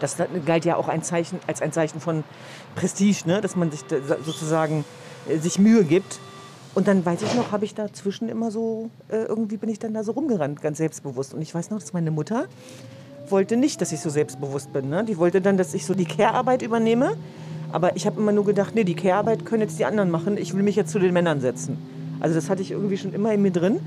Das 0.00 0.16
galt 0.44 0.64
ja 0.64 0.74
auch 0.74 0.88
ein 0.88 1.04
Zeichen, 1.04 1.38
als 1.46 1.62
ein 1.62 1.70
Zeichen 1.70 2.00
von 2.00 2.24
Prestige, 2.74 3.22
ne? 3.26 3.40
dass 3.40 3.54
man 3.54 3.70
sich 3.70 3.84
sozusagen 4.24 4.84
äh, 5.28 5.38
sich 5.38 5.60
Mühe 5.60 5.84
gibt. 5.84 6.18
Und 6.74 6.88
dann 6.88 7.04
weiß 7.04 7.22
ich 7.22 7.34
noch, 7.34 7.52
habe 7.52 7.64
ich 7.64 7.74
dazwischen 7.74 8.28
immer 8.28 8.50
so, 8.50 8.90
äh, 9.08 9.24
irgendwie 9.24 9.56
bin 9.56 9.68
ich 9.68 9.78
dann 9.78 9.94
da 9.94 10.02
so 10.02 10.12
rumgerannt, 10.12 10.60
ganz 10.60 10.78
selbstbewusst. 10.78 11.32
Und 11.32 11.40
ich 11.40 11.54
weiß 11.54 11.70
noch, 11.70 11.78
dass 11.78 11.92
meine 11.92 12.10
Mutter 12.10 12.46
wollte 13.28 13.56
nicht, 13.56 13.80
dass 13.80 13.92
ich 13.92 14.00
so 14.00 14.10
selbstbewusst 14.10 14.72
bin. 14.72 14.88
Ne? 14.88 15.04
Die 15.04 15.16
wollte 15.16 15.40
dann, 15.40 15.56
dass 15.56 15.72
ich 15.72 15.86
so 15.86 15.94
die 15.94 16.04
Care-Arbeit 16.04 16.62
übernehme. 16.62 17.16
Aber 17.70 17.96
ich 17.96 18.06
habe 18.06 18.20
immer 18.20 18.32
nur 18.32 18.44
gedacht, 18.44 18.74
nee, 18.74 18.84
die 18.84 18.94
Care-Arbeit 18.94 19.46
können 19.46 19.62
jetzt 19.62 19.78
die 19.78 19.84
anderen 19.84 20.10
machen. 20.10 20.36
Ich 20.36 20.54
will 20.54 20.62
mich 20.62 20.76
jetzt 20.76 20.90
zu 20.90 20.98
den 20.98 21.12
Männern 21.12 21.40
setzen. 21.40 21.78
Also 22.20 22.34
das 22.34 22.50
hatte 22.50 22.62
ich 22.62 22.72
irgendwie 22.72 22.96
schon 22.96 23.12
immer 23.12 23.32
in 23.32 23.42
mir 23.42 23.50
drin. 23.50 23.80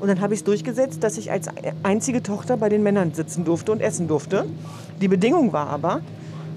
Und 0.00 0.08
dann 0.08 0.20
habe 0.20 0.34
ich 0.34 0.40
es 0.40 0.44
durchgesetzt, 0.44 1.04
dass 1.04 1.18
ich 1.18 1.30
als 1.30 1.46
einzige 1.84 2.24
Tochter 2.24 2.56
bei 2.56 2.68
den 2.68 2.82
Männern 2.82 3.14
sitzen 3.14 3.44
durfte 3.44 3.70
und 3.70 3.80
essen 3.80 4.08
durfte. 4.08 4.46
Die 5.00 5.08
Bedingung 5.08 5.52
war 5.52 5.68
aber, 5.68 6.00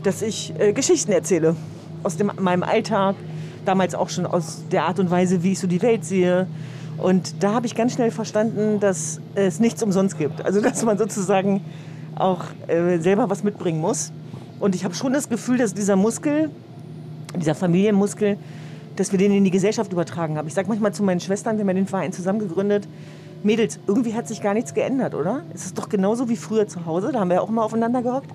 dass 0.01 0.23
ich 0.23 0.53
äh, 0.57 0.73
Geschichten 0.73 1.11
erzähle 1.11 1.55
aus 2.01 2.17
dem, 2.17 2.31
meinem 2.39 2.63
Alltag, 2.63 3.15
damals 3.65 3.95
auch 3.95 4.09
schon 4.09 4.25
aus 4.25 4.63
der 4.71 4.83
Art 4.83 4.99
und 4.99 5.09
Weise, 5.11 5.43
wie 5.43 5.53
ich 5.53 5.59
so 5.59 5.67
die 5.67 5.81
Welt 5.81 6.05
sehe. 6.05 6.47
Und 6.97 7.43
da 7.43 7.53
habe 7.53 7.65
ich 7.65 7.75
ganz 7.75 7.93
schnell 7.93 8.11
verstanden, 8.11 8.79
dass 8.79 9.19
es 9.35 9.59
nichts 9.59 9.83
umsonst 9.83 10.17
gibt. 10.17 10.45
Also 10.45 10.61
dass 10.61 10.83
man 10.83 10.97
sozusagen 10.97 11.61
auch 12.15 12.43
äh, 12.67 12.97
selber 12.99 13.29
was 13.29 13.43
mitbringen 13.43 13.81
muss. 13.81 14.11
Und 14.59 14.75
ich 14.75 14.85
habe 14.85 14.95
schon 14.95 15.11
das 15.11 15.27
Gefühl, 15.27 15.57
dass 15.57 15.73
dieser 15.73 15.95
Muskel, 15.95 16.49
dieser 17.37 17.55
Familienmuskel, 17.55 18.37
dass 18.95 19.11
wir 19.11 19.19
den 19.19 19.33
in 19.33 19.43
die 19.43 19.51
Gesellschaft 19.51 19.91
übertragen 19.91 20.37
haben. 20.37 20.47
Ich 20.47 20.53
sage 20.53 20.69
manchmal 20.69 20.93
zu 20.93 21.03
meinen 21.03 21.19
Schwestern, 21.19 21.57
wir 21.57 21.65
haben 21.65 21.75
den 21.75 21.87
Verein 21.87 22.13
zusammen 22.13 22.39
gegründet, 22.39 22.87
Mädels, 23.43 23.79
irgendwie 23.85 24.13
hat 24.13 24.27
sich 24.27 24.41
gar 24.41 24.53
nichts 24.53 24.73
geändert, 24.73 25.13
oder? 25.13 25.43
Es 25.53 25.65
ist 25.65 25.77
doch 25.77 25.89
genauso 25.89 26.29
wie 26.29 26.35
früher 26.35 26.67
zu 26.67 26.85
Hause, 26.85 27.11
da 27.11 27.19
haben 27.19 27.29
wir 27.29 27.43
auch 27.43 27.49
mal 27.49 27.63
aufeinander 27.63 28.01
gehockt. 28.01 28.31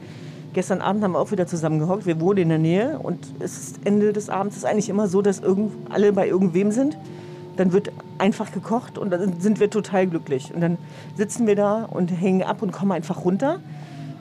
Gestern 0.52 0.80
Abend 0.80 1.04
haben 1.04 1.12
wir 1.12 1.20
auch 1.20 1.30
wieder 1.30 1.46
zusammengehockt. 1.46 2.06
Wir 2.06 2.20
wohnen 2.20 2.38
in 2.38 2.48
der 2.48 2.58
Nähe 2.58 2.98
und 2.98 3.18
es 3.38 3.56
ist 3.56 3.80
Ende 3.84 4.12
des 4.12 4.28
Abends 4.28 4.56
ist 4.56 4.64
eigentlich 4.64 4.88
immer 4.88 5.06
so, 5.06 5.22
dass 5.22 5.38
irgend, 5.38 5.72
alle 5.90 6.12
bei 6.12 6.26
irgendwem 6.26 6.72
sind. 6.72 6.96
Dann 7.56 7.72
wird 7.72 7.92
einfach 8.18 8.50
gekocht 8.50 8.98
und 8.98 9.10
dann 9.10 9.40
sind 9.40 9.60
wir 9.60 9.70
total 9.70 10.08
glücklich. 10.08 10.52
Und 10.52 10.60
dann 10.60 10.78
sitzen 11.16 11.46
wir 11.46 11.54
da 11.54 11.84
und 11.84 12.08
hängen 12.08 12.42
ab 12.42 12.62
und 12.62 12.72
kommen 12.72 12.90
einfach 12.90 13.24
runter. 13.24 13.60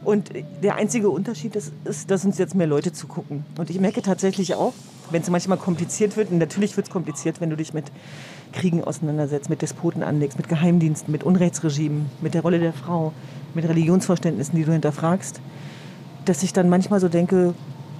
Und 0.06 0.32
der 0.62 0.76
einzige 0.76 1.10
Unterschied 1.10 1.56
ist, 1.56 1.74
ist 1.84 2.12
dass 2.12 2.26
uns 2.26 2.38
jetzt 2.38 2.54
mehr 2.54 2.68
Leute 2.68 2.94
zugucken. 2.94 3.44
Und 3.58 3.72
ich 3.72 3.80
merke 3.80 4.02
tatsächlich 4.02 4.54
auch, 4.54 4.74
wenn 5.10 5.24
es 5.24 5.30
manchmal 5.32 5.58
kompliziert 5.58 6.16
wird, 6.16 6.30
und 6.32 6.38
natürlich 6.38 6.78
wird 6.78 6.88
es 6.88 6.94
kompliziert, 6.94 7.42
wenn 7.42 7.50
du 7.50 7.58
dich 7.58 7.74
mit 7.74 7.86
Kriegen 8.54 8.84
auseinandersetzt, 8.84 9.50
mit 9.50 9.64
Despoten 9.64 10.04
anlegst, 10.04 10.38
mit 10.38 10.48
Geheimdiensten, 10.48 11.12
mit 11.12 11.24
Unrechtsregimen, 11.24 12.06
mit 12.22 12.36
der 12.36 12.44
Rolle 12.44 12.60
der 12.60 12.74
Frau, 12.74 13.14
mit 13.56 13.68
Religionsverständnissen, 13.68 14.56
die 14.56 14.64
du 14.64 14.72
hinterfragst 14.72 15.42
dass 16.26 16.44
ich 16.44 16.54
dann 16.54 16.70
manchmal 16.70 17.00
so 17.00 17.10
denke, 17.10 17.54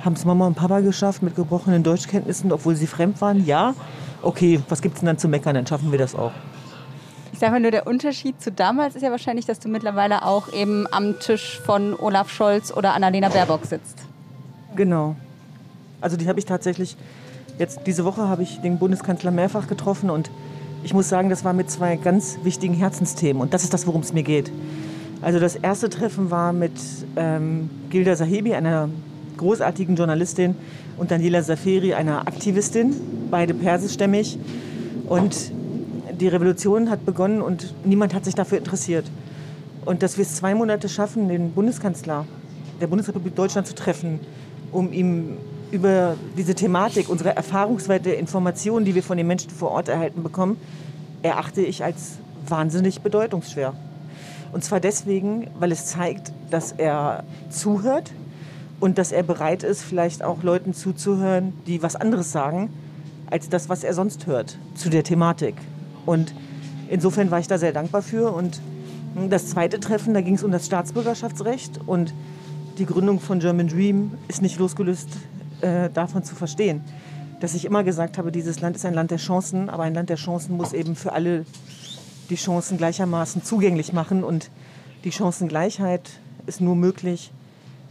haben 0.04 0.14
es 0.14 0.26
Mama 0.26 0.48
und 0.48 0.56
Papa 0.56 0.80
geschafft 0.80 1.24
mit 1.24 1.36
gebrochenen 1.36 1.84
Deutschkenntnissen, 1.84 2.52
obwohl 2.52 2.76
sie 2.76 2.88
fremd 2.88 3.22
waren? 3.22 3.46
Ja. 3.46 3.76
Okay, 4.22 4.62
was 4.70 4.82
gibt 4.82 4.96
es 4.96 5.02
denn 5.02 5.08
dann 5.08 5.18
zu 5.18 5.28
meckern? 5.28 5.56
Dann 5.56 5.68
schaffen 5.68 5.92
wir 5.92 6.00
das 6.00 6.16
auch. 6.16 6.32
Ich 7.32 7.40
sage 7.40 7.54
mal 7.54 7.60
nur, 7.60 7.72
der 7.72 7.88
Unterschied 7.88 8.42
zu 8.42 8.52
damals 8.52 8.96
ist 8.96 9.02
ja 9.02 9.12
wahrscheinlich, 9.12 9.46
dass 9.46 9.60
du 9.60 9.70
mittlerweile 9.70 10.26
auch 10.26 10.52
eben 10.52 10.88
am 10.92 11.20
Tisch 11.20 11.62
von 11.66 11.98
Olaf 11.98 12.30
Scholz 12.30 12.72
oder 12.72 12.94
Annalena 12.94 13.30
Baerbock 13.30 13.66
sitzt. 13.66 14.00
Genau. 14.76 15.16
Also 16.02 16.18
die 16.18 16.28
habe 16.28 16.40
ich 16.40 16.46
tatsächlich, 16.46 16.98
jetzt 17.58 17.82
diese 17.86 18.04
Woche 18.04 18.28
habe 18.28 18.44
ich 18.44 18.60
den 18.62 18.78
Bundeskanzler 18.78 19.32
mehrfach 19.32 19.68
getroffen 19.68 20.10
und 20.10 20.30
ich 20.84 20.94
muss 20.94 21.10
sagen, 21.10 21.30
das 21.30 21.44
war 21.44 21.54
mit 21.54 21.70
zwei 21.70 21.96
ganz 21.98 22.40
wichtigen 22.44 22.74
Herzensthemen 22.74 23.42
und 23.42 23.54
das 23.54 23.64
ist 23.64 23.74
das, 23.74 23.88
worum 23.88 24.02
es 24.02 24.14
mir 24.14 24.24
geht. 24.24 24.52
Also 25.22 25.40
das 25.40 25.56
erste 25.56 25.90
Treffen 25.90 26.32
war 26.32 26.54
mit 26.54 26.72
ähm, 27.16 27.70
Gilda 27.90 28.16
Sahebi, 28.16 28.54
einer 28.54 28.90
großartigen 29.38 29.96
Journalistin, 29.96 30.56
und 31.00 31.12
Daniela 31.12 31.42
Saferi, 31.42 31.94
einer 31.94 32.28
Aktivistin, 32.28 32.94
beide 33.32 33.54
persischstämmig. 33.54 34.38
Und 35.08 35.52
die 36.20 36.28
Revolution 36.28 36.90
hat 36.90 37.06
begonnen 37.06 37.42
und 37.42 37.74
niemand 37.86 38.14
hat 38.14 38.26
sich 38.26 38.36
dafür 38.36 38.58
interessiert. 38.58 39.06
Und 39.86 40.04
dass 40.04 40.18
wir 40.18 40.24
es 40.24 40.36
zwei 40.36 40.54
Monate 40.54 40.90
schaffen, 40.90 41.30
den 41.30 41.52
Bundeskanzler 41.52 42.26
der 42.82 42.88
Bundesrepublik 42.88 43.36
Deutschland 43.36 43.66
zu 43.66 43.76
treffen, 43.76 44.20
um 44.72 44.92
ihm 44.92 45.38
über 45.72 46.16
diese 46.38 46.54
Thematik, 46.54 47.10
unsere 47.10 47.36
Erfahrungswerte, 47.36 48.12
Informationen, 48.12 48.86
die 48.86 48.96
wir 48.96 49.04
von 49.04 49.18
den 49.18 49.28
Menschen 49.28 49.50
vor 49.50 49.72
Ort 49.72 49.88
erhalten 49.88 50.22
bekommen, 50.22 50.58
erachte 51.22 51.62
ich 51.62 51.84
als 51.84 52.18
wahnsinnig 52.48 53.02
bedeutungsschwer. 53.02 53.74
Und 54.52 54.64
zwar 54.64 54.80
deswegen, 54.80 55.48
weil 55.60 55.72
es 55.72 55.86
zeigt, 55.86 56.32
dass 56.50 56.72
er 56.72 57.24
zuhört 57.50 58.12
und 58.80 58.98
dass 58.98 59.12
er 59.12 59.24
bereit 59.24 59.64
ist, 59.64 59.82
vielleicht 59.82 60.24
auch 60.24 60.44
Leuten 60.44 60.74
zuzuhören, 60.74 61.54
die 61.68 61.84
was 61.84 61.96
anderes 61.96 62.32
sagen, 62.32 62.70
als 63.30 63.50
das, 63.50 63.70
was 63.70 63.84
er 63.84 63.94
sonst 63.94 64.26
hört 64.26 64.58
zu 64.76 64.90
der 64.90 65.04
Thematik. 65.04 65.56
Und 66.06 66.34
insofern 66.90 67.30
war 67.30 67.40
ich 67.40 67.48
da 67.48 67.58
sehr 67.58 67.74
dankbar 67.74 68.02
für. 68.02 68.32
Und 68.32 68.62
das 69.30 69.48
zweite 69.48 69.80
Treffen, 69.80 70.14
da 70.14 70.22
ging 70.22 70.36
es 70.36 70.44
um 70.44 70.52
das 70.52 70.66
Staatsbürgerschaftsrecht 70.66 71.80
und 71.86 72.14
die 72.78 72.86
Gründung 72.86 73.20
von 73.20 73.40
German 73.40 73.68
Dream 73.68 74.12
ist 74.28 74.42
nicht 74.42 74.58
losgelöst 74.58 75.10
äh, 75.62 75.90
davon 75.90 76.24
zu 76.24 76.36
verstehen. 76.36 76.82
Dass 77.42 77.54
ich 77.54 77.66
immer 77.66 77.84
gesagt 77.84 78.18
habe, 78.18 78.32
dieses 78.32 78.62
Land 78.62 78.78
ist 78.78 78.86
ein 78.86 78.94
Land 78.94 79.12
der 79.12 79.18
Chancen, 79.18 79.70
aber 79.70 79.84
ein 79.84 79.94
Land 79.94 80.10
der 80.10 80.18
Chancen 80.18 80.58
muss 80.58 80.74
eben 80.74 80.96
für 80.96 81.12
alle 81.12 81.46
die 82.30 82.36
Chancen 82.36 82.78
gleichermaßen 82.78 83.44
zugänglich 83.44 83.94
machen. 83.94 84.24
Und 84.24 84.50
die 85.04 85.12
Chancengleichheit 85.12 86.10
ist 86.46 86.62
nur 86.62 86.76
möglich, 86.76 87.32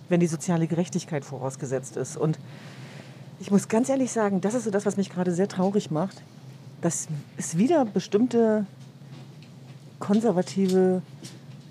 wenn 0.08 0.20
die 0.20 0.26
soziale 0.26 0.66
Gerechtigkeit 0.66 1.24
vorausgesetzt 1.24 1.96
ist. 1.96 2.16
Und 2.16 2.38
ich 3.40 3.50
muss 3.50 3.68
ganz 3.68 3.88
ehrlich 3.88 4.10
sagen, 4.10 4.40
das 4.40 4.54
ist 4.54 4.64
so 4.64 4.70
das, 4.70 4.86
was 4.86 4.96
mich 4.96 5.10
gerade 5.10 5.32
sehr 5.32 5.48
traurig 5.48 5.90
macht, 5.90 6.22
dass 6.80 7.08
es 7.36 7.56
wieder 7.58 7.84
bestimmte 7.84 8.66
Konservative 9.98 11.02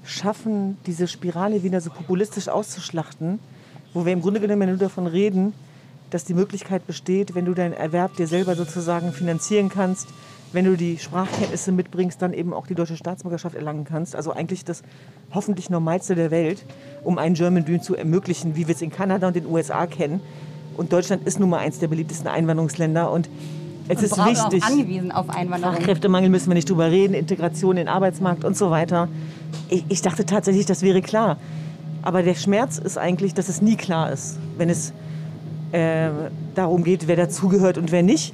schaffen, 0.03 0.77
diese 0.85 1.07
Spirale 1.07 1.63
wieder 1.63 1.81
so 1.81 1.89
populistisch 1.89 2.47
auszuschlachten, 2.47 3.39
wo 3.93 4.05
wir 4.05 4.13
im 4.13 4.21
Grunde 4.21 4.39
genommen 4.39 4.69
nur 4.69 4.77
davon 4.77 5.07
reden, 5.07 5.53
dass 6.09 6.23
die 6.23 6.33
Möglichkeit 6.33 6.87
besteht, 6.87 7.35
wenn 7.35 7.45
du 7.45 7.53
deinen 7.53 7.73
Erwerb 7.73 8.15
dir 8.15 8.27
selber 8.27 8.55
sozusagen 8.55 9.11
finanzieren 9.11 9.69
kannst, 9.69 10.07
wenn 10.53 10.65
du 10.65 10.77
die 10.77 10.97
Sprachkenntnisse 10.97 11.71
mitbringst, 11.71 12.21
dann 12.21 12.33
eben 12.33 12.53
auch 12.53 12.67
die 12.67 12.75
deutsche 12.75 12.95
Staatsbürgerschaft 12.95 13.55
erlangen 13.55 13.83
kannst. 13.83 14.15
Also 14.15 14.31
eigentlich 14.31 14.63
das 14.63 14.83
hoffentlich 15.33 15.69
Normalste 15.69 16.15
der 16.15 16.31
Welt, 16.31 16.65
um 17.03 17.17
einen 17.17 17.35
German 17.35 17.65
Dream 17.65 17.81
zu 17.81 17.95
ermöglichen, 17.95 18.55
wie 18.55 18.67
wir 18.67 18.75
es 18.75 18.81
in 18.81 18.89
Kanada 18.89 19.27
und 19.27 19.35
den 19.35 19.45
USA 19.45 19.85
kennen. 19.87 20.21
Und 20.77 20.93
Deutschland 20.93 21.27
ist 21.27 21.39
nun 21.39 21.49
mal 21.49 21.59
eins 21.59 21.79
der 21.79 21.87
beliebtesten 21.87 22.27
Einwanderungsländer 22.27 23.11
und 23.11 23.29
es 23.89 23.97
Und 23.99 24.03
ist 24.05 24.17
wichtig. 24.25 24.63
Auch 24.63 24.67
angewiesen 24.67 25.11
auf 25.11 25.29
Einwanderung. 25.29 25.75
Fachkräftemangel 25.75 26.29
müssen 26.29 26.47
wir 26.47 26.55
nicht 26.55 26.69
drüber 26.69 26.91
reden, 26.91 27.13
Integration 27.13 27.71
in 27.71 27.85
den 27.85 27.87
Arbeitsmarkt 27.87 28.43
und 28.43 28.55
so 28.55 28.69
weiter. 28.69 29.07
Ich, 29.69 29.85
ich 29.87 30.01
dachte 30.01 30.25
tatsächlich, 30.25 30.65
das 30.65 30.81
wäre 30.81 31.01
klar. 31.01 31.37
Aber 32.01 32.21
der 32.21 32.35
Schmerz 32.35 32.77
ist 32.77 32.97
eigentlich, 32.97 33.33
dass 33.33 33.49
es 33.49 33.61
nie 33.61 33.75
klar 33.75 34.11
ist, 34.11 34.37
wenn 34.57 34.69
es 34.69 34.93
äh, 35.71 36.09
darum 36.55 36.83
geht, 36.83 37.07
wer 37.07 37.15
dazugehört 37.15 37.77
und 37.77 37.91
wer 37.91 38.03
nicht. 38.03 38.33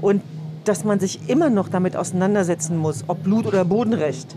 Und 0.00 0.22
dass 0.68 0.84
man 0.84 1.00
sich 1.00 1.28
immer 1.28 1.48
noch 1.48 1.70
damit 1.70 1.96
auseinandersetzen 1.96 2.76
muss, 2.76 3.04
ob 3.06 3.24
Blut- 3.24 3.46
oder 3.46 3.64
Bodenrecht, 3.64 4.36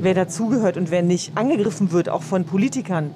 wer 0.00 0.14
dazugehört 0.14 0.78
und 0.78 0.90
wer 0.90 1.02
nicht, 1.02 1.36
angegriffen 1.36 1.92
wird, 1.92 2.08
auch 2.08 2.22
von 2.22 2.44
Politikern, 2.44 3.10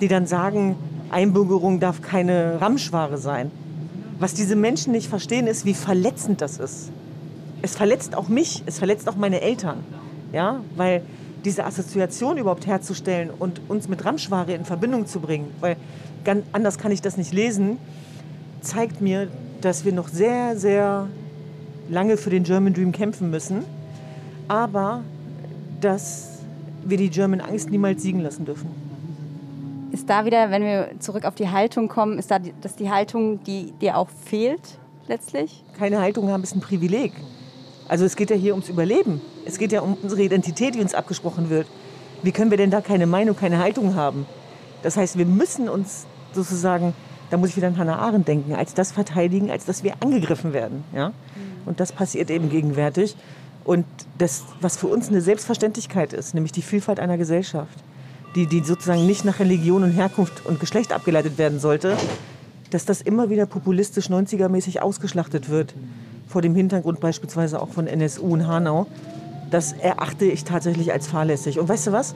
die 0.00 0.08
dann 0.08 0.26
sagen, 0.26 0.76
Einbürgerung 1.10 1.78
darf 1.78 2.00
keine 2.00 2.58
Ramschware 2.58 3.18
sein. 3.18 3.50
Was 4.18 4.32
diese 4.32 4.56
Menschen 4.56 4.92
nicht 4.92 5.08
verstehen, 5.08 5.46
ist, 5.46 5.66
wie 5.66 5.74
verletzend 5.74 6.40
das 6.40 6.58
ist. 6.58 6.90
Es 7.60 7.76
verletzt 7.76 8.14
auch 8.14 8.28
mich, 8.28 8.62
es 8.64 8.78
verletzt 8.78 9.06
auch 9.06 9.16
meine 9.16 9.42
Eltern. 9.42 9.84
Ja, 10.32 10.60
weil 10.76 11.02
diese 11.44 11.66
Assoziation 11.66 12.38
überhaupt 12.38 12.66
herzustellen 12.66 13.28
und 13.30 13.60
uns 13.68 13.88
mit 13.88 14.04
Ramschware 14.06 14.54
in 14.54 14.64
Verbindung 14.64 15.06
zu 15.06 15.20
bringen, 15.20 15.50
weil 15.60 15.76
anders 16.52 16.78
kann 16.78 16.92
ich 16.92 17.02
das 17.02 17.18
nicht 17.18 17.32
lesen, 17.32 17.76
zeigt 18.62 19.02
mir, 19.02 19.28
dass 19.60 19.84
wir 19.84 19.92
noch 19.92 20.08
sehr, 20.08 20.56
sehr 20.56 21.08
lange 21.90 22.16
für 22.16 22.30
den 22.30 22.44
German 22.44 22.72
Dream 22.72 22.92
kämpfen 22.92 23.30
müssen, 23.30 23.64
aber 24.48 25.02
dass 25.80 26.38
wir 26.84 26.96
die 26.96 27.10
German 27.10 27.40
Angst 27.40 27.70
niemals 27.70 28.02
siegen 28.02 28.20
lassen 28.20 28.44
dürfen. 28.44 28.70
Ist 29.92 30.08
da 30.08 30.24
wieder, 30.24 30.50
wenn 30.50 30.62
wir 30.62 30.90
zurück 31.00 31.24
auf 31.24 31.34
die 31.34 31.48
Haltung 31.48 31.88
kommen, 31.88 32.18
ist 32.18 32.30
da 32.30 32.38
die, 32.38 32.54
das 32.60 32.76
die 32.76 32.90
Haltung, 32.90 33.42
die 33.44 33.72
dir 33.80 33.96
auch 33.96 34.08
fehlt 34.08 34.78
letztlich? 35.08 35.64
Keine 35.76 36.00
Haltung 36.00 36.30
haben 36.30 36.42
ist 36.42 36.54
ein 36.54 36.60
Privileg. 36.60 37.12
Also 37.88 38.04
es 38.04 38.14
geht 38.14 38.30
ja 38.30 38.36
hier 38.36 38.52
ums 38.52 38.68
Überleben. 38.68 39.20
Es 39.44 39.58
geht 39.58 39.72
ja 39.72 39.80
um 39.80 39.96
unsere 40.00 40.22
Identität, 40.22 40.76
die 40.76 40.80
uns 40.80 40.94
abgesprochen 40.94 41.50
wird. 41.50 41.66
Wie 42.22 42.30
können 42.30 42.52
wir 42.52 42.58
denn 42.58 42.70
da 42.70 42.80
keine 42.80 43.06
Meinung, 43.06 43.34
keine 43.36 43.58
Haltung 43.58 43.96
haben? 43.96 44.26
Das 44.82 44.96
heißt, 44.96 45.18
wir 45.18 45.26
müssen 45.26 45.68
uns 45.68 46.06
sozusagen, 46.32 46.94
da 47.30 47.36
muss 47.36 47.50
ich 47.50 47.56
wieder 47.56 47.66
an 47.66 47.76
Hannah 47.76 47.98
Arendt 47.98 48.28
denken, 48.28 48.54
als 48.54 48.74
das 48.74 48.92
verteidigen, 48.92 49.50
als 49.50 49.64
dass 49.64 49.82
wir 49.82 49.94
angegriffen 50.00 50.52
werden. 50.52 50.84
Ja? 50.94 51.12
Und 51.66 51.80
das 51.80 51.92
passiert 51.92 52.30
eben 52.30 52.48
gegenwärtig. 52.50 53.16
Und 53.64 53.84
das, 54.18 54.44
was 54.60 54.76
für 54.76 54.86
uns 54.86 55.08
eine 55.08 55.20
Selbstverständlichkeit 55.20 56.12
ist, 56.12 56.34
nämlich 56.34 56.52
die 56.52 56.62
Vielfalt 56.62 56.98
einer 56.98 57.18
Gesellschaft, 57.18 57.78
die, 58.34 58.46
die 58.46 58.60
sozusagen 58.60 59.06
nicht 59.06 59.24
nach 59.24 59.38
Religion 59.38 59.82
und 59.82 59.90
Herkunft 59.90 60.46
und 60.46 60.60
Geschlecht 60.60 60.92
abgeleitet 60.92 61.38
werden 61.38 61.60
sollte, 61.60 61.96
dass 62.70 62.84
das 62.84 63.00
immer 63.00 63.30
wieder 63.30 63.46
populistisch 63.46 64.08
90er-mäßig 64.08 64.80
ausgeschlachtet 64.80 65.48
wird, 65.48 65.74
vor 66.28 66.42
dem 66.42 66.54
Hintergrund 66.54 67.00
beispielsweise 67.00 67.60
auch 67.60 67.70
von 67.70 67.86
NSU 67.88 68.26
und 68.26 68.46
Hanau, 68.46 68.86
das 69.50 69.72
erachte 69.72 70.26
ich 70.26 70.44
tatsächlich 70.44 70.92
als 70.92 71.08
fahrlässig. 71.08 71.58
Und 71.58 71.68
weißt 71.68 71.88
du 71.88 71.92
was? 71.92 72.14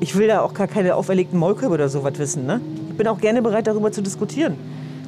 Ich 0.00 0.16
will 0.16 0.26
da 0.26 0.40
auch 0.40 0.52
gar 0.52 0.66
keine 0.66 0.96
auferlegten 0.96 1.38
Maulkörbe 1.38 1.74
oder 1.74 1.88
sowas 1.88 2.14
wissen. 2.18 2.44
Ne? 2.44 2.60
Ich 2.90 2.96
bin 2.96 3.06
auch 3.06 3.18
gerne 3.18 3.40
bereit, 3.40 3.68
darüber 3.68 3.92
zu 3.92 4.02
diskutieren 4.02 4.56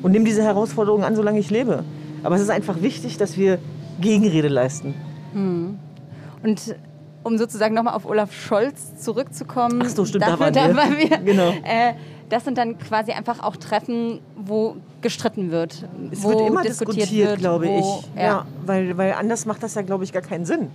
und 0.02 0.12
nehme 0.12 0.24
diese 0.24 0.44
Herausforderungen 0.44 1.02
an, 1.02 1.16
solange 1.16 1.40
ich 1.40 1.50
lebe. 1.50 1.82
Aber 2.22 2.36
es 2.36 2.42
ist 2.42 2.50
einfach 2.50 2.80
wichtig, 2.80 3.18
dass 3.18 3.36
wir 3.36 3.58
Gegenrede 4.00 4.48
leisten. 4.48 4.94
Und 5.34 6.76
um 7.22 7.38
sozusagen 7.38 7.74
nochmal 7.74 7.94
auf 7.94 8.06
Olaf 8.06 8.32
Scholz 8.32 8.96
zurückzukommen. 8.98 9.82
Ach 9.82 9.88
so, 9.88 10.04
stimmt, 10.04 10.24
da 10.24 10.36
dafür, 10.36 10.54
waren 10.76 10.96
wir. 10.96 11.08
Da 11.10 11.16
waren 11.16 11.24
wir 11.24 11.32
Genau. 11.32 11.50
Äh, 11.64 11.94
das 12.28 12.44
sind 12.44 12.58
dann 12.58 12.78
quasi 12.78 13.12
einfach 13.12 13.42
auch 13.42 13.56
Treffen, 13.56 14.20
wo 14.36 14.76
gestritten 15.02 15.50
wird. 15.50 15.86
Es 16.10 16.22
wo 16.22 16.30
wird 16.30 16.40
immer 16.48 16.62
diskutiert, 16.62 16.96
diskutiert, 16.96 17.28
wird, 17.30 17.38
glaube 17.38 17.66
wo, 17.66 18.02
ich. 18.14 18.20
Ja. 18.20 18.46
weil, 18.64 18.96
weil 18.96 19.12
anders 19.12 19.46
macht 19.46 19.62
das 19.62 19.74
ja, 19.74 19.82
glaube 19.82 20.04
ich, 20.04 20.12
gar 20.12 20.22
keinen 20.22 20.46
Sinn. 20.46 20.68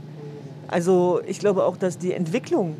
Also 0.67 1.21
ich 1.25 1.39
glaube 1.39 1.65
auch, 1.65 1.77
dass 1.77 1.97
die 1.97 2.13
Entwicklung 2.13 2.75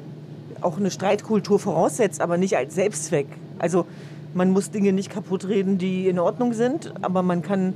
auch 0.62 0.78
eine 0.78 0.92
Streitkultur 0.92 1.60
voraussetzt, 1.60 2.22
aber 2.22 2.38
nicht 2.38 2.58
als 2.58 2.76
Selbstzweck. 2.76 3.28
Also 3.58 3.86
man 4.34 4.52
muss 4.52 4.70
Dinge 4.72 4.94
nicht 4.94 5.10
kaputt 5.10 5.48
reden, 5.48 5.78
die 5.78 6.08
in 6.08 6.20
Ordnung 6.20 6.54
sind, 6.54 6.94
aber 7.02 7.24
man 7.24 7.42
kann 7.42 7.74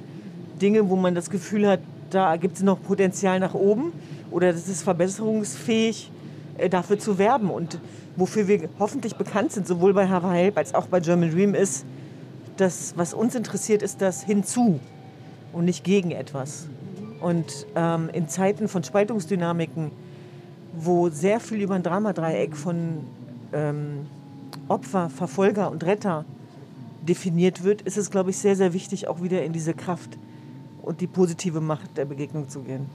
Dinge, 0.62 0.90
wo 0.90 0.96
man 0.96 1.16
das 1.16 1.30
Gefühl 1.30 1.68
hat, 1.68 1.80
da 2.14 2.38
gibt 2.38 2.58
es 2.58 2.64
noch 2.64 2.82
Potenzial 2.82 3.40
nach 3.40 3.54
oben 3.54 3.92
oder 4.32 4.52
das 4.52 4.68
ist 4.68 4.84
verbesserungsfähig, 4.84 6.12
äh, 6.58 6.70
dafür 6.70 7.00
zu 7.00 7.18
werben. 7.18 7.50
Und 7.50 7.80
wofür 8.16 8.48
wir 8.48 8.70
hoffentlich 8.80 9.16
bekannt 9.16 9.52
sind, 9.52 9.68
sowohl 9.68 9.94
bei 9.94 10.08
Hava 10.08 10.32
Help 10.32 10.58
als 10.58 10.74
auch 10.74 10.88
bei 10.88 11.00
German 11.00 11.32
Dream, 11.32 11.56
ist, 11.56 11.86
dass 12.58 12.94
was 12.98 13.14
uns 13.14 13.36
interessiert, 13.36 13.82
ist 13.82 14.02
das 14.02 14.24
hinzu 14.24 14.80
und 15.52 15.66
nicht 15.66 15.84
gegen 15.84 16.12
etwas. 16.12 16.68
Und 17.22 17.66
ähm, 17.76 18.10
in 18.14 18.28
Zeiten 18.28 18.68
von 18.68 18.84
Spaltungsdynamiken, 18.84 19.92
wo 20.76 21.10
sehr 21.10 21.40
viel 21.40 21.62
über 21.62 21.76
ein 21.76 21.84
Dramadreieck 21.84 22.56
von 22.56 23.06
ähm, 23.54 24.08
Opfer, 24.68 25.10
Verfolger 25.10 25.72
und 25.72 25.84
Retter 25.86 26.26
definiert 27.02 27.64
wird, 27.64 27.82
ist 27.82 27.98
es, 27.98 28.12
glaube 28.12 28.30
ich, 28.30 28.38
sehr, 28.38 28.56
sehr 28.56 28.74
wichtig, 28.74 29.08
auch 29.08 29.22
wieder 29.22 29.44
in 29.44 29.54
diese 29.54 29.74
Kraft 29.74 30.18
und 30.84 31.02
die 31.02 31.08
positive 31.08 31.62
Macht 31.62 31.98
der 31.98 32.06
Begegnung 32.06 32.48
zu 32.50 32.62
gehen. 32.62 32.88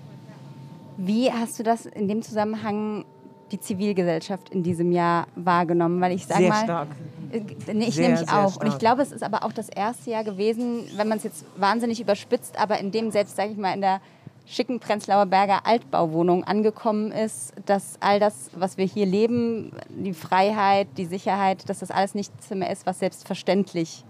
Wie 0.97 1.33
hast 1.33 1.59
du 1.59 1.63
das 1.63 1.87
in 1.87 2.07
dem 2.07 2.23
Zusammenhang 2.23 3.05
die 3.51 3.59
Zivilgesellschaft 3.59 4.51
in 4.51 4.63
diesem 4.63 4.93
Jahr 4.93 5.27
wahrgenommen? 5.37 6.01
Weil 6.01 6.13
ich 6.13 6.27
sage 6.27 6.43
Sehr 6.43 6.49
mal, 6.51 6.65
stark. 6.65 6.89
Äh, 7.33 7.39
ich 7.39 7.65
Sehr, 7.65 7.75
nehme 7.75 8.21
mich 8.21 8.29
sehr 8.29 8.39
auch. 8.39 8.57
Und 8.61 8.69
ich 8.69 8.79
glaube, 8.79 9.03
es 9.03 9.11
ist 9.11 9.23
aber 9.23 9.45
auch 9.45 9.53
das 9.53 9.69
erste 9.69 10.11
Jahr 10.11 10.25
gewesen, 10.25 10.85
wenn 10.97 11.09
man 11.09 11.19
es 11.19 11.25
jetzt 11.25 11.45
wahnsinnig 11.57 12.01
überspitzt, 12.01 12.59
aber 12.61 12.79
in 12.79 12.91
dem 12.91 13.11
selbst, 13.11 13.37
sage 13.37 13.53
ich 13.53 13.57
mal, 13.57 13.73
in 13.73 13.81
der 13.81 14.01
schicken 14.45 14.81
Prenzlauer 14.81 15.27
Berger 15.27 15.67
Altbauwohnung 15.67 16.45
angekommen 16.45 17.13
ist, 17.13 17.53
dass 17.67 17.97
all 18.01 18.19
das, 18.19 18.51
was 18.55 18.79
wir 18.79 18.87
hier 18.87 19.05
leben, 19.05 19.73
die 19.91 20.15
Freiheit, 20.15 20.89
die 20.97 21.05
Sicherheit, 21.05 21.69
dass 21.69 21.81
das 21.81 21.91
alles 21.91 22.15
nichts 22.15 22.49
mehr 22.51 22.71
ist, 22.71 22.87
was 22.87 22.99
selbstverständlich 22.99 24.05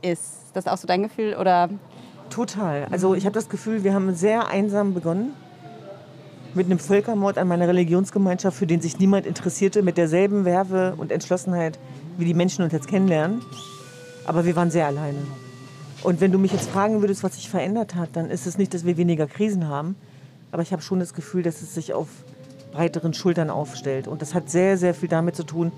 ist. 0.00 0.38
Ist 0.48 0.56
das 0.56 0.66
auch 0.66 0.78
so 0.78 0.86
dein 0.86 1.02
Gefühl 1.02 1.34
oder? 1.34 1.68
Total. 2.30 2.86
Also 2.90 3.14
ich 3.14 3.24
habe 3.24 3.34
das 3.34 3.48
Gefühl, 3.48 3.84
wir 3.84 3.94
haben 3.94 4.14
sehr 4.14 4.48
einsam 4.48 4.94
begonnen 4.94 5.32
mit 6.54 6.66
einem 6.66 6.78
Völkermord 6.78 7.38
an 7.38 7.48
meiner 7.48 7.68
Religionsgemeinschaft, 7.68 8.56
für 8.56 8.66
den 8.66 8.80
sich 8.80 8.98
niemand 8.98 9.26
interessierte, 9.26 9.82
mit 9.82 9.96
derselben 9.96 10.44
Werbe 10.44 10.94
und 10.96 11.12
Entschlossenheit, 11.12 11.78
wie 12.16 12.24
die 12.24 12.34
Menschen 12.34 12.64
uns 12.64 12.72
jetzt 12.72 12.88
kennenlernen. 12.88 13.42
Aber 14.24 14.44
wir 14.44 14.56
waren 14.56 14.70
sehr 14.70 14.86
alleine. 14.86 15.18
Und 16.02 16.20
wenn 16.20 16.32
du 16.32 16.38
mich 16.38 16.52
jetzt 16.52 16.68
fragen 16.68 17.00
würdest, 17.00 17.22
was 17.22 17.34
sich 17.34 17.48
verändert 17.48 17.94
hat, 17.94 18.10
dann 18.14 18.30
ist 18.30 18.46
es 18.46 18.56
nicht, 18.56 18.72
dass 18.72 18.84
wir 18.84 18.96
weniger 18.96 19.26
Krisen 19.26 19.68
haben, 19.68 19.96
aber 20.52 20.62
ich 20.62 20.72
habe 20.72 20.82
schon 20.82 21.00
das 21.00 21.12
Gefühl, 21.12 21.42
dass 21.42 21.60
es 21.60 21.74
sich 21.74 21.92
auf 21.92 22.08
breiteren 22.72 23.14
Schultern 23.14 23.50
aufstellt. 23.50 24.06
Und 24.08 24.22
das 24.22 24.34
hat 24.34 24.50
sehr, 24.50 24.78
sehr 24.78 24.94
viel 24.94 25.08
damit 25.08 25.34
zu 25.36 25.42
tun, 25.42 25.72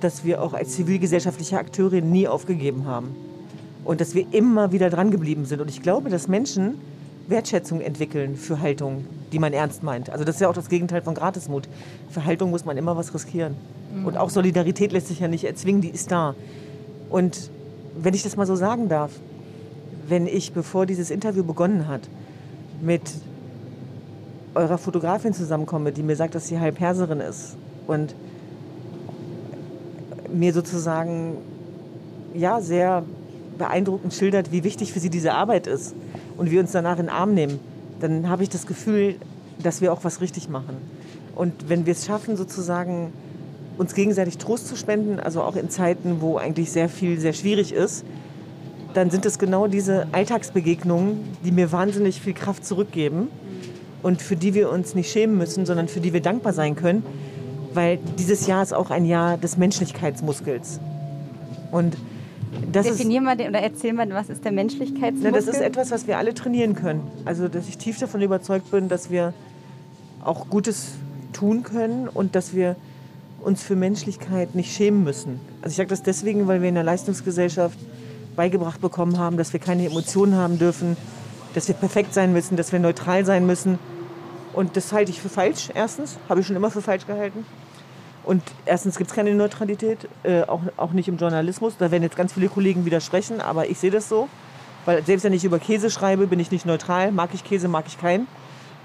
dass 0.00 0.24
wir 0.24 0.42
auch 0.42 0.52
als 0.52 0.72
zivilgesellschaftliche 0.74 1.58
Akteure 1.58 2.00
nie 2.00 2.26
aufgegeben 2.28 2.86
haben. 2.86 3.14
Und 3.84 4.00
dass 4.00 4.14
wir 4.14 4.26
immer 4.32 4.72
wieder 4.72 4.90
dran 4.90 5.10
geblieben 5.10 5.44
sind. 5.44 5.60
Und 5.60 5.68
ich 5.68 5.82
glaube, 5.82 6.10
dass 6.10 6.28
Menschen 6.28 6.78
Wertschätzung 7.28 7.80
entwickeln 7.80 8.36
für 8.36 8.60
Haltung, 8.60 9.06
die 9.32 9.38
man 9.38 9.52
ernst 9.52 9.82
meint. 9.82 10.10
Also 10.10 10.24
das 10.24 10.36
ist 10.36 10.40
ja 10.40 10.48
auch 10.48 10.54
das 10.54 10.68
Gegenteil 10.68 11.02
von 11.02 11.14
Gratismut. 11.14 11.68
Für 12.10 12.24
Haltung 12.24 12.50
muss 12.50 12.64
man 12.64 12.76
immer 12.76 12.96
was 12.96 13.14
riskieren. 13.14 13.54
Mhm. 13.94 14.06
Und 14.06 14.16
auch 14.16 14.30
Solidarität 14.30 14.92
lässt 14.92 15.08
sich 15.08 15.20
ja 15.20 15.28
nicht 15.28 15.44
erzwingen, 15.44 15.80
die 15.80 15.88
ist 15.88 16.10
da. 16.10 16.34
Und 17.10 17.50
wenn 17.96 18.14
ich 18.14 18.22
das 18.22 18.36
mal 18.36 18.46
so 18.46 18.56
sagen 18.56 18.88
darf, 18.88 19.12
wenn 20.06 20.26
ich, 20.26 20.52
bevor 20.52 20.84
dieses 20.84 21.10
Interview 21.10 21.44
begonnen 21.44 21.88
hat, 21.88 22.02
mit 22.82 23.02
eurer 24.54 24.78
Fotografin 24.78 25.32
zusammenkomme, 25.32 25.92
die 25.92 26.02
mir 26.02 26.16
sagt, 26.16 26.34
dass 26.34 26.48
sie 26.48 26.58
halb 26.58 26.76
Perserin 26.76 27.20
ist 27.20 27.56
und 27.86 28.14
mir 30.32 30.52
sozusagen 30.52 31.36
ja 32.34 32.60
sehr 32.60 33.04
beeindruckend 33.58 34.14
schildert, 34.14 34.52
wie 34.52 34.64
wichtig 34.64 34.92
für 34.92 35.00
sie 35.00 35.10
diese 35.10 35.32
Arbeit 35.32 35.66
ist 35.66 35.94
und 36.36 36.50
wir 36.50 36.60
uns 36.60 36.72
danach 36.72 36.98
in 36.98 37.06
den 37.06 37.10
Arm 37.10 37.34
nehmen, 37.34 37.60
dann 38.00 38.28
habe 38.28 38.42
ich 38.42 38.48
das 38.48 38.66
Gefühl, 38.66 39.16
dass 39.62 39.80
wir 39.80 39.92
auch 39.92 40.04
was 40.04 40.20
richtig 40.20 40.48
machen. 40.48 40.76
Und 41.34 41.68
wenn 41.68 41.86
wir 41.86 41.92
es 41.92 42.06
schaffen, 42.06 42.36
sozusagen 42.36 43.12
uns 43.78 43.94
gegenseitig 43.94 44.38
Trost 44.38 44.68
zu 44.68 44.76
spenden, 44.76 45.18
also 45.18 45.42
auch 45.42 45.56
in 45.56 45.68
Zeiten, 45.68 46.20
wo 46.20 46.36
eigentlich 46.36 46.70
sehr 46.70 46.88
viel 46.88 47.18
sehr 47.18 47.32
schwierig 47.32 47.72
ist, 47.72 48.04
dann 48.94 49.10
sind 49.10 49.26
es 49.26 49.38
genau 49.38 49.66
diese 49.66 50.06
Alltagsbegegnungen, 50.12 51.18
die 51.44 51.50
mir 51.50 51.72
wahnsinnig 51.72 52.20
viel 52.20 52.34
Kraft 52.34 52.64
zurückgeben 52.64 53.28
und 54.02 54.22
für 54.22 54.36
die 54.36 54.54
wir 54.54 54.70
uns 54.70 54.94
nicht 54.94 55.10
schämen 55.10 55.36
müssen, 55.36 55.66
sondern 55.66 55.88
für 55.88 56.00
die 56.00 56.12
wir 56.12 56.20
dankbar 56.22 56.52
sein 56.52 56.76
können, 56.76 57.04
weil 57.72 57.98
dieses 58.18 58.46
Jahr 58.46 58.62
ist 58.62 58.72
auch 58.72 58.90
ein 58.90 59.04
Jahr 59.04 59.36
des 59.36 59.56
Menschlichkeitsmuskels. 59.56 60.78
Und 61.72 61.96
das 62.72 62.86
Definier 62.86 63.20
mal 63.20 63.34
oder 63.34 63.60
erzähl 63.60 63.92
mal, 63.92 64.08
was 64.10 64.28
ist 64.28 64.44
der 64.44 64.52
Menschlichkeitsmuskel? 64.52 65.30
Na, 65.30 65.36
das 65.36 65.46
ist 65.46 65.60
etwas, 65.60 65.90
was 65.90 66.06
wir 66.06 66.18
alle 66.18 66.34
trainieren 66.34 66.74
können. 66.74 67.02
Also, 67.24 67.48
dass 67.48 67.68
ich 67.68 67.78
tief 67.78 67.98
davon 67.98 68.20
überzeugt 68.22 68.70
bin, 68.70 68.88
dass 68.88 69.10
wir 69.10 69.32
auch 70.22 70.48
Gutes 70.48 70.92
tun 71.32 71.62
können 71.62 72.08
und 72.08 72.34
dass 72.34 72.54
wir 72.54 72.76
uns 73.40 73.62
für 73.62 73.76
Menschlichkeit 73.76 74.54
nicht 74.54 74.74
schämen 74.74 75.04
müssen. 75.04 75.38
Also 75.60 75.72
ich 75.72 75.76
sage 75.76 75.90
das 75.90 76.02
deswegen, 76.02 76.46
weil 76.46 76.62
wir 76.62 76.68
in 76.70 76.74
der 76.74 76.84
Leistungsgesellschaft 76.84 77.78
beigebracht 78.36 78.80
bekommen 78.80 79.18
haben, 79.18 79.36
dass 79.36 79.52
wir 79.52 79.60
keine 79.60 79.86
Emotionen 79.86 80.34
haben 80.34 80.58
dürfen, 80.58 80.96
dass 81.54 81.68
wir 81.68 81.74
perfekt 81.74 82.14
sein 82.14 82.32
müssen, 82.32 82.56
dass 82.56 82.72
wir 82.72 82.78
neutral 82.78 83.24
sein 83.24 83.46
müssen. 83.46 83.78
Und 84.54 84.76
das 84.76 84.92
halte 84.92 85.10
ich 85.10 85.20
für 85.20 85.28
falsch, 85.28 85.70
erstens. 85.74 86.16
Habe 86.28 86.40
ich 86.40 86.46
schon 86.46 86.56
immer 86.56 86.70
für 86.70 86.82
falsch 86.82 87.06
gehalten. 87.06 87.44
Und 88.24 88.42
erstens 88.64 88.96
gibt 88.96 89.10
es 89.10 89.16
keine 89.16 89.34
Neutralität, 89.34 90.08
äh, 90.22 90.42
auch, 90.42 90.62
auch 90.76 90.92
nicht 90.92 91.08
im 91.08 91.18
Journalismus. 91.18 91.76
Da 91.78 91.90
werden 91.90 92.02
jetzt 92.02 92.16
ganz 92.16 92.32
viele 92.32 92.48
Kollegen 92.48 92.84
widersprechen, 92.84 93.40
aber 93.40 93.68
ich 93.68 93.78
sehe 93.78 93.90
das 93.90 94.08
so. 94.08 94.28
Weil 94.86 95.04
selbst 95.04 95.24
wenn 95.24 95.32
ich 95.32 95.44
über 95.44 95.58
Käse 95.58 95.90
schreibe, 95.90 96.26
bin 96.26 96.40
ich 96.40 96.50
nicht 96.50 96.66
neutral. 96.66 97.12
Mag 97.12 97.30
ich 97.34 97.44
Käse, 97.44 97.68
mag 97.68 97.84
ich 97.86 97.98
keinen. 97.98 98.26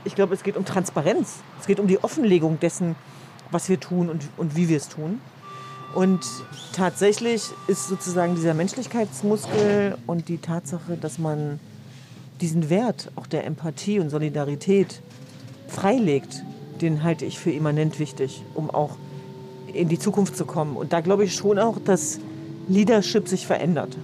Ich 0.03 0.15
glaube, 0.15 0.33
es 0.33 0.43
geht 0.43 0.57
um 0.57 0.65
Transparenz. 0.65 1.37
Es 1.59 1.67
geht 1.67 1.79
um 1.79 1.87
die 1.87 2.03
Offenlegung 2.03 2.59
dessen, 2.59 2.95
was 3.51 3.69
wir 3.69 3.79
tun 3.79 4.09
und, 4.09 4.27
und 4.37 4.55
wie 4.55 4.69
wir 4.69 4.77
es 4.77 4.89
tun. 4.89 5.21
Und 5.93 6.25
tatsächlich 6.73 7.43
ist 7.67 7.87
sozusagen 7.87 8.35
dieser 8.35 8.53
Menschlichkeitsmuskel 8.53 9.97
und 10.05 10.29
die 10.29 10.37
Tatsache, 10.37 10.97
dass 10.97 11.17
man 11.17 11.59
diesen 12.41 12.69
Wert 12.69 13.11
auch 13.15 13.27
der 13.27 13.45
Empathie 13.45 13.99
und 13.99 14.09
Solidarität 14.09 15.01
freilegt, 15.67 16.43
den 16.81 17.03
halte 17.03 17.25
ich 17.25 17.39
für 17.39 17.51
immanent 17.51 17.99
wichtig, 17.99 18.43
um 18.53 18.69
auch 18.69 18.97
in 19.73 19.89
die 19.89 19.99
Zukunft 19.99 20.35
zu 20.35 20.45
kommen. 20.45 20.75
Und 20.75 20.93
da 20.93 21.01
glaube 21.01 21.23
ich 21.23 21.33
schon 21.33 21.59
auch, 21.59 21.77
dass 21.83 22.19
Leadership 22.67 23.27
sich 23.27 23.47
verändert. 23.47 23.97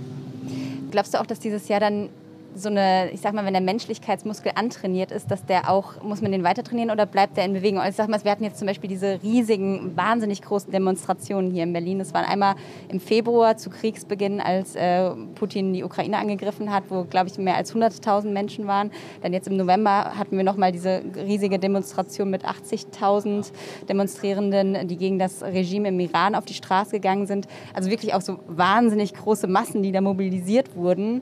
Glaubst 0.91 1.13
du 1.13 1.19
auch, 1.19 1.25
dass 1.25 1.39
dieses 1.39 1.67
Jahr 1.67 1.79
dann 1.79 2.09
so 2.55 2.69
eine, 2.69 3.11
ich 3.11 3.19
sag 3.19 3.33
mal, 3.33 3.45
wenn 3.45 3.53
der 3.53 3.61
Menschlichkeitsmuskel 3.61 4.53
antrainiert 4.55 5.11
ist, 5.11 5.29
dass 5.29 5.45
der 5.45 5.69
auch, 5.69 6.01
muss 6.01 6.21
man 6.21 6.31
den 6.31 6.43
weiter 6.43 6.63
trainieren 6.63 6.89
oder 6.89 7.05
bleibt 7.05 7.35
der 7.37 7.45
in 7.45 7.53
Bewegung? 7.53 7.79
Also 7.79 7.89
ich 7.89 7.95
sag 7.97 8.07
mal, 8.07 8.23
wir 8.23 8.31
hatten 8.31 8.45
jetzt 8.45 8.57
zum 8.57 8.67
Beispiel 8.67 8.89
diese 8.89 9.21
riesigen, 9.21 9.95
wahnsinnig 9.95 10.41
großen 10.41 10.71
Demonstrationen 10.71 11.51
hier 11.51 11.63
in 11.63 11.73
Berlin. 11.73 11.99
Es 11.99 12.13
waren 12.13 12.25
einmal 12.25 12.55
im 12.87 12.99
Februar 12.99 13.57
zu 13.57 13.69
Kriegsbeginn, 13.69 14.39
als 14.39 14.75
äh, 14.75 15.11
Putin 15.35 15.73
die 15.73 15.83
Ukraine 15.83 16.17
angegriffen 16.17 16.71
hat, 16.71 16.85
wo, 16.89 17.03
glaube 17.03 17.29
ich, 17.29 17.37
mehr 17.37 17.55
als 17.55 17.75
100.000 17.75 18.31
Menschen 18.31 18.67
waren. 18.67 18.89
Dann 19.21 19.33
jetzt 19.33 19.47
im 19.47 19.57
November 19.57 20.17
hatten 20.17 20.37
wir 20.37 20.43
nochmal 20.43 20.71
diese 20.71 21.01
riesige 21.15 21.59
Demonstration 21.59 22.29
mit 22.29 22.45
80.000 22.45 23.51
Demonstrierenden, 23.89 24.87
die 24.87 24.95
gegen 24.95 25.19
das 25.19 25.43
Regime 25.43 25.89
im 25.89 25.99
Iran 25.99 26.35
auf 26.35 26.45
die 26.45 26.53
Straße 26.53 26.91
gegangen 26.91 27.27
sind. 27.27 27.47
Also 27.73 27.89
wirklich 27.89 28.13
auch 28.13 28.21
so 28.21 28.39
wahnsinnig 28.47 29.13
große 29.13 29.47
Massen, 29.47 29.83
die 29.83 29.91
da 29.91 29.99
mobilisiert 29.99 30.75
wurden 30.75 31.21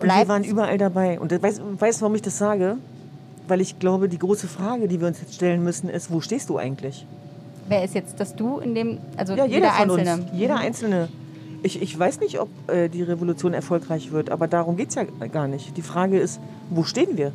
bleibt. 0.00 0.20
Und 0.20 0.26
wir 0.26 0.28
waren 0.28 0.44
überall 0.44 0.78
dabei. 0.78 1.20
Und 1.20 1.30
weißt 1.30 1.60
du, 1.60 2.00
warum 2.00 2.14
ich 2.14 2.22
das 2.22 2.38
sage? 2.38 2.76
Weil 3.48 3.60
ich 3.60 3.78
glaube, 3.78 4.08
die 4.08 4.18
große 4.18 4.48
Frage, 4.48 4.88
die 4.88 5.00
wir 5.00 5.08
uns 5.08 5.20
jetzt 5.20 5.34
stellen 5.34 5.62
müssen, 5.62 5.88
ist, 5.88 6.10
wo 6.10 6.20
stehst 6.20 6.48
du 6.50 6.58
eigentlich? 6.58 7.06
Wer 7.68 7.84
ist 7.84 7.94
jetzt 7.94 8.18
das 8.18 8.34
Du 8.34 8.58
in 8.58 8.74
dem, 8.74 8.98
also 9.16 9.34
ja, 9.34 9.44
jeder, 9.44 9.56
jeder 9.56 9.74
Einzelne? 9.74 10.14
Uns, 10.14 10.24
jeder 10.32 10.54
mhm. 10.56 10.60
Einzelne. 10.60 11.08
Ich, 11.62 11.80
ich 11.80 11.98
weiß 11.98 12.20
nicht, 12.20 12.40
ob 12.40 12.48
äh, 12.68 12.88
die 12.88 13.02
Revolution 13.02 13.52
erfolgreich 13.52 14.12
wird, 14.12 14.30
aber 14.30 14.48
darum 14.48 14.76
geht 14.76 14.88
es 14.88 14.94
ja 14.94 15.04
gar 15.04 15.46
nicht. 15.46 15.76
Die 15.76 15.82
Frage 15.82 16.18
ist, 16.18 16.40
wo 16.70 16.84
stehen 16.84 17.16
wir? 17.16 17.32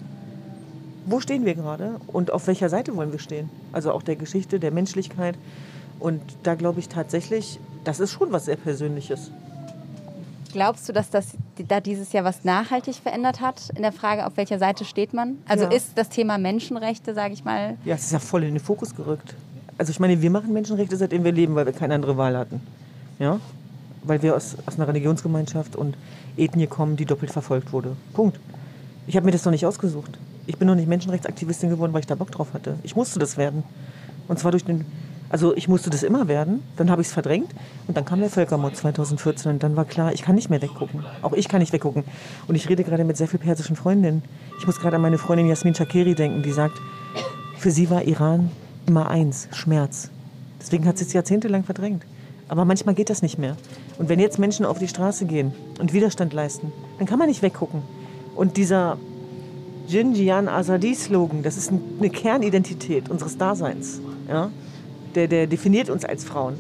Wo 1.06 1.20
stehen 1.20 1.46
wir 1.46 1.54
gerade 1.54 1.96
und 2.08 2.32
auf 2.32 2.48
welcher 2.48 2.70
Seite 2.70 2.96
wollen 2.96 3.12
wir 3.12 3.20
stehen? 3.20 3.50
Also 3.72 3.92
auch 3.92 4.02
der 4.02 4.16
Geschichte, 4.16 4.60
der 4.60 4.72
Menschlichkeit. 4.72 5.36
Und 6.00 6.22
da 6.44 6.56
glaube 6.56 6.80
ich 6.80 6.90
tatsächlich, 6.90 7.60
das 7.84 8.00
ist 8.00 8.12
schon 8.12 8.32
was 8.32 8.46
sehr 8.46 8.56
Persönliches. 8.56 9.32
Glaubst 10.56 10.88
du, 10.88 10.94
dass 10.94 11.10
das 11.10 11.32
da 11.68 11.82
dieses 11.82 12.14
Jahr 12.14 12.24
was 12.24 12.46
nachhaltig 12.46 12.96
verändert 12.96 13.42
hat 13.42 13.72
in 13.76 13.82
der 13.82 13.92
Frage, 13.92 14.26
auf 14.26 14.38
welcher 14.38 14.58
Seite 14.58 14.86
steht 14.86 15.14
man? 15.14 15.38
Also 15.50 15.66
ja. 15.66 15.72
ist 15.72 15.98
das 15.98 16.08
Thema 16.08 16.38
Menschenrechte, 16.38 17.14
sage 17.14 17.34
ich 17.34 17.44
mal. 17.44 17.76
Ja, 17.84 17.96
es 17.96 18.06
ist 18.06 18.14
ja 18.14 18.20
voll 18.20 18.46
in 18.46 18.54
den 18.54 18.64
Fokus 18.64 18.96
gerückt. 18.96 19.36
Also 19.78 19.90
ich 19.90 20.00
meine, 20.00 20.22
wir 20.22 20.30
machen 20.32 20.54
Menschenrechte, 20.54 20.96
seitdem 20.96 21.26
wir 21.26 21.34
leben, 21.34 21.56
weil 21.56 21.66
wir 21.66 21.74
keine 21.74 21.94
andere 21.94 22.16
Wahl 22.16 22.38
hatten. 22.38 22.62
Ja? 23.20 23.42
Weil 24.06 24.22
wir 24.22 24.34
aus, 24.34 24.56
aus 24.66 24.76
einer 24.78 24.88
Religionsgemeinschaft 24.88 25.76
und 25.76 25.98
Ethnie 26.38 26.68
kommen, 26.68 26.96
die 26.96 27.04
doppelt 27.04 27.32
verfolgt 27.32 27.74
wurde. 27.74 27.98
Punkt. 28.14 28.40
Ich 29.08 29.18
habe 29.18 29.26
mir 29.26 29.34
das 29.34 29.44
noch 29.44 29.52
nicht 29.52 29.66
ausgesucht. 29.66 30.18
Ich 30.48 30.56
bin 30.56 30.70
noch 30.70 30.76
nicht 30.76 30.88
Menschenrechtsaktivistin 30.88 31.70
geworden, 31.70 31.92
weil 31.92 32.00
ich 32.00 32.08
da 32.08 32.16
Bock 32.16 32.32
drauf 32.32 32.54
hatte. 32.54 32.80
Ich 32.84 32.96
musste 32.96 33.20
das 33.20 33.36
werden. 33.36 33.64
Und 34.30 34.40
zwar 34.40 34.52
durch 34.52 34.64
den 34.64 34.86
also 35.36 35.54
ich 35.54 35.68
musste 35.68 35.90
das 35.90 36.02
immer 36.02 36.30
werden, 36.30 36.64
dann 36.78 36.90
habe 36.90 37.02
ich 37.02 37.10
es 37.10 37.14
verdrängt 37.14 37.50
und 37.90 37.98
dann 37.98 38.06
kam 38.06 38.22
der 38.22 38.30
Völkermord 38.30 38.78
2014 38.78 39.52
und 39.52 39.64
dann 39.64 39.76
war 39.76 39.84
klar, 39.84 40.14
ich 40.14 40.22
kann 40.22 40.34
nicht 40.34 40.50
mehr 40.50 40.62
weggucken. 40.62 41.04
Auch 41.22 41.34
ich 41.34 41.50
kann 41.50 41.60
nicht 41.60 41.74
weggucken. 41.74 42.06
Und 42.48 42.56
ich 42.56 42.70
rede 42.70 42.86
gerade 42.86 43.04
mit 43.04 43.18
sehr 43.18 43.28
vielen 43.28 43.42
persischen 43.42 43.76
Freundinnen. 43.76 44.24
Ich 44.60 44.66
muss 44.66 44.80
gerade 44.80 44.96
an 44.96 45.02
meine 45.02 45.18
Freundin 45.18 45.48
Jasmin 45.48 45.76
Shakiri 45.76 46.16
denken, 46.16 46.42
die 46.42 46.54
sagt, 46.54 46.78
für 47.58 47.70
sie 47.70 47.90
war 47.90 48.06
Iran 48.06 48.50
immer 48.86 49.10
eins, 49.10 49.50
Schmerz. 49.52 50.10
Deswegen 50.62 50.86
hat 50.86 50.98
sie 50.98 51.04
es 51.04 51.12
jahrzehntelang 51.12 51.66
verdrängt. 51.66 52.06
Aber 52.48 52.64
manchmal 52.64 52.96
geht 52.96 53.10
das 53.10 53.22
nicht 53.22 53.38
mehr. 53.38 53.58
Und 53.98 54.08
wenn 54.08 54.22
jetzt 54.22 54.40
Menschen 54.40 54.66
auf 54.66 54.80
die 54.80 54.88
Straße 54.88 55.26
gehen 55.26 55.54
und 55.82 55.92
Widerstand 55.92 56.32
leisten, 56.32 56.72
dann 56.98 57.08
kann 57.08 57.20
man 57.20 57.28
nicht 57.28 57.42
weggucken. 57.42 57.82
Und 58.38 58.56
dieser 58.56 58.98
Jinjian 59.90 60.48
Azadi-Slogan, 60.48 61.44
das 61.44 61.58
ist 61.58 61.74
eine 61.74 62.10
Kernidentität 62.10 63.10
unseres 63.10 63.38
Daseins. 63.38 64.00
Ja? 64.30 64.50
Der, 65.16 65.28
der 65.28 65.48
definiert 65.48 65.90
uns 65.90 66.06
als 66.06 66.24
Frauen. 66.24 66.56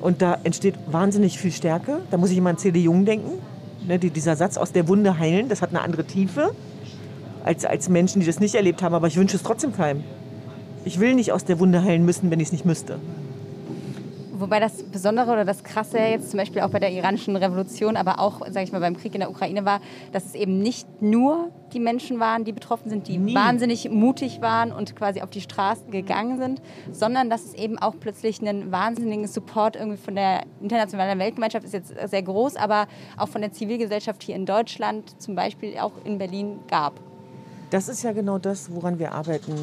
Und 0.00 0.22
da 0.22 0.38
entsteht 0.44 0.74
wahnsinnig 0.86 1.38
viel 1.38 1.52
Stärke. 1.52 2.00
Da 2.10 2.16
muss 2.16 2.30
ich 2.30 2.38
immer 2.38 2.50
an 2.50 2.58
C.D. 2.58 2.78
Jung 2.78 3.04
denken. 3.04 3.32
Ne, 3.86 3.98
die, 3.98 4.10
dieser 4.10 4.36
Satz 4.36 4.56
aus 4.56 4.72
der 4.72 4.88
Wunde 4.88 5.18
heilen, 5.18 5.48
das 5.48 5.62
hat 5.62 5.70
eine 5.70 5.80
andere 5.80 6.04
Tiefe 6.04 6.54
als, 7.44 7.64
als 7.64 7.88
Menschen, 7.88 8.20
die 8.20 8.26
das 8.26 8.40
nicht 8.40 8.54
erlebt 8.54 8.82
haben. 8.82 8.94
Aber 8.94 9.06
ich 9.06 9.16
wünsche 9.16 9.36
es 9.36 9.42
trotzdem 9.42 9.72
keinem. 9.74 10.02
Ich 10.84 11.00
will 11.00 11.14
nicht 11.14 11.32
aus 11.32 11.44
der 11.44 11.58
Wunde 11.58 11.82
heilen 11.82 12.04
müssen, 12.04 12.30
wenn 12.30 12.40
ich 12.40 12.48
es 12.48 12.52
nicht 12.52 12.64
müsste. 12.64 12.98
Wobei 14.38 14.60
das 14.60 14.82
Besondere 14.82 15.32
oder 15.32 15.44
das 15.46 15.64
Krasse 15.64 15.98
jetzt 15.98 16.30
zum 16.30 16.38
Beispiel 16.38 16.60
auch 16.60 16.68
bei 16.68 16.78
der 16.78 16.92
iranischen 16.92 17.36
Revolution, 17.36 17.96
aber 17.96 18.18
auch, 18.18 18.40
sage 18.40 18.64
ich 18.64 18.72
mal, 18.72 18.80
beim 18.80 18.96
Krieg 18.96 19.14
in 19.14 19.20
der 19.20 19.30
Ukraine 19.30 19.64
war, 19.64 19.80
dass 20.12 20.26
es 20.26 20.34
eben 20.34 20.58
nicht 20.58 21.00
nur 21.00 21.50
die 21.72 21.80
Menschen 21.80 22.20
waren, 22.20 22.44
die 22.44 22.52
betroffen 22.52 22.90
sind, 22.90 23.08
die 23.08 23.16
Nie. 23.16 23.34
wahnsinnig 23.34 23.88
mutig 23.90 24.42
waren 24.42 24.72
und 24.72 24.94
quasi 24.94 25.22
auf 25.22 25.30
die 25.30 25.40
Straßen 25.40 25.90
gegangen 25.90 26.38
sind, 26.38 26.60
sondern 26.92 27.30
dass 27.30 27.44
es 27.44 27.54
eben 27.54 27.78
auch 27.78 27.94
plötzlich 27.98 28.40
einen 28.40 28.70
wahnsinnigen 28.70 29.26
Support 29.26 29.76
irgendwie 29.76 29.98
von 29.98 30.14
der 30.14 30.42
internationalen 30.60 31.18
Weltgemeinschaft 31.18 31.64
ist 31.64 31.72
jetzt 31.72 31.94
sehr 32.04 32.22
groß, 32.22 32.56
aber 32.56 32.88
auch 33.16 33.28
von 33.28 33.40
der 33.40 33.52
Zivilgesellschaft 33.52 34.22
hier 34.22 34.36
in 34.36 34.44
Deutschland, 34.44 35.20
zum 35.20 35.34
Beispiel 35.34 35.78
auch 35.78 35.92
in 36.04 36.18
Berlin, 36.18 36.58
gab. 36.68 37.00
Das 37.70 37.88
ist 37.88 38.02
ja 38.02 38.12
genau 38.12 38.38
das, 38.38 38.70
woran 38.70 38.98
wir 38.98 39.12
arbeiten. 39.12 39.54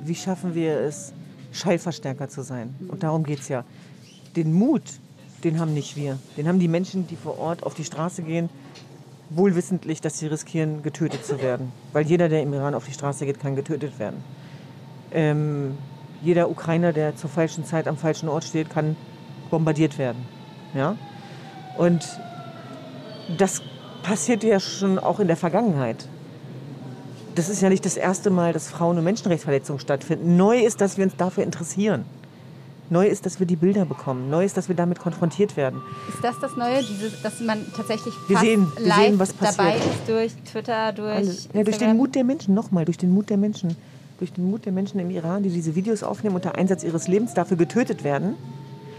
Wie 0.00 0.14
schaffen 0.14 0.54
wir 0.54 0.80
es, 0.80 1.12
Schallverstärker 1.52 2.28
zu 2.28 2.42
sein? 2.42 2.74
Und 2.88 3.02
darum 3.02 3.24
geht 3.24 3.40
es 3.40 3.48
ja 3.48 3.64
den 4.36 4.52
Mut, 4.52 4.82
den 5.44 5.60
haben 5.60 5.74
nicht 5.74 5.96
wir. 5.96 6.18
Den 6.36 6.48
haben 6.48 6.58
die 6.58 6.68
Menschen, 6.68 7.06
die 7.06 7.16
vor 7.16 7.38
Ort 7.38 7.62
auf 7.62 7.74
die 7.74 7.84
Straße 7.84 8.22
gehen, 8.22 8.50
wohlwissentlich, 9.30 10.00
dass 10.00 10.18
sie 10.18 10.26
riskieren, 10.26 10.82
getötet 10.82 11.24
zu 11.24 11.40
werden. 11.42 11.72
Weil 11.92 12.06
jeder, 12.06 12.28
der 12.28 12.42
im 12.42 12.52
Iran 12.52 12.74
auf 12.74 12.86
die 12.86 12.92
Straße 12.92 13.26
geht, 13.26 13.40
kann 13.40 13.56
getötet 13.56 13.98
werden. 13.98 14.22
Ähm, 15.12 15.76
jeder 16.22 16.50
Ukrainer, 16.50 16.92
der 16.92 17.16
zur 17.16 17.30
falschen 17.30 17.64
Zeit 17.64 17.86
am 17.86 17.96
falschen 17.96 18.28
Ort 18.28 18.44
steht, 18.44 18.70
kann 18.70 18.96
bombardiert 19.50 19.98
werden. 19.98 20.26
Ja? 20.74 20.96
Und 21.76 22.06
das 23.36 23.62
passiert 24.02 24.42
ja 24.42 24.58
schon 24.60 24.98
auch 24.98 25.20
in 25.20 25.26
der 25.26 25.36
Vergangenheit. 25.36 26.08
Das 27.34 27.48
ist 27.48 27.62
ja 27.62 27.68
nicht 27.68 27.84
das 27.84 27.96
erste 27.96 28.30
Mal, 28.30 28.52
dass 28.52 28.68
Frauen- 28.68 28.98
und 28.98 29.04
Menschenrechtsverletzungen 29.04 29.78
stattfinden. 29.78 30.36
Neu 30.36 30.58
ist, 30.58 30.80
dass 30.80 30.96
wir 30.96 31.04
uns 31.04 31.14
dafür 31.16 31.44
interessieren. 31.44 32.04
Neu 32.90 33.06
ist, 33.06 33.26
dass 33.26 33.38
wir 33.38 33.46
die 33.46 33.56
Bilder 33.56 33.84
bekommen. 33.84 34.30
Neu 34.30 34.44
ist, 34.44 34.56
dass 34.56 34.68
wir 34.68 34.74
damit 34.74 34.98
konfrontiert 34.98 35.56
werden. 35.56 35.82
Ist 36.08 36.24
das 36.24 36.38
das 36.40 36.56
Neue, 36.56 36.82
Diese, 36.82 37.10
dass 37.22 37.40
man 37.40 37.58
tatsächlich 37.76 38.14
wir 38.28 38.38
sehen, 38.38 38.66
wir 38.76 38.86
live 38.86 38.98
sehen, 38.98 39.18
was 39.18 39.32
passiert. 39.34 39.58
dabei 39.58 39.76
ist 39.76 40.08
durch 40.08 40.32
Twitter, 40.50 40.92
durch 40.92 41.48
ja, 41.52 41.64
durch 41.64 41.78
den 41.78 41.96
Mut 41.96 42.14
der 42.14 42.24
Menschen, 42.24 42.54
nochmal, 42.54 42.86
durch 42.86 42.96
den 42.96 43.10
Mut 43.10 43.28
der 43.28 43.36
Menschen. 43.36 43.76
Durch 44.18 44.32
den 44.32 44.50
Mut 44.50 44.64
der 44.64 44.72
Menschen 44.72 44.98
im 45.00 45.10
Iran, 45.10 45.42
die 45.42 45.50
diese 45.50 45.74
Videos 45.74 46.02
aufnehmen 46.02 46.34
unter 46.34 46.56
Einsatz 46.56 46.82
ihres 46.82 47.08
Lebens, 47.08 47.34
dafür 47.34 47.56
getötet 47.56 48.04
werden. 48.04 48.34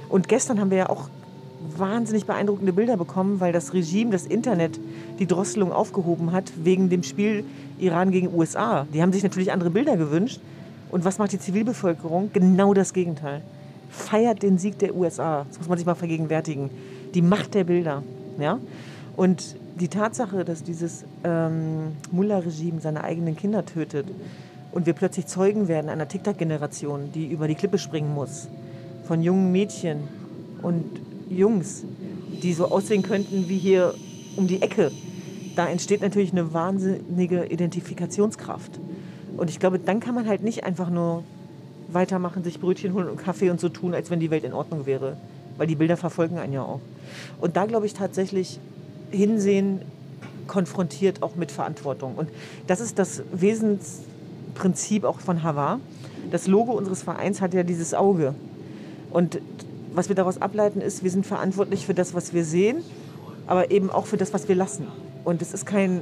Und 0.08 0.28
gestern 0.28 0.60
haben 0.60 0.70
wir 0.70 0.78
ja 0.78 0.90
auch 0.90 1.10
wahnsinnig 1.76 2.26
beeindruckende 2.26 2.72
Bilder 2.72 2.96
bekommen, 2.96 3.40
weil 3.40 3.52
das 3.52 3.74
Regime, 3.74 4.12
das 4.12 4.26
Internet, 4.26 4.80
die 5.18 5.26
Drosselung 5.26 5.74
aufgehoben 5.74 6.32
hat 6.32 6.52
wegen 6.64 6.90
dem 6.90 7.04
Spiel 7.04 7.44
Iran 7.80 8.12
gegen 8.12 8.34
USA. 8.34 8.86
Die 8.94 9.02
haben 9.02 9.12
sich 9.12 9.24
natürlich 9.24 9.52
andere 9.52 9.72
Bilder 9.72 9.98
gewünscht. 9.98 10.40
Und 10.92 11.06
was 11.06 11.18
macht 11.18 11.34
die 11.34 11.40
Zivilbevölkerung? 11.40 12.32
Genau 12.34 12.74
das 12.74 12.94
Gegenteil 12.94 13.42
feiert 13.90 14.44
den 14.44 14.58
Sieg 14.58 14.80
der 14.80 14.96
USA. 14.96 15.46
Das 15.48 15.58
muss 15.58 15.68
man 15.68 15.78
sich 15.78 15.86
mal 15.86 15.96
vergegenwärtigen. 15.96 16.70
Die 17.14 17.22
Macht 17.22 17.54
der 17.54 17.64
Bilder. 17.64 18.04
Ja? 18.40 18.60
Und 19.16 19.56
die 19.80 19.88
Tatsache, 19.88 20.46
dass 20.46 20.64
dieses 20.64 21.06
ähm, 21.24 21.94
Mullah-Regime 22.12 22.82
seine 22.82 23.04
eigenen 23.04 23.36
Kinder 23.36 23.66
tötet 23.66 24.08
und 24.72 24.86
wir 24.86 24.94
plötzlich 24.94 25.26
Zeugen 25.26 25.68
werden 25.68 25.90
einer 25.90 26.08
TikTok-Generation, 26.08 27.12
die 27.14 27.28
über 27.28 27.48
die 27.48 27.56
Klippe 27.56 27.78
springen 27.78 28.14
muss, 28.14 28.48
von 29.06 29.22
jungen 29.22 29.52
Mädchen 29.52 30.08
und 30.62 30.84
Jungs, 31.30 31.84
die 32.44 32.54
so 32.54 32.70
aussehen 32.70 33.02
könnten 33.02 33.50
wie 33.50 33.58
hier 33.58 33.94
um 34.36 34.48
die 34.48 34.62
Ecke, 34.62 34.92
da 35.56 35.68
entsteht 35.68 36.02
natürlich 36.02 36.32
eine 36.32 36.54
wahnsinnige 36.54 37.46
Identifikationskraft. 37.46 38.80
Und 39.36 39.50
ich 39.50 39.60
glaube, 39.60 39.80
dann 39.80 40.00
kann 40.00 40.16
man 40.16 40.28
halt 40.28 40.44
nicht 40.44 40.64
einfach 40.64 40.90
nur 40.90 41.24
weitermachen, 41.92 42.44
sich 42.44 42.60
Brötchen 42.60 42.94
holen 42.94 43.10
und 43.10 43.18
Kaffee 43.18 43.50
und 43.50 43.60
so 43.60 43.70
tun, 43.70 43.94
als 43.94 44.10
wenn 44.10 44.20
die 44.20 44.32
Welt 44.32 44.44
in 44.44 44.54
Ordnung 44.54 44.86
wäre. 44.86 45.18
Weil 45.58 45.68
die 45.68 45.76
Bilder 45.76 45.98
verfolgen 45.98 46.38
einen 46.38 46.54
ja 46.54 46.62
auch. 46.62 46.80
Und 47.42 47.58
da 47.58 47.66
glaube 47.66 47.86
ich 47.86 47.94
tatsächlich, 47.94 48.60
hinsehen 49.12 49.82
konfrontiert 50.48 51.22
auch 51.24 51.36
mit 51.36 51.52
Verantwortung. 51.52 52.16
Und 52.16 52.30
das 52.68 52.80
ist 52.80 53.00
das 53.00 53.24
Wesensprinzip 53.32 55.04
auch 55.04 55.20
von 55.20 55.44
Hava. 55.44 55.80
Das 56.32 56.48
Logo 56.48 56.74
unseres 56.74 57.04
Vereins 57.04 57.42
hat 57.42 57.54
ja 57.54 57.64
dieses 57.64 57.94
Auge. 57.94 58.36
Und 59.12 59.40
was 59.94 60.10
wir 60.10 60.16
daraus 60.16 60.42
ableiten 60.42 60.82
ist, 60.82 61.04
wir 61.04 61.12
sind 61.12 61.26
verantwortlich 61.26 61.86
für 61.86 61.94
das, 61.94 62.14
was 62.14 62.34
wir 62.34 62.44
sehen, 62.44 62.78
aber 63.48 63.72
eben 63.72 63.90
auch 63.90 64.06
für 64.06 64.18
das, 64.18 64.34
was 64.34 64.48
wir 64.48 64.56
lassen. 64.56 64.88
Und 65.24 65.42
es 65.42 65.54
ist 65.54 65.66
kein 65.66 66.02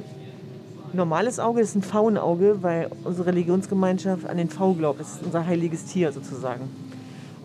normales 0.97 1.39
Auge 1.39 1.61
ist 1.61 1.75
ein 1.75 1.81
Faunauge, 1.81 2.61
weil 2.61 2.89
unsere 3.05 3.27
Religionsgemeinschaft 3.27 4.27
an 4.27 4.37
den 4.37 4.49
V 4.49 4.73
glaubt. 4.73 4.99
Das 4.99 5.13
ist 5.13 5.23
unser 5.23 5.45
heiliges 5.45 5.85
Tier 5.85 6.11
sozusagen. 6.11 6.69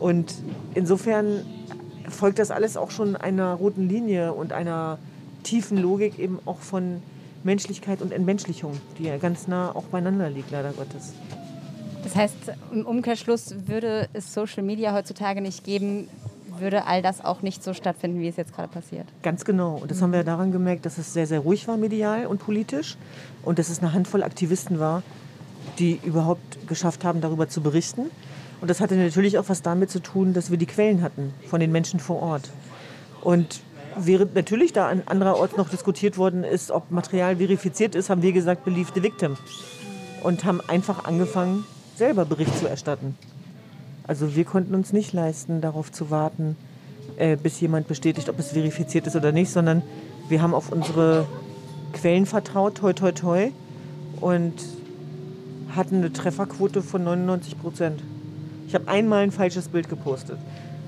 Und 0.01 0.35
insofern 0.75 1.45
folgt 2.09 2.41
das 2.41 2.51
alles 2.51 2.77
auch 2.77 2.91
schon 2.91 3.15
einer 3.15 3.55
roten 3.55 3.89
Linie 3.89 4.33
und 4.33 4.53
einer 4.53 4.99
tiefen 5.45 5.79
Logik 5.79 6.19
eben 6.19 6.41
auch 6.45 6.59
von 6.59 7.03
Menschlichkeit 7.45 8.03
und 8.03 8.13
Entmenschlichung, 8.13 8.73
die 8.99 9.05
ja 9.05 9.19
ganz 9.19 9.47
nah 9.47 9.75
auch 9.75 9.85
beieinander 9.85 10.31
liegt, 10.31 10.51
leider 10.51 10.73
Gottes. 10.73 11.13
Das 12.03 12.17
heißt, 12.17 12.37
im 12.73 12.85
Umkehrschluss 12.85 13.55
würde 13.67 14.09
es 14.13 14.35
Social 14.35 14.63
Media 14.63 14.93
heutzutage 14.93 15.41
nicht 15.41 15.63
geben, 15.63 16.09
würde 16.59 16.87
all 16.87 17.03
das 17.03 17.25
auch 17.25 17.43
nicht 17.43 17.63
so 17.63 17.75
stattfinden, 17.75 18.21
wie 18.21 18.29
es 18.29 18.37
jetzt 18.37 18.55
gerade 18.55 18.69
passiert. 18.69 19.07
Ganz 19.23 19.45
genau. 19.45 19.77
Und 19.77 19.91
das 19.91 20.03
haben 20.03 20.13
wir 20.13 20.25
daran 20.25 20.53
gemerkt, 20.53 20.87
dass 20.87 20.99
es 20.99 21.13
sehr, 21.13 21.27
sehr 21.27 21.41
ruhig 21.41 21.69
war 21.69 21.77
medial 21.77 22.27
und 22.27 22.39
politisch 22.39 22.97
und 23.43 23.59
dass 23.59 23.69
es 23.69 23.81
eine 23.81 23.93
Handvoll 23.93 24.23
Aktivisten 24.23 24.79
war, 24.79 25.03
die 25.79 26.01
überhaupt 26.05 26.67
geschafft 26.69 27.05
haben, 27.05 27.21
darüber 27.21 27.49
zu 27.49 27.61
berichten. 27.61 28.11
Und 28.61 28.69
das 28.69 28.81
hatte 28.81 28.95
natürlich 28.95 29.39
auch 29.39 29.49
was 29.49 29.63
damit 29.63 29.91
zu 29.91 30.01
tun, 30.01 30.35
dass 30.35 30.51
wir 30.51 30.59
die 30.59 30.67
Quellen 30.67 31.03
hatten 31.03 31.35
von 31.49 31.61
den 31.61 31.73
Menschen 31.73 31.99
vor 31.99 32.23
Ort. 32.23 32.51
Und 33.21 33.61
während 33.97 34.35
natürlich 34.35 34.73
da 34.73 34.89
an 34.89 35.03
andererorts 35.07 35.57
noch 35.57 35.69
diskutiert 35.69 36.17
worden 36.17 36.45
ist, 36.45 36.71
ob 36.71 36.91
Material 36.91 37.37
verifiziert 37.37 37.95
ist, 37.95 38.11
haben 38.11 38.23
wir 38.23 38.33
gesagt, 38.33 38.65
believe 38.65 38.93
the 38.95 39.03
victim. 39.03 39.37
Und 40.23 40.45
haben 40.45 40.61
einfach 40.61 41.05
angefangen, 41.05 41.65
selber 41.97 42.25
Bericht 42.25 42.57
zu 42.59 42.69
erstatten. 42.69 43.17
Also 44.07 44.35
wir 44.37 44.45
konnten 44.45 44.75
uns 44.75 44.93
nicht 44.93 45.13
leisten, 45.13 45.61
darauf 45.61 45.91
zu 45.91 46.11
warten, 46.11 46.57
äh, 47.17 47.37
bis 47.37 47.61
jemand 47.61 47.89
bestätigt, 47.89 48.29
ob 48.29 48.39
es 48.39 48.53
verifiziert 48.53 49.07
ist 49.07 49.17
oder 49.17 49.33
nicht, 49.33 49.51
sondern 49.51 49.83
wir 50.29 50.43
haben 50.43 50.55
auf 50.55 50.71
unsere 50.71 51.27
Quellen 51.93 52.27
vertraut, 52.27 52.77
toi 52.77 52.93
toi 52.93 53.13
toi, 53.13 53.51
und 54.21 54.55
hatten 55.75 55.97
eine 55.97 56.13
Trefferquote 56.13 56.83
von 56.83 57.05
99 57.05 57.59
Prozent. 57.59 58.03
Ich 58.69 58.75
habe 58.75 58.89
einmal 58.89 59.23
ein 59.23 59.33
falsches 59.33 59.69
Bild 59.69 59.89
gepostet. 59.89 60.39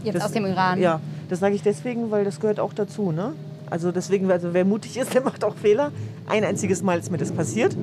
Jetzt 0.02 0.16
das, 0.16 0.24
aus 0.24 0.32
dem 0.32 0.46
Iran? 0.46 0.80
Ja, 0.80 1.00
das 1.28 1.40
sage 1.40 1.54
ich 1.54 1.62
deswegen, 1.62 2.10
weil 2.10 2.24
das 2.24 2.40
gehört 2.40 2.60
auch 2.60 2.72
dazu. 2.72 3.12
Ne? 3.12 3.32
Also 3.70 3.92
deswegen, 3.92 4.30
also 4.30 4.52
wer 4.52 4.64
mutig 4.64 4.96
ist, 4.96 5.14
der 5.14 5.22
macht 5.22 5.44
auch 5.44 5.56
Fehler. 5.56 5.92
Ein 6.26 6.44
einziges 6.44 6.82
Mal 6.82 6.98
ist 6.98 7.10
mir 7.10 7.18
das 7.18 7.32
passiert. 7.32 7.76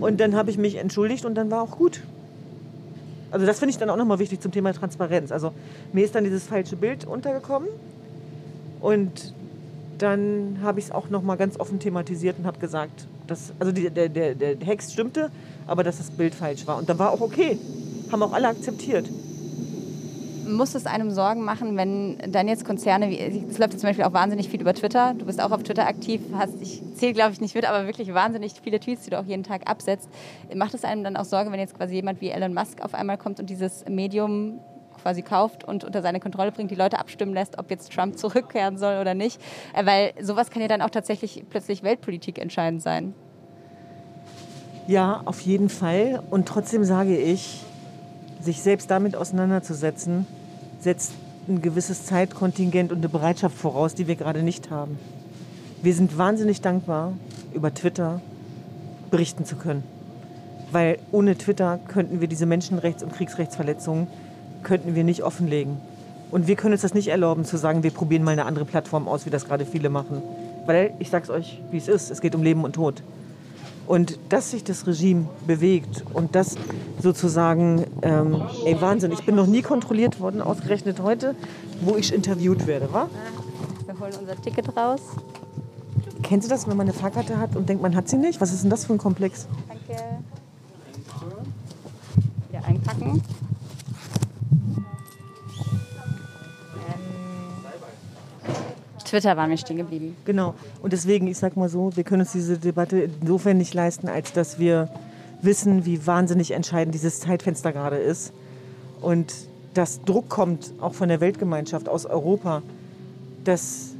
Und 0.00 0.20
dann 0.20 0.36
habe 0.36 0.50
ich 0.50 0.58
mich 0.58 0.76
entschuldigt 0.76 1.24
und 1.24 1.34
dann 1.34 1.50
war 1.50 1.62
auch 1.62 1.72
gut. 1.72 2.02
Also 3.30 3.44
das 3.44 3.58
finde 3.58 3.70
ich 3.70 3.78
dann 3.78 3.90
auch 3.90 3.96
nochmal 3.96 4.18
wichtig 4.18 4.40
zum 4.40 4.52
Thema 4.52 4.72
Transparenz. 4.72 5.32
Also 5.32 5.52
mir 5.92 6.04
ist 6.04 6.14
dann 6.14 6.24
dieses 6.24 6.44
falsche 6.44 6.76
Bild 6.76 7.04
untergekommen 7.06 7.68
und 8.80 9.34
dann 9.98 10.58
habe 10.62 10.78
ich 10.78 10.86
es 10.86 10.90
auch 10.90 11.10
nochmal 11.10 11.36
ganz 11.36 11.58
offen 11.58 11.78
thematisiert 11.78 12.38
und 12.38 12.46
habe 12.46 12.58
gesagt, 12.58 13.06
dass, 13.26 13.52
also 13.58 13.72
die, 13.72 13.90
der, 13.90 14.08
der, 14.08 14.34
der 14.34 14.58
Text 14.58 14.92
stimmte, 14.92 15.30
aber 15.66 15.82
dass 15.82 15.98
das 15.98 16.10
Bild 16.10 16.34
falsch 16.34 16.66
war. 16.66 16.76
Und 16.76 16.88
dann 16.88 16.98
war 16.98 17.10
auch 17.10 17.20
okay. 17.20 17.58
Haben 18.10 18.22
auch 18.22 18.32
alle 18.32 18.48
akzeptiert 18.48 19.06
muss 20.46 20.74
es 20.74 20.86
einem 20.86 21.10
Sorgen 21.10 21.44
machen, 21.44 21.76
wenn 21.76 22.18
dann 22.28 22.48
jetzt 22.48 22.64
Konzerne, 22.64 23.10
wie 23.10 23.18
es 23.18 23.58
läuft 23.58 23.78
zum 23.78 23.88
Beispiel 23.88 24.04
auch 24.04 24.12
wahnsinnig 24.12 24.48
viel 24.48 24.60
über 24.60 24.74
Twitter, 24.74 25.14
du 25.14 25.26
bist 25.26 25.40
auch 25.40 25.50
auf 25.50 25.62
Twitter 25.62 25.86
aktiv, 25.86 26.20
hast, 26.34 26.54
ich 26.60 26.82
zähle 26.94 27.12
glaube 27.12 27.32
ich 27.32 27.40
nicht 27.40 27.54
mit, 27.54 27.68
aber 27.68 27.86
wirklich 27.86 28.12
wahnsinnig 28.14 28.54
viele 28.62 28.80
Tweets, 28.80 29.04
die 29.04 29.10
du 29.10 29.18
auch 29.18 29.24
jeden 29.24 29.42
Tag 29.42 29.68
absetzt. 29.68 30.08
Macht 30.54 30.74
es 30.74 30.84
einem 30.84 31.04
dann 31.04 31.16
auch 31.16 31.24
Sorge, 31.24 31.50
wenn 31.52 31.60
jetzt 31.60 31.76
quasi 31.76 31.94
jemand 31.94 32.20
wie 32.20 32.30
Elon 32.30 32.54
Musk 32.54 32.82
auf 32.82 32.94
einmal 32.94 33.18
kommt 33.18 33.40
und 33.40 33.50
dieses 33.50 33.84
Medium 33.88 34.60
quasi 35.06 35.22
kauft 35.22 35.62
und 35.62 35.84
unter 35.84 36.02
seine 36.02 36.18
Kontrolle 36.18 36.50
bringt, 36.50 36.72
die 36.72 36.74
Leute 36.74 36.98
abstimmen 36.98 37.32
lässt, 37.32 37.60
ob 37.60 37.70
jetzt 37.70 37.92
Trump 37.92 38.18
zurückkehren 38.18 38.76
soll 38.76 38.98
oder 39.00 39.14
nicht? 39.14 39.40
Äh, 39.72 39.86
weil 39.86 40.12
sowas 40.20 40.50
kann 40.50 40.60
ja 40.60 40.66
dann 40.66 40.82
auch 40.82 40.90
tatsächlich 40.90 41.44
plötzlich 41.48 41.84
Weltpolitik 41.84 42.40
entscheidend 42.40 42.82
sein. 42.82 43.14
Ja, 44.88 45.22
auf 45.24 45.40
jeden 45.42 45.68
Fall. 45.68 46.24
Und 46.28 46.48
trotzdem 46.48 46.82
sage 46.82 47.16
ich, 47.16 47.62
sich 48.40 48.62
selbst 48.62 48.90
damit 48.90 49.14
auseinanderzusetzen, 49.14 50.26
setzt 50.80 51.12
ein 51.46 51.62
gewisses 51.62 52.04
Zeitkontingent 52.06 52.90
und 52.90 52.98
eine 52.98 53.08
Bereitschaft 53.08 53.56
voraus, 53.56 53.94
die 53.94 54.08
wir 54.08 54.16
gerade 54.16 54.42
nicht 54.42 54.70
haben. 54.72 54.98
Wir 55.82 55.94
sind 55.94 56.18
wahnsinnig 56.18 56.62
dankbar, 56.62 57.12
über 57.54 57.72
Twitter 57.72 58.20
berichten 59.12 59.44
zu 59.44 59.54
können. 59.54 59.84
Weil 60.72 60.98
ohne 61.12 61.38
Twitter 61.38 61.78
könnten 61.86 62.20
wir 62.20 62.26
diese 62.26 62.44
Menschenrechts- 62.46 63.04
und 63.04 63.12
Kriegsrechtsverletzungen 63.12 64.08
könnten 64.66 64.94
wir 64.94 65.04
nicht 65.04 65.22
offenlegen. 65.22 65.78
Und 66.30 66.48
wir 66.48 66.56
können 66.56 66.72
uns 66.72 66.82
das 66.82 66.92
nicht 66.92 67.08
erlauben, 67.08 67.44
zu 67.44 67.56
sagen, 67.56 67.84
wir 67.84 67.92
probieren 67.92 68.24
mal 68.24 68.32
eine 68.32 68.44
andere 68.44 68.64
Plattform 68.64 69.06
aus, 69.06 69.24
wie 69.24 69.30
das 69.30 69.46
gerade 69.46 69.64
viele 69.64 69.90
machen. 69.90 70.20
Weil 70.66 70.92
ich 70.98 71.08
sag's 71.08 71.30
euch, 71.30 71.62
wie 71.70 71.76
es 71.76 71.86
ist, 71.86 72.10
es 72.10 72.20
geht 72.20 72.34
um 72.34 72.42
Leben 72.42 72.64
und 72.64 72.74
Tod. 72.74 73.02
Und 73.86 74.18
dass 74.30 74.50
sich 74.50 74.64
das 74.64 74.88
Regime 74.88 75.26
bewegt 75.46 76.02
und 76.12 76.34
das 76.34 76.56
sozusagen, 77.00 77.84
ähm, 78.02 78.42
ey 78.64 78.80
Wahnsinn, 78.80 79.12
ich 79.12 79.24
bin 79.24 79.36
noch 79.36 79.46
nie 79.46 79.62
kontrolliert 79.62 80.18
worden, 80.18 80.42
ausgerechnet 80.42 81.00
heute, 81.00 81.36
wo 81.80 81.94
ich 81.94 82.12
interviewt 82.12 82.66
werde, 82.66 82.92
wa? 82.92 83.08
Wir 83.86 84.00
holen 84.00 84.12
unser 84.20 84.34
Ticket 84.42 84.76
raus. 84.76 85.00
Kennen 86.24 86.42
Sie 86.42 86.48
das, 86.48 86.66
wenn 86.66 86.76
man 86.76 86.88
eine 86.88 86.98
Fahrkarte 86.98 87.38
hat 87.38 87.54
und 87.54 87.68
denkt, 87.68 87.80
man 87.80 87.94
hat 87.94 88.08
sie 88.08 88.16
nicht? 88.16 88.40
Was 88.40 88.52
ist 88.52 88.64
denn 88.64 88.70
das 88.70 88.86
für 88.86 88.94
ein 88.94 88.98
Komplex? 88.98 89.46
Danke. 89.68 90.02
Wieder 92.50 92.64
einpacken. 92.64 93.22
Twitter 99.06 99.36
waren 99.36 99.50
wir 99.50 99.56
stehen 99.56 99.76
geblieben. 99.76 100.16
Genau. 100.24 100.54
Und 100.82 100.92
deswegen, 100.92 101.26
ich 101.26 101.38
sag 101.38 101.56
mal 101.56 101.68
so, 101.68 101.96
wir 101.96 102.04
können 102.04 102.22
uns 102.22 102.32
diese 102.32 102.58
Debatte 102.58 103.08
insofern 103.20 103.56
nicht 103.56 103.72
leisten, 103.72 104.08
als 104.08 104.32
dass 104.32 104.58
wir 104.58 104.88
wissen, 105.42 105.86
wie 105.86 106.06
wahnsinnig 106.06 106.50
entscheidend 106.50 106.94
dieses 106.94 107.20
Zeitfenster 107.20 107.72
gerade 107.72 107.96
ist. 107.96 108.32
Und 109.00 109.32
dass 109.74 110.02
Druck 110.02 110.28
kommt, 110.28 110.72
auch 110.80 110.94
von 110.94 111.08
der 111.08 111.20
Weltgemeinschaft 111.20 111.88
aus 111.88 112.06
Europa. 112.06 112.62
Das 113.44 113.90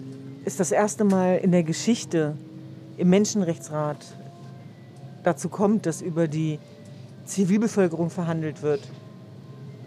ist 0.44 0.58
das 0.58 0.72
erste 0.72 1.04
Mal 1.04 1.36
in 1.36 1.52
der 1.52 1.62
Geschichte 1.62 2.34
im 2.96 3.10
Menschenrechtsrat 3.10 3.98
dazu 5.22 5.48
kommt, 5.48 5.86
dass 5.86 6.00
über 6.00 6.28
die 6.28 6.58
Zivilbevölkerung 7.26 8.10
verhandelt 8.10 8.62
wird. 8.62 8.80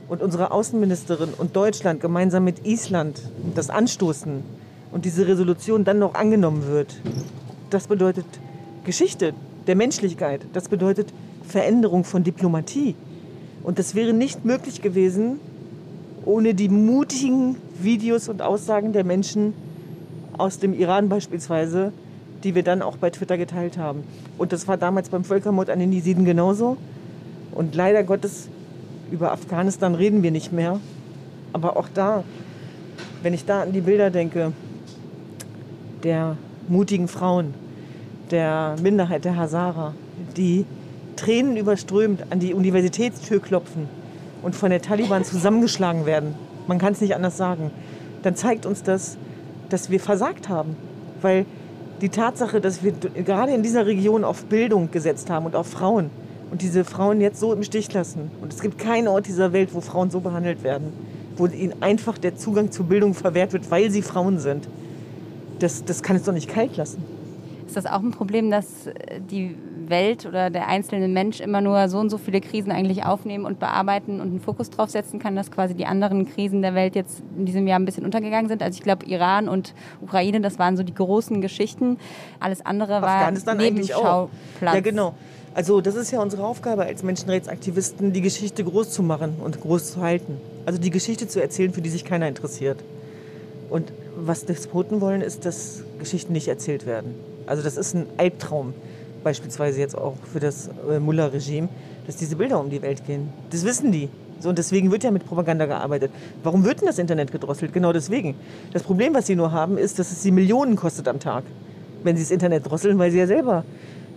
Und 0.08 0.22
unsere 0.22 0.52
Außenministerin 0.52 1.34
und 1.38 1.56
Deutschland 1.56 2.02
gemeinsam 2.02 2.44
mit 2.44 2.66
Island 2.66 3.22
das 3.56 3.70
anstoßen 3.70 4.44
und 4.92 5.06
diese 5.06 5.28
Resolution 5.28 5.84
dann 5.84 6.00
noch 6.00 6.16
angenommen 6.16 6.68
wird. 6.68 7.00
Das 7.70 7.88
bedeutet 7.88 8.26
Geschichte 8.84 9.34
der 9.68 9.76
Menschlichkeit. 9.76 10.42
Das 10.54 10.68
bedeutet 10.70 11.14
Veränderung 11.48 12.04
von 12.04 12.24
Diplomatie. 12.24 12.96
Und 13.64 13.78
das 13.78 13.94
wäre 13.96 14.14
nicht 14.14 14.46
möglich 14.46 14.82
gewesen 14.82 15.40
ohne 16.26 16.54
die 16.54 16.70
mutigen 16.70 17.56
Videos 17.82 18.30
und 18.30 18.42
Aussagen 18.42 18.94
der 18.94 19.04
Menschen 19.04 19.54
aus 20.38 20.60
dem 20.60 20.74
Iran 20.74 21.10
beispielsweise, 21.10 21.92
die 22.44 22.56
wir 22.56 22.64
dann 22.64 22.82
auch 22.82 22.98
bei 22.98 23.10
Twitter 23.10 23.38
geteilt 23.38 23.78
haben. 23.78 24.04
Und 24.38 24.54
das 24.54 24.68
war 24.68 24.78
damals 24.78 25.10
beim 25.10 25.24
Völkermord 25.24 25.70
an 25.70 25.80
den 25.80 25.92
Jesiden 25.92 26.26
genauso. 26.26 26.78
Und 27.52 27.76
leider 27.76 28.04
Gottes, 28.04 28.48
über 29.12 29.32
Afghanistan 29.32 29.96
reden 29.96 30.24
wir 30.24 30.32
nicht 30.32 30.52
mehr. 30.52 30.80
Aber 31.52 31.78
auch 31.78 31.90
da, 31.94 32.24
wenn 33.24 33.34
ich 33.34 33.46
da 33.46 33.64
an 33.64 33.74
die 33.74 33.82
Bilder 33.82 34.12
denke, 34.12 34.54
der 36.04 36.38
mutigen 36.68 37.08
Frauen, 37.08 37.54
der 38.32 38.76
Minderheit 38.82 39.26
der 39.26 39.36
Hazara, 39.36 39.94
die 40.38 40.66
Tränen 41.16 41.58
überströmt 41.58 42.24
an 42.30 42.40
die 42.40 42.54
Universitätstür 42.54 43.42
klopfen 43.42 43.90
und 44.42 44.56
von 44.56 44.70
der 44.70 44.82
Taliban 44.82 45.24
zusammengeschlagen 45.24 46.06
werden, 46.06 46.36
man 46.68 46.78
kann 46.78 46.94
es 46.94 47.02
nicht 47.02 47.16
anders 47.16 47.36
sagen, 47.36 47.72
dann 48.24 48.36
zeigt 48.36 48.66
uns 48.66 48.84
das, 48.84 49.18
dass 49.70 49.90
wir 49.90 50.00
versagt 50.00 50.50
haben. 50.50 50.76
Weil 51.22 51.46
die 52.02 52.10
Tatsache, 52.10 52.62
dass 52.62 52.84
wir 52.84 52.92
gerade 52.92 53.54
in 53.54 53.64
dieser 53.64 53.86
Region 53.86 54.24
auf 54.24 54.46
Bildung 54.46 54.92
gesetzt 54.92 55.30
haben 55.30 55.46
und 55.46 55.56
auf 55.56 55.68
Frauen 55.68 56.10
und 56.52 56.62
diese 56.62 56.86
Frauen 56.86 57.22
jetzt 57.22 57.40
so 57.40 57.54
im 57.54 57.64
Stich 57.64 57.92
lassen. 57.94 58.32
Und 58.42 58.54
es 58.54 58.62
gibt 58.62 58.78
keinen 58.78 59.08
Ort 59.08 59.28
dieser 59.28 59.52
Welt, 59.54 59.74
wo 59.74 59.82
Frauen 59.82 60.10
so 60.10 60.20
behandelt 60.20 60.64
werden, 60.64 60.94
wo 61.38 61.48
ihnen 61.48 61.82
einfach 61.82 62.18
der 62.18 62.36
Zugang 62.36 62.72
zu 62.72 62.84
Bildung 62.84 63.14
verwehrt 63.14 63.54
wird, 63.54 63.70
weil 63.70 63.92
sie 63.92 64.02
Frauen 64.02 64.40
sind. 64.40 64.68
Das, 65.60 65.84
das 65.84 66.04
kann 66.04 66.16
es 66.16 66.24
doch 66.24 66.34
nicht 66.34 66.50
kalt 66.50 66.78
lassen. 66.78 67.04
Ist 67.68 67.76
das 67.76 67.86
auch 67.86 68.00
ein 68.00 68.12
Problem, 68.12 68.50
dass 68.50 68.90
die 69.30 69.56
Welt 69.90 70.26
oder 70.26 70.50
der 70.50 70.68
einzelne 70.68 71.08
Mensch 71.08 71.40
immer 71.40 71.62
nur 71.62 71.88
so 71.90 72.00
und 72.00 72.10
so 72.10 72.18
viele 72.18 72.42
Krisen 72.42 72.72
eigentlich 72.72 73.06
aufnehmen 73.06 73.46
und 73.46 73.60
bearbeiten 73.60 74.22
und 74.22 74.30
einen 74.30 74.40
Fokus 74.40 74.70
drauf 74.70 74.90
setzen 74.90 75.20
kann, 75.20 75.36
dass 75.36 75.52
quasi 75.52 75.74
die 75.74 75.86
anderen 75.86 76.28
Krisen 76.28 76.62
der 76.62 76.74
Welt 76.76 76.96
jetzt 76.96 77.22
in 77.38 77.46
diesem 77.46 77.68
Jahr 77.68 77.80
ein 77.80 77.86
bisschen 77.86 78.06
untergegangen 78.06 78.48
sind. 78.48 78.64
Also 78.64 78.78
ich 78.78 78.84
glaube, 78.84 79.06
Iran 79.06 79.50
und 79.50 79.74
Ukraine, 80.02 80.42
das 80.42 80.58
waren 80.60 80.78
so 80.78 80.84
die 80.84 80.94
großen 80.94 81.42
Geschichten. 81.42 81.98
Alles 82.40 82.66
andere 82.66 83.02
war 83.02 83.32
auch. 83.96 84.30
Ja, 84.62 84.80
genau. 84.80 85.14
Also 85.54 85.82
das 85.82 85.96
ist 85.96 86.12
ja 86.12 86.22
unsere 86.22 86.46
Aufgabe 86.46 86.84
als 86.84 87.04
Menschenrechtsaktivisten, 87.04 88.14
die 88.14 88.22
Geschichte 88.22 88.64
groß 88.64 88.92
zu 88.92 89.04
machen 89.04 89.36
und 89.44 89.60
groß 89.60 89.94
zu 89.94 90.02
halten. 90.02 90.38
Also 90.66 90.80
die 90.80 90.92
Geschichte 90.92 91.28
zu 91.28 91.42
erzählen, 91.42 91.74
für 91.74 91.82
die 91.82 91.90
sich 91.90 92.06
keiner 92.06 92.28
interessiert. 92.28 92.80
Und 93.70 93.92
was 94.16 94.46
Despoten 94.46 95.02
wollen, 95.02 95.22
ist, 95.22 95.46
dass 95.46 95.84
Geschichten 96.00 96.34
nicht 96.34 96.48
erzählt 96.48 96.86
werden. 96.86 97.16
Also 97.46 97.64
das 97.64 97.78
ist 97.78 97.96
ein 97.96 98.06
Albtraum 98.18 98.74
beispielsweise 99.24 99.80
jetzt 99.80 99.98
auch 99.98 100.16
für 100.32 100.40
das 100.40 100.70
äh, 100.90 101.00
Mullah-Regime, 101.00 101.70
dass 102.06 102.16
diese 102.16 102.36
Bilder 102.36 102.60
um 102.60 102.70
die 102.70 102.82
Welt 102.82 103.06
gehen. 103.06 103.30
Das 103.50 103.66
wissen 103.66 103.92
die. 103.92 104.10
So, 104.40 104.50
und 104.50 104.58
deswegen 104.58 104.92
wird 104.92 105.04
ja 105.04 105.12
mit 105.12 105.26
Propaganda 105.26 105.66
gearbeitet. 105.66 106.12
Warum 106.44 106.64
wird 106.64 106.80
denn 106.80 106.88
das 106.88 106.98
Internet 106.98 107.32
gedrosselt? 107.32 107.74
Genau 107.74 107.92
deswegen. 107.92 108.36
Das 108.72 108.84
Problem, 108.84 109.14
was 109.14 109.28
sie 109.28 109.36
nur 109.36 109.52
haben, 109.52 109.78
ist, 109.78 110.00
dass 110.00 110.12
es 110.12 110.24
sie 110.24 110.32
Millionen 110.32 110.76
kostet 110.78 111.08
am 111.10 111.20
Tag, 111.20 111.44
wenn 112.04 112.16
sie 112.16 112.24
das 112.24 112.32
Internet 112.32 112.70
drosseln, 112.70 112.98
weil 112.98 113.12
sie 113.12 113.18
ja 113.18 113.28
selber 113.28 113.66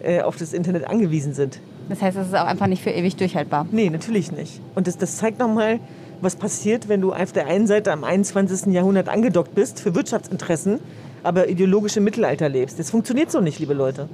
äh, 0.00 0.20
auf 0.22 0.36
das 0.36 0.52
Internet 0.52 0.86
angewiesen 0.86 1.34
sind. 1.34 1.58
Das 1.88 2.00
heißt, 2.00 2.16
das 2.16 2.28
ist 2.28 2.34
auch 2.34 2.46
einfach 2.46 2.68
nicht 2.68 2.82
für 2.82 2.90
ewig 2.90 3.16
durchhaltbar. 3.16 3.66
Nee, 3.72 3.90
natürlich 3.90 4.30
nicht. 4.30 4.60
Und 4.76 4.86
das, 4.86 4.96
das 4.96 5.16
zeigt 5.16 5.40
nochmal, 5.40 5.80
was 6.22 6.36
passiert, 6.36 6.88
wenn 6.88 7.00
du 7.00 7.12
auf 7.12 7.32
der 7.32 7.46
einen 7.46 7.66
Seite 7.66 7.92
am 7.92 8.04
21. 8.04 8.72
Jahrhundert 8.72 9.08
angedockt 9.08 9.54
bist 9.54 9.80
für 9.80 9.94
Wirtschaftsinteressen, 9.94 10.80
aber 11.22 11.48
ideologische 11.48 12.00
Mittelalter 12.00 12.48
lebst. 12.48 12.78
Das 12.78 12.90
funktioniert 12.90 13.30
so 13.30 13.40
nicht, 13.40 13.58
liebe 13.58 13.74
Leute. 13.74 14.08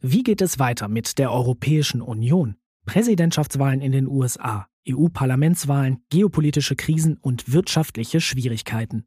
Wie 0.00 0.22
geht 0.22 0.42
es 0.42 0.58
weiter 0.58 0.88
mit 0.88 1.18
der 1.18 1.32
Europäischen 1.32 2.02
Union? 2.02 2.56
Präsidentschaftswahlen 2.84 3.80
in 3.80 3.92
den 3.92 4.06
USA, 4.06 4.66
EU-Parlamentswahlen, 4.86 6.04
geopolitische 6.10 6.76
Krisen 6.76 7.16
und 7.20 7.52
wirtschaftliche 7.52 8.20
Schwierigkeiten. 8.20 9.06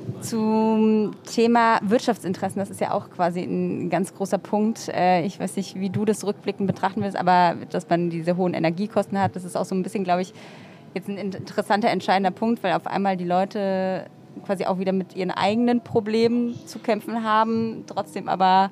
Zum 0.21 1.11
Thema 1.23 1.79
Wirtschaftsinteressen, 1.81 2.59
das 2.59 2.69
ist 2.69 2.79
ja 2.79 2.91
auch 2.91 3.09
quasi 3.09 3.41
ein 3.41 3.89
ganz 3.89 4.13
großer 4.13 4.37
Punkt. 4.37 4.89
Äh, 4.89 5.25
ich 5.25 5.39
weiß 5.39 5.55
nicht, 5.55 5.79
wie 5.79 5.89
du 5.89 6.05
das 6.05 6.23
rückblickend 6.25 6.67
betrachten 6.67 7.01
willst, 7.01 7.17
aber 7.17 7.55
dass 7.69 7.89
man 7.89 8.09
diese 8.09 8.37
hohen 8.37 8.53
Energiekosten 8.53 9.19
hat, 9.19 9.35
das 9.35 9.43
ist 9.43 9.55
auch 9.55 9.65
so 9.65 9.73
ein 9.75 9.83
bisschen, 9.83 10.03
glaube 10.03 10.21
ich, 10.21 10.33
jetzt 10.93 11.09
ein 11.09 11.17
interessanter, 11.17 11.89
entscheidender 11.89 12.31
Punkt, 12.31 12.63
weil 12.63 12.73
auf 12.73 12.85
einmal 12.85 13.17
die 13.17 13.25
Leute 13.25 14.05
quasi 14.45 14.65
auch 14.65 14.79
wieder 14.79 14.91
mit 14.91 15.15
ihren 15.15 15.31
eigenen 15.31 15.81
Problemen 15.81 16.55
zu 16.65 16.79
kämpfen 16.79 17.23
haben, 17.23 17.83
trotzdem 17.87 18.29
aber 18.29 18.71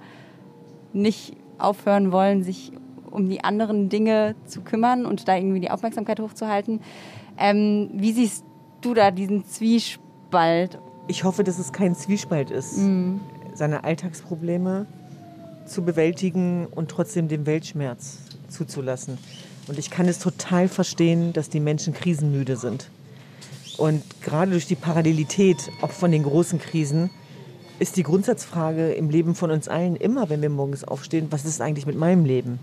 nicht 0.94 1.36
aufhören 1.58 2.12
wollen, 2.12 2.44
sich 2.44 2.72
um 3.10 3.28
die 3.28 3.44
anderen 3.44 3.90
Dinge 3.90 4.36
zu 4.46 4.62
kümmern 4.62 5.06
und 5.06 5.28
da 5.28 5.36
irgendwie 5.36 5.60
die 5.60 5.72
Aufmerksamkeit 5.72 6.20
hochzuhalten. 6.20 6.82
Ähm, 7.38 7.90
wie 7.94 8.12
siehst 8.12 8.46
du 8.82 8.94
da 8.94 9.12
diesen 9.12 9.46
Zwiespalt 9.46 10.80
ich 11.10 11.24
hoffe, 11.24 11.44
dass 11.44 11.58
es 11.58 11.74
kein 11.74 11.96
Zwiespalt 11.96 12.52
ist, 12.52 12.78
mhm. 12.78 13.20
seine 13.56 13.84
Alltagsprobleme 13.84 14.86
zu 15.66 15.82
bewältigen 15.84 16.68
und 16.68 16.90
trotzdem 16.90 17.28
den 17.28 17.46
Weltschmerz 17.46 18.20
zuzulassen. 18.48 19.18
Und 19.68 19.78
ich 19.80 19.90
kann 19.90 20.08
es 20.08 20.20
total 20.20 20.68
verstehen, 20.68 21.34
dass 21.34 21.50
die 21.50 21.60
Menschen 21.60 21.94
krisenmüde 21.94 22.56
sind. 22.58 22.90
Und 23.78 24.04
gerade 24.22 24.52
durch 24.52 24.68
die 24.68 24.76
Parallelität 24.76 25.72
auch 25.82 25.92
von 25.92 26.12
den 26.12 26.24
großen 26.24 26.60
Krisen 26.60 27.10
ist 27.80 27.98
die 27.98 28.04
Grundsatzfrage 28.04 28.92
im 28.92 29.10
Leben 29.10 29.36
von 29.36 29.52
uns 29.52 29.68
allen 29.68 29.96
immer, 29.96 30.30
wenn 30.30 30.42
wir 30.42 30.50
morgens 30.50 30.84
aufstehen, 30.84 31.28
was 31.32 31.46
ist 31.46 31.62
eigentlich 31.62 31.86
mit 31.86 31.98
meinem 31.98 32.26
Leben? 32.26 32.60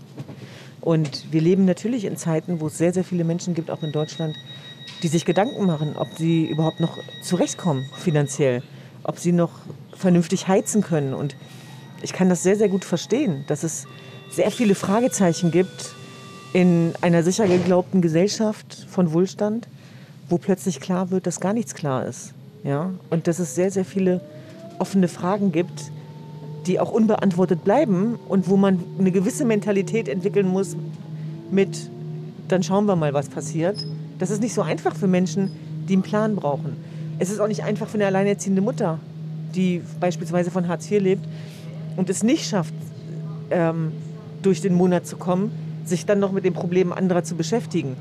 Und 0.79 1.31
wir 1.31 1.41
leben 1.41 1.65
natürlich 1.65 2.05
in 2.05 2.15
Zeiten, 2.17 2.61
wo 2.61 2.67
es 2.67 2.77
sehr, 2.77 2.93
sehr 2.93 3.03
viele 3.03 3.23
Menschen 3.23 3.55
gibt, 3.55 3.71
auch 3.71 3.83
in 3.83 3.91
Deutschland, 3.91 4.35
die 5.03 5.07
sich 5.07 5.25
Gedanken 5.25 5.65
machen, 5.65 5.95
ob 5.95 6.07
sie 6.17 6.45
überhaupt 6.45 6.79
noch 6.79 6.97
zurechtkommen 7.21 7.85
finanziell, 7.97 8.63
ob 9.03 9.19
sie 9.19 9.31
noch 9.31 9.51
vernünftig 9.95 10.47
heizen 10.47 10.81
können. 10.81 11.13
Und 11.13 11.35
ich 12.01 12.13
kann 12.13 12.29
das 12.29 12.43
sehr, 12.43 12.55
sehr 12.55 12.69
gut 12.69 12.85
verstehen, 12.85 13.43
dass 13.47 13.63
es 13.63 13.85
sehr 14.29 14.51
viele 14.51 14.75
Fragezeichen 14.75 15.51
gibt 15.51 15.95
in 16.53 16.93
einer 17.01 17.23
sicher 17.23 17.47
geglaubten 17.47 18.01
Gesellschaft 18.01 18.87
von 18.89 19.13
Wohlstand, 19.13 19.67
wo 20.29 20.37
plötzlich 20.37 20.79
klar 20.79 21.11
wird, 21.11 21.27
dass 21.27 21.39
gar 21.39 21.53
nichts 21.53 21.75
klar 21.75 22.05
ist. 22.05 22.33
Ja? 22.63 22.91
Und 23.09 23.27
dass 23.27 23.39
es 23.39 23.55
sehr, 23.55 23.71
sehr 23.71 23.85
viele 23.85 24.21
offene 24.79 25.07
Fragen 25.07 25.51
gibt, 25.51 25.91
die 26.65 26.79
auch 26.79 26.91
unbeantwortet 26.91 27.63
bleiben 27.63 28.19
und 28.27 28.49
wo 28.49 28.57
man 28.57 28.83
eine 28.99 29.11
gewisse 29.11 29.45
Mentalität 29.45 30.07
entwickeln 30.09 30.47
muss 30.47 30.75
mit, 31.49 31.89
dann 32.47 32.63
schauen 32.63 32.85
wir 32.85 32.95
mal, 32.95 33.13
was 33.13 33.29
passiert 33.29 33.85
Das 34.19 34.29
ist 34.29 34.41
nicht 34.41 34.53
so 34.53 34.61
einfach 34.61 34.95
für 34.95 35.07
Menschen, 35.07 35.51
die 35.87 35.93
einen 35.93 36.03
Plan 36.03 36.35
brauchen. 36.35 36.75
Es 37.19 37.29
ist 37.29 37.39
auch 37.39 37.47
nicht 37.47 37.63
einfach 37.63 37.87
für 37.87 37.95
eine 37.95 38.05
alleinerziehende 38.05 38.61
Mutter, 38.61 38.99
die 39.55 39.81
beispielsweise 39.99 40.51
von 40.51 40.67
Hartz 40.67 40.89
IV 40.89 41.01
lebt 41.01 41.27
und 41.95 42.09
es 42.09 42.23
nicht 42.23 42.47
schafft, 42.47 42.73
ähm, 43.49 43.91
durch 44.41 44.61
den 44.61 44.73
Monat 44.73 45.07
zu 45.07 45.17
kommen, 45.17 45.51
sich 45.85 46.05
dann 46.05 46.19
noch 46.19 46.31
mit 46.31 46.45
den 46.45 46.53
Problemen 46.53 46.93
anderer 46.93 47.23
zu 47.23 47.35
beschäftigen. 47.35 47.95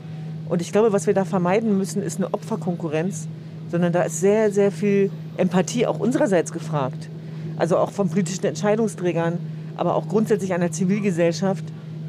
Und 0.49 0.61
ich 0.61 0.73
glaube, 0.73 0.93
was 0.93 1.07
wir 1.07 1.15
da 1.15 1.25
vermeiden 1.25 1.77
müssen, 1.79 2.03
ist 2.03 2.19
eine 2.19 2.33
Opferkonkurrenz, 2.33 3.27
sondern 3.71 3.93
da 3.93 4.03
ist 4.03 4.21
sehr, 4.21 4.53
sehr 4.53 4.71
viel 4.71 5.11
Empathie 5.37 5.87
auch 5.87 5.99
unsererseits 5.99 6.53
gefragt. 6.53 7.09
Also 7.57 7.79
auch 7.79 7.91
von 7.91 8.09
politischen 8.09 8.45
Entscheidungsträgern, 8.45 9.39
aber 9.77 9.95
auch 9.95 10.09
grundsätzlich 10.09 10.53
einer 10.53 10.71
Zivilgesellschaft, 10.71 11.65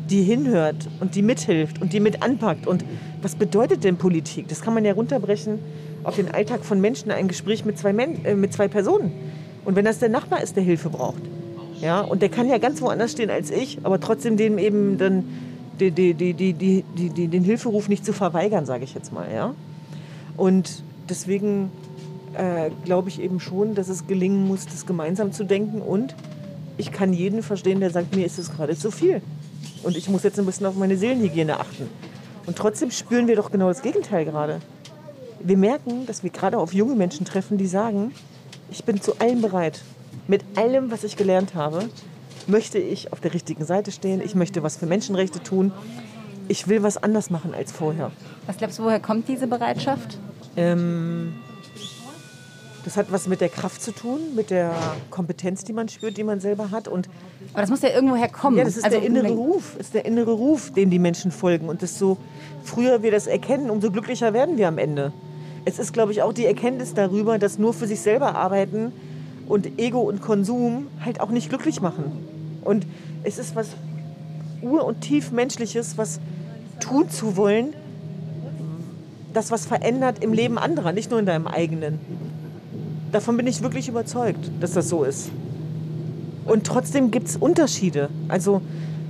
die 0.09 0.23
hinhört 0.23 0.87
und 0.99 1.15
die 1.15 1.21
mithilft 1.21 1.81
und 1.81 1.93
die 1.93 1.99
mit 1.99 2.23
anpackt. 2.23 2.67
Und 2.67 2.83
was 3.21 3.35
bedeutet 3.35 3.83
denn 3.83 3.97
Politik? 3.97 4.47
Das 4.47 4.61
kann 4.61 4.73
man 4.73 4.85
ja 4.85 4.93
runterbrechen 4.93 5.59
auf 6.03 6.15
den 6.15 6.33
Alltag 6.33 6.63
von 6.63 6.79
Menschen, 6.79 7.11
ein 7.11 7.27
Gespräch 7.27 7.65
mit 7.65 7.77
zwei, 7.77 7.93
Men 7.93 8.23
äh, 8.25 8.35
mit 8.35 8.53
zwei 8.53 8.67
Personen. 8.67 9.11
Und 9.65 9.75
wenn 9.75 9.85
das 9.85 9.99
der 9.99 10.09
Nachbar 10.09 10.41
ist, 10.41 10.55
der 10.55 10.63
Hilfe 10.63 10.89
braucht. 10.89 11.21
Ja, 11.81 12.01
und 12.01 12.21
der 12.21 12.29
kann 12.29 12.49
ja 12.49 12.57
ganz 12.57 12.81
woanders 12.81 13.11
stehen 13.11 13.29
als 13.29 13.51
ich, 13.51 13.79
aber 13.83 13.99
trotzdem 13.99 14.37
dem 14.37 14.57
eben 14.57 14.97
dann 14.97 15.25
die, 15.79 15.91
die, 15.91 16.13
die, 16.13 16.33
die, 16.33 16.53
die, 16.53 16.83
die, 17.09 17.27
den 17.27 17.43
Hilferuf 17.43 17.87
nicht 17.87 18.03
zu 18.03 18.13
verweigern, 18.13 18.65
sage 18.65 18.83
ich 18.83 18.95
jetzt 18.95 19.13
mal. 19.13 19.27
Ja? 19.31 19.53
Und 20.35 20.83
deswegen 21.09 21.71
äh, 22.33 22.71
glaube 22.83 23.09
ich 23.09 23.21
eben 23.21 23.39
schon, 23.39 23.75
dass 23.75 23.89
es 23.89 24.07
gelingen 24.07 24.47
muss, 24.47 24.65
das 24.65 24.85
gemeinsam 24.85 25.31
zu 25.31 25.43
denken. 25.43 25.81
Und 25.81 26.15
ich 26.77 26.91
kann 26.91 27.13
jeden 27.13 27.43
verstehen, 27.43 27.79
der 27.79 27.89
sagt, 27.89 28.15
mir 28.15 28.25
ist 28.25 28.39
es 28.39 28.51
gerade 28.51 28.75
zu 28.75 28.91
viel. 28.91 29.21
Und 29.83 29.95
ich 29.95 30.09
muss 30.09 30.23
jetzt 30.23 30.39
ein 30.39 30.45
bisschen 30.45 30.65
auf 30.65 30.75
meine 30.75 30.97
Seelenhygiene 30.97 31.59
achten. 31.59 31.89
Und 32.45 32.57
trotzdem 32.57 32.91
spüren 32.91 33.27
wir 33.27 33.35
doch 33.35 33.51
genau 33.51 33.67
das 33.67 33.81
Gegenteil 33.81 34.25
gerade. 34.25 34.59
Wir 35.39 35.57
merken, 35.57 36.05
dass 36.05 36.23
wir 36.23 36.29
gerade 36.29 36.57
auf 36.57 36.73
junge 36.73 36.95
Menschen 36.95 37.25
treffen, 37.25 37.57
die 37.57 37.67
sagen, 37.67 38.13
ich 38.71 38.83
bin 38.83 39.01
zu 39.01 39.19
allem 39.19 39.41
bereit. 39.41 39.81
Mit 40.27 40.43
allem, 40.55 40.91
was 40.91 41.03
ich 41.03 41.15
gelernt 41.15 41.55
habe, 41.55 41.89
möchte 42.47 42.79
ich 42.79 43.11
auf 43.13 43.19
der 43.19 43.33
richtigen 43.33 43.65
Seite 43.65 43.91
stehen. 43.91 44.21
Ich 44.21 44.35
möchte 44.35 44.63
was 44.63 44.77
für 44.77 44.85
Menschenrechte 44.85 45.41
tun. 45.41 45.71
Ich 46.47 46.67
will 46.67 46.83
was 46.83 46.97
anders 46.97 47.29
machen 47.29 47.53
als 47.53 47.71
vorher. 47.71 48.11
Was 48.45 48.57
glaubst 48.57 48.79
du, 48.79 48.83
woher 48.83 48.99
kommt 48.99 49.27
diese 49.27 49.47
Bereitschaft? 49.47 50.17
Ähm, 50.55 51.33
das 52.87 52.95
hat 52.95 53.11
was 53.11 53.27
mit 53.27 53.41
der 53.41 53.49
Kraft 53.49 53.81
zu 53.81 53.91
tun, 53.91 54.17
mit 54.33 54.49
der 54.49 54.73
Kompetenz, 55.09 55.65
die 55.65 55.73
man 55.73 55.89
spürt, 55.89 56.15
die 56.15 56.23
man 56.23 56.39
selber 56.39 56.71
hat. 56.71 56.87
Und 56.87 57.09
Aber 57.51 57.59
das 57.59 57.69
muss 57.69 57.81
ja 57.81 57.89
irgendwo 57.89 58.15
herkommen. 58.15 58.57
Ja, 58.57 58.63
das 58.63 58.77
ist 58.77 58.85
also, 58.85 58.97
der 58.97 59.05
innere 59.05 59.27
Ruf, 59.27 59.75
ist 59.77 59.93
der 59.93 60.05
innere 60.05 60.31
Ruf, 60.31 60.71
dem 60.71 60.89
die 60.89 60.97
Menschen 60.97 61.31
folgen. 61.31 61.67
Und 61.67 61.81
desto 61.81 62.15
früher 62.63 63.03
wir 63.03 63.11
das 63.11 63.27
erkennen, 63.27 63.69
umso 63.69 63.91
glücklicher 63.91 64.31
werden 64.31 64.57
wir 64.57 64.69
am 64.69 64.77
Ende. 64.77 65.11
Es 65.65 65.79
ist, 65.79 65.91
glaube 65.91 66.13
ich, 66.13 66.21
auch 66.21 66.31
die 66.31 66.45
Erkenntnis 66.45 66.93
darüber, 66.93 67.37
dass 67.37 67.59
nur 67.59 67.73
für 67.73 67.87
sich 67.87 67.99
selber 67.99 68.35
arbeiten 68.35 68.93
und 69.49 69.77
Ego 69.77 69.99
und 69.99 70.21
Konsum 70.21 70.87
halt 71.03 71.19
auch 71.19 71.29
nicht 71.29 71.49
glücklich 71.49 71.81
machen. 71.81 72.25
Und 72.63 72.87
es 73.25 73.37
ist 73.37 73.53
was 73.57 73.71
ur- 74.61 74.85
und 74.85 75.01
tiefmenschliches, 75.01 75.97
was 75.97 76.21
tun 76.79 77.09
zu 77.09 77.35
wollen, 77.35 77.73
das 79.33 79.51
was 79.51 79.65
verändert 79.65 80.23
im 80.23 80.31
Leben 80.31 80.57
anderer, 80.57 80.93
nicht 80.93 81.11
nur 81.11 81.19
in 81.19 81.25
deinem 81.25 81.47
eigenen. 81.47 81.99
Davon 83.11 83.37
bin 83.37 83.47
ich 83.47 83.61
wirklich 83.61 83.87
überzeugt, 83.87 84.51
dass 84.59 84.73
das 84.73 84.89
so 84.89 85.03
ist. 85.03 85.29
Und 86.45 86.65
trotzdem 86.65 87.11
gibt 87.11 87.27
es 87.27 87.37
Unterschiede. 87.37 88.09
Also 88.27 88.61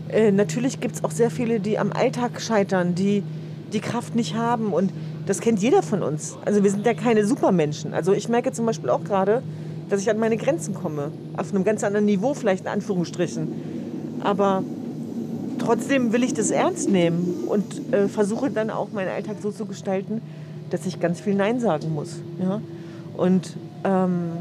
äh, 0.10 0.32
natürlich 0.32 0.80
gibt 0.80 0.96
es 0.96 1.04
auch 1.04 1.12
sehr 1.12 1.30
viele, 1.30 1.60
die 1.60 1.78
am 1.78 1.92
Alltag 1.92 2.42
scheitern, 2.42 2.96
die 2.96 3.24
die 3.74 3.80
Kraft 3.80 4.16
nicht 4.16 4.36
haben. 4.36 4.74
Und 4.74 4.92
das 5.26 5.42
kennt 5.42 5.60
jeder 5.60 5.84
von 5.84 6.04
uns. 6.04 6.38
Also 6.46 6.64
wir 6.64 6.72
sind 6.72 6.86
ja 6.86 6.94
keine 6.94 7.26
Supermenschen. 7.26 7.94
Also 7.94 8.14
ich 8.14 8.30
merke 8.30 8.52
zum 8.52 8.66
Beispiel 8.66 8.90
auch 8.90 9.04
gerade, 9.04 9.44
dass 9.90 10.02
ich 10.02 10.10
an 10.10 10.20
meine 10.20 10.38
Grenzen 10.38 10.74
komme. 10.74 11.12
Auf 11.36 11.54
einem 11.54 11.64
ganz 11.64 11.84
anderen 11.84 12.06
Niveau 12.06 12.34
vielleicht 12.34 12.64
in 12.64 12.70
Anführungsstrichen. 12.70 13.48
Aber 14.24 14.64
trotzdem 15.60 16.14
will 16.14 16.24
ich 16.24 16.34
das 16.34 16.52
ernst 16.52 16.90
nehmen 16.90 17.46
und 17.48 17.94
äh, 17.94 18.08
versuche 18.08 18.50
dann 18.50 18.70
auch 18.70 18.92
meinen 18.92 19.10
Alltag 19.10 19.38
so 19.42 19.52
zu 19.52 19.66
gestalten, 19.66 20.22
dass 20.70 20.86
ich 20.86 21.00
ganz 21.00 21.20
viel 21.20 21.36
Nein 21.36 21.60
sagen 21.60 21.94
muss. 21.94 22.20
Ja? 22.42 22.62
Und 23.16 23.56
ähm, 23.88 24.34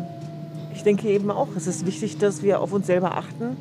ich 0.75 0.83
denke 0.83 1.09
eben 1.09 1.31
auch, 1.31 1.49
es 1.57 1.67
ist 1.67 1.87
wichtig, 1.87 2.19
dass 2.19 2.43
wir 2.43 2.61
auf 2.61 2.73
uns 2.73 2.87
selber 2.87 3.17
achten, 3.17 3.57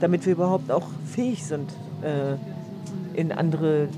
damit 0.00 0.26
wir 0.26 0.32
überhaupt 0.32 0.70
auch 0.70 0.86
fähig 1.06 1.44
sind, 1.44 1.70
äh, 2.02 2.34
in 3.18 3.32
andere, 3.32 3.88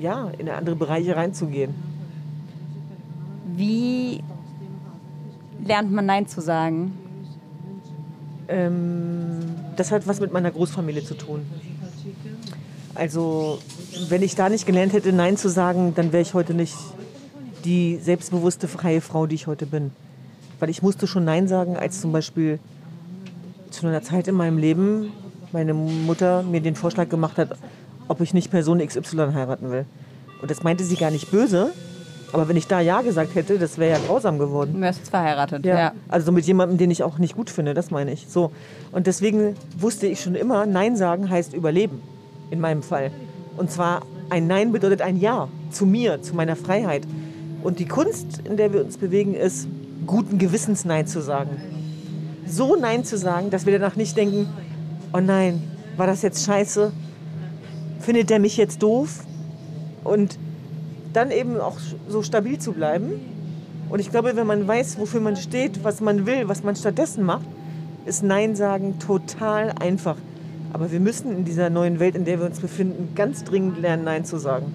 ja, 0.00 0.30
in 0.38 0.48
andere 0.48 0.76
Bereiche 0.76 1.16
reinzugehen. 1.16 1.74
Wie 3.56 4.22
lernt 5.64 5.92
man 5.92 6.06
Nein 6.06 6.26
zu 6.26 6.40
sagen? 6.40 6.92
Ähm, 8.48 9.40
das 9.76 9.90
hat 9.90 10.06
was 10.06 10.20
mit 10.20 10.32
meiner 10.32 10.50
Großfamilie 10.50 11.04
zu 11.04 11.14
tun. 11.14 11.42
Also, 12.94 13.58
wenn 14.08 14.22
ich 14.22 14.34
da 14.34 14.48
nicht 14.48 14.66
gelernt 14.66 14.92
hätte, 14.92 15.12
Nein 15.12 15.36
zu 15.36 15.48
sagen, 15.48 15.94
dann 15.94 16.12
wäre 16.12 16.22
ich 16.22 16.34
heute 16.34 16.54
nicht 16.54 16.76
die 17.64 17.96
selbstbewusste, 17.96 18.68
freie 18.68 19.00
Frau, 19.00 19.26
die 19.26 19.34
ich 19.34 19.46
heute 19.46 19.66
bin. 19.66 19.90
Weil 20.64 20.70
ich 20.70 20.80
musste 20.80 21.06
schon 21.06 21.26
Nein 21.26 21.46
sagen, 21.46 21.76
als 21.76 22.00
zum 22.00 22.10
Beispiel 22.10 22.58
zu 23.68 23.86
einer 23.86 24.00
Zeit 24.00 24.28
in 24.28 24.34
meinem 24.34 24.56
Leben 24.56 25.12
meine 25.52 25.74
Mutter 25.74 26.42
mir 26.42 26.62
den 26.62 26.74
Vorschlag 26.74 27.10
gemacht 27.10 27.36
hat, 27.36 27.50
ob 28.08 28.22
ich 28.22 28.32
nicht 28.32 28.50
Person 28.50 28.78
XY 28.78 29.34
heiraten 29.34 29.70
will. 29.70 29.84
Und 30.40 30.50
das 30.50 30.62
meinte 30.62 30.82
sie 30.82 30.96
gar 30.96 31.10
nicht 31.10 31.30
böse, 31.30 31.72
aber 32.32 32.48
wenn 32.48 32.56
ich 32.56 32.66
da 32.66 32.80
Ja 32.80 33.02
gesagt 33.02 33.34
hätte, 33.34 33.58
das 33.58 33.76
wäre 33.76 33.98
ja 33.98 34.06
grausam 34.06 34.38
geworden. 34.38 34.72
Du 34.72 34.80
wärst 34.80 35.00
jetzt 35.00 35.10
verheiratet. 35.10 35.66
Ja. 35.66 35.78
Ja. 35.78 35.92
Also 36.08 36.32
mit 36.32 36.46
jemandem, 36.46 36.78
den 36.78 36.90
ich 36.90 37.02
auch 37.02 37.18
nicht 37.18 37.36
gut 37.36 37.50
finde, 37.50 37.74
das 37.74 37.90
meine 37.90 38.14
ich. 38.14 38.26
So. 38.30 38.50
Und 38.90 39.06
deswegen 39.06 39.56
wusste 39.76 40.06
ich 40.06 40.22
schon 40.22 40.34
immer, 40.34 40.64
Nein 40.64 40.96
sagen 40.96 41.28
heißt 41.28 41.52
überleben. 41.52 42.00
In 42.50 42.60
meinem 42.60 42.82
Fall. 42.82 43.10
Und 43.58 43.70
zwar 43.70 44.00
ein 44.30 44.46
Nein 44.46 44.72
bedeutet 44.72 45.02
ein 45.02 45.18
Ja 45.20 45.48
zu 45.70 45.84
mir, 45.84 46.22
zu 46.22 46.34
meiner 46.34 46.56
Freiheit. 46.56 47.02
Und 47.62 47.80
die 47.80 47.86
Kunst, 47.86 48.40
in 48.44 48.56
der 48.56 48.72
wir 48.72 48.82
uns 48.82 48.96
bewegen, 48.96 49.34
ist, 49.34 49.68
guten 50.06 50.38
Gewissens 50.38 50.84
Nein 50.84 51.06
zu 51.06 51.20
sagen. 51.20 51.60
So 52.46 52.76
Nein 52.76 53.04
zu 53.04 53.16
sagen, 53.16 53.50
dass 53.50 53.66
wir 53.66 53.78
danach 53.78 53.96
nicht 53.96 54.16
denken, 54.16 54.48
oh 55.12 55.20
nein, 55.20 55.62
war 55.96 56.06
das 56.06 56.22
jetzt 56.22 56.44
scheiße? 56.44 56.92
Findet 58.00 58.30
der 58.30 58.38
mich 58.38 58.56
jetzt 58.56 58.82
doof? 58.82 59.24
Und 60.02 60.38
dann 61.12 61.30
eben 61.30 61.58
auch 61.58 61.78
so 62.08 62.22
stabil 62.22 62.58
zu 62.58 62.72
bleiben. 62.72 63.12
Und 63.88 64.00
ich 64.00 64.10
glaube, 64.10 64.36
wenn 64.36 64.46
man 64.46 64.66
weiß, 64.66 64.98
wofür 64.98 65.20
man 65.20 65.36
steht, 65.36 65.84
was 65.84 66.00
man 66.00 66.26
will, 66.26 66.48
was 66.48 66.62
man 66.62 66.76
stattdessen 66.76 67.24
macht, 67.24 67.46
ist 68.04 68.22
Nein 68.22 68.56
sagen 68.56 68.98
total 68.98 69.72
einfach. 69.80 70.16
Aber 70.72 70.90
wir 70.90 71.00
müssen 71.00 71.30
in 71.30 71.44
dieser 71.44 71.70
neuen 71.70 72.00
Welt, 72.00 72.16
in 72.16 72.24
der 72.24 72.40
wir 72.40 72.46
uns 72.46 72.60
befinden, 72.60 73.14
ganz 73.14 73.44
dringend 73.44 73.78
lernen, 73.78 74.04
Nein 74.04 74.24
zu 74.24 74.38
sagen. 74.38 74.74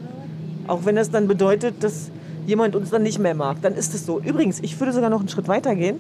Auch 0.68 0.86
wenn 0.86 0.96
das 0.96 1.12
dann 1.12 1.28
bedeutet, 1.28 1.84
dass 1.84 2.10
jemand 2.50 2.76
uns 2.76 2.90
dann 2.90 3.04
nicht 3.04 3.20
mehr 3.20 3.36
mag, 3.36 3.62
dann 3.62 3.76
ist 3.76 3.94
es 3.94 4.06
so. 4.06 4.20
Übrigens, 4.20 4.60
ich 4.60 4.78
würde 4.80 4.92
sogar 4.92 5.10
noch 5.10 5.20
einen 5.20 5.30
Schritt 5.30 5.48
weiter 5.48 5.76
gehen. 5.76 5.98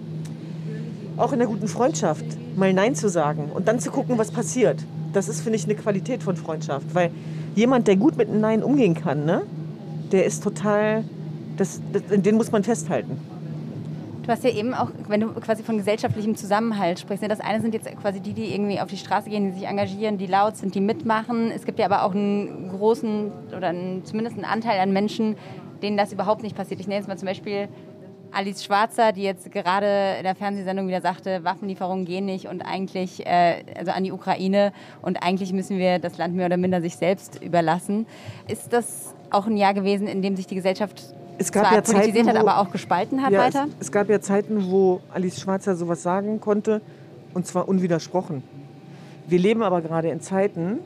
Auch 1.15 1.31
in 1.31 1.39
der 1.39 1.47
guten 1.47 1.67
Freundschaft 1.67 2.25
mal 2.55 2.73
Nein 2.73 2.95
zu 2.95 3.07
sagen 3.07 3.51
und 3.53 3.67
dann 3.67 3.79
zu 3.79 3.91
gucken, 3.91 4.17
was 4.17 4.31
passiert. 4.31 4.79
Das 5.13 5.29
ist, 5.29 5.41
finde 5.41 5.57
ich, 5.57 5.65
eine 5.65 5.75
Qualität 5.75 6.23
von 6.23 6.35
Freundschaft. 6.35 6.87
Weil 6.93 7.11
jemand, 7.55 7.87
der 7.87 7.97
gut 7.97 8.17
mit 8.17 8.29
einem 8.29 8.41
Nein 8.41 8.63
umgehen 8.63 8.95
kann, 8.95 9.25
ne, 9.25 9.43
der 10.11 10.25
ist 10.25 10.43
total, 10.43 11.03
das, 11.57 11.81
das, 11.93 12.01
den 12.09 12.35
muss 12.35 12.51
man 12.51 12.63
festhalten. 12.63 13.17
Du 14.23 14.31
hast 14.31 14.43
ja 14.43 14.51
eben 14.51 14.73
auch, 14.73 14.89
wenn 15.07 15.21
du 15.21 15.27
quasi 15.33 15.63
von 15.63 15.77
gesellschaftlichem 15.77 16.35
Zusammenhalt 16.35 16.99
sprichst, 16.99 17.21
ne, 17.21 17.27
das 17.27 17.41
eine 17.41 17.61
sind 17.61 17.73
jetzt 17.73 17.87
quasi 18.01 18.21
die, 18.21 18.33
die 18.33 18.53
irgendwie 18.53 18.79
auf 18.79 18.87
die 18.87 18.97
Straße 18.97 19.29
gehen, 19.29 19.51
die 19.51 19.59
sich 19.59 19.67
engagieren, 19.67 20.17
die 20.17 20.27
laut 20.27 20.57
sind, 20.57 20.73
die 20.73 20.81
mitmachen. 20.81 21.51
Es 21.51 21.65
gibt 21.65 21.79
ja 21.79 21.85
aber 21.85 22.03
auch 22.03 22.15
einen 22.15 22.69
großen 22.69 23.31
oder 23.55 23.67
einen, 23.67 24.05
zumindest 24.05 24.35
einen 24.35 24.45
Anteil 24.45 24.79
an 24.79 24.93
Menschen, 24.93 25.35
denen 25.81 25.97
das 25.97 26.11
überhaupt 26.13 26.43
nicht 26.43 26.55
passiert. 26.55 26.79
Ich 26.79 26.87
nenne 26.87 26.99
jetzt 26.99 27.07
mal 27.07 27.17
zum 27.17 27.27
Beispiel 27.27 27.67
Alice 28.31 28.63
Schwarzer, 28.63 29.11
die 29.11 29.23
jetzt 29.23 29.51
gerade 29.51 30.17
in 30.19 30.23
der 30.23 30.35
Fernsehsendung 30.35 30.87
wieder 30.87 31.01
sagte, 31.01 31.43
Waffenlieferungen 31.43 32.05
gehen 32.05 32.25
nicht 32.25 32.45
und 32.47 32.61
eigentlich, 32.61 33.25
äh, 33.25 33.63
also 33.77 33.91
an 33.91 34.03
die 34.03 34.11
Ukraine 34.11 34.71
und 35.01 35.23
eigentlich 35.23 35.51
müssen 35.51 35.79
wir 35.79 35.97
das 35.97 36.17
Land 36.19 36.35
mehr 36.35 36.45
oder 36.45 36.57
minder 36.57 36.79
sich 36.81 36.95
selbst 36.95 37.41
überlassen. 37.43 38.05
Ist 38.47 38.71
das 38.71 39.15
auch 39.31 39.47
ein 39.47 39.57
Jahr 39.57 39.73
gewesen, 39.73 40.05
in 40.07 40.21
dem 40.21 40.35
sich 40.35 40.45
die 40.45 40.53
Gesellschaft 40.55 41.01
Es 41.39 41.51
gab 41.51 41.63
zwar 41.65 41.73
ja 41.77 41.83
Zeiten, 41.83 41.97
politisiert 42.01 42.27
hat, 42.27 42.35
wo- 42.35 42.47
aber 42.47 42.59
auch 42.59 42.71
gespalten 42.71 43.23
hat 43.23 43.31
Ja, 43.31 43.39
weiter? 43.39 43.65
Es, 43.79 43.87
es 43.87 43.91
gab 43.91 44.07
ja 44.09 44.21
Zeiten, 44.21 44.69
wo 44.69 44.99
Alice 45.11 45.41
Schwarzer 45.41 45.75
sowas 45.75 46.03
sagen 46.03 46.39
konnte 46.39 46.81
und 47.33 47.47
zwar 47.47 47.67
unwidersprochen. 47.67 48.43
Wir 49.27 49.39
leben 49.39 49.63
aber 49.63 49.81
gerade 49.81 50.09
in 50.09 50.21
Zeiten, 50.21 50.79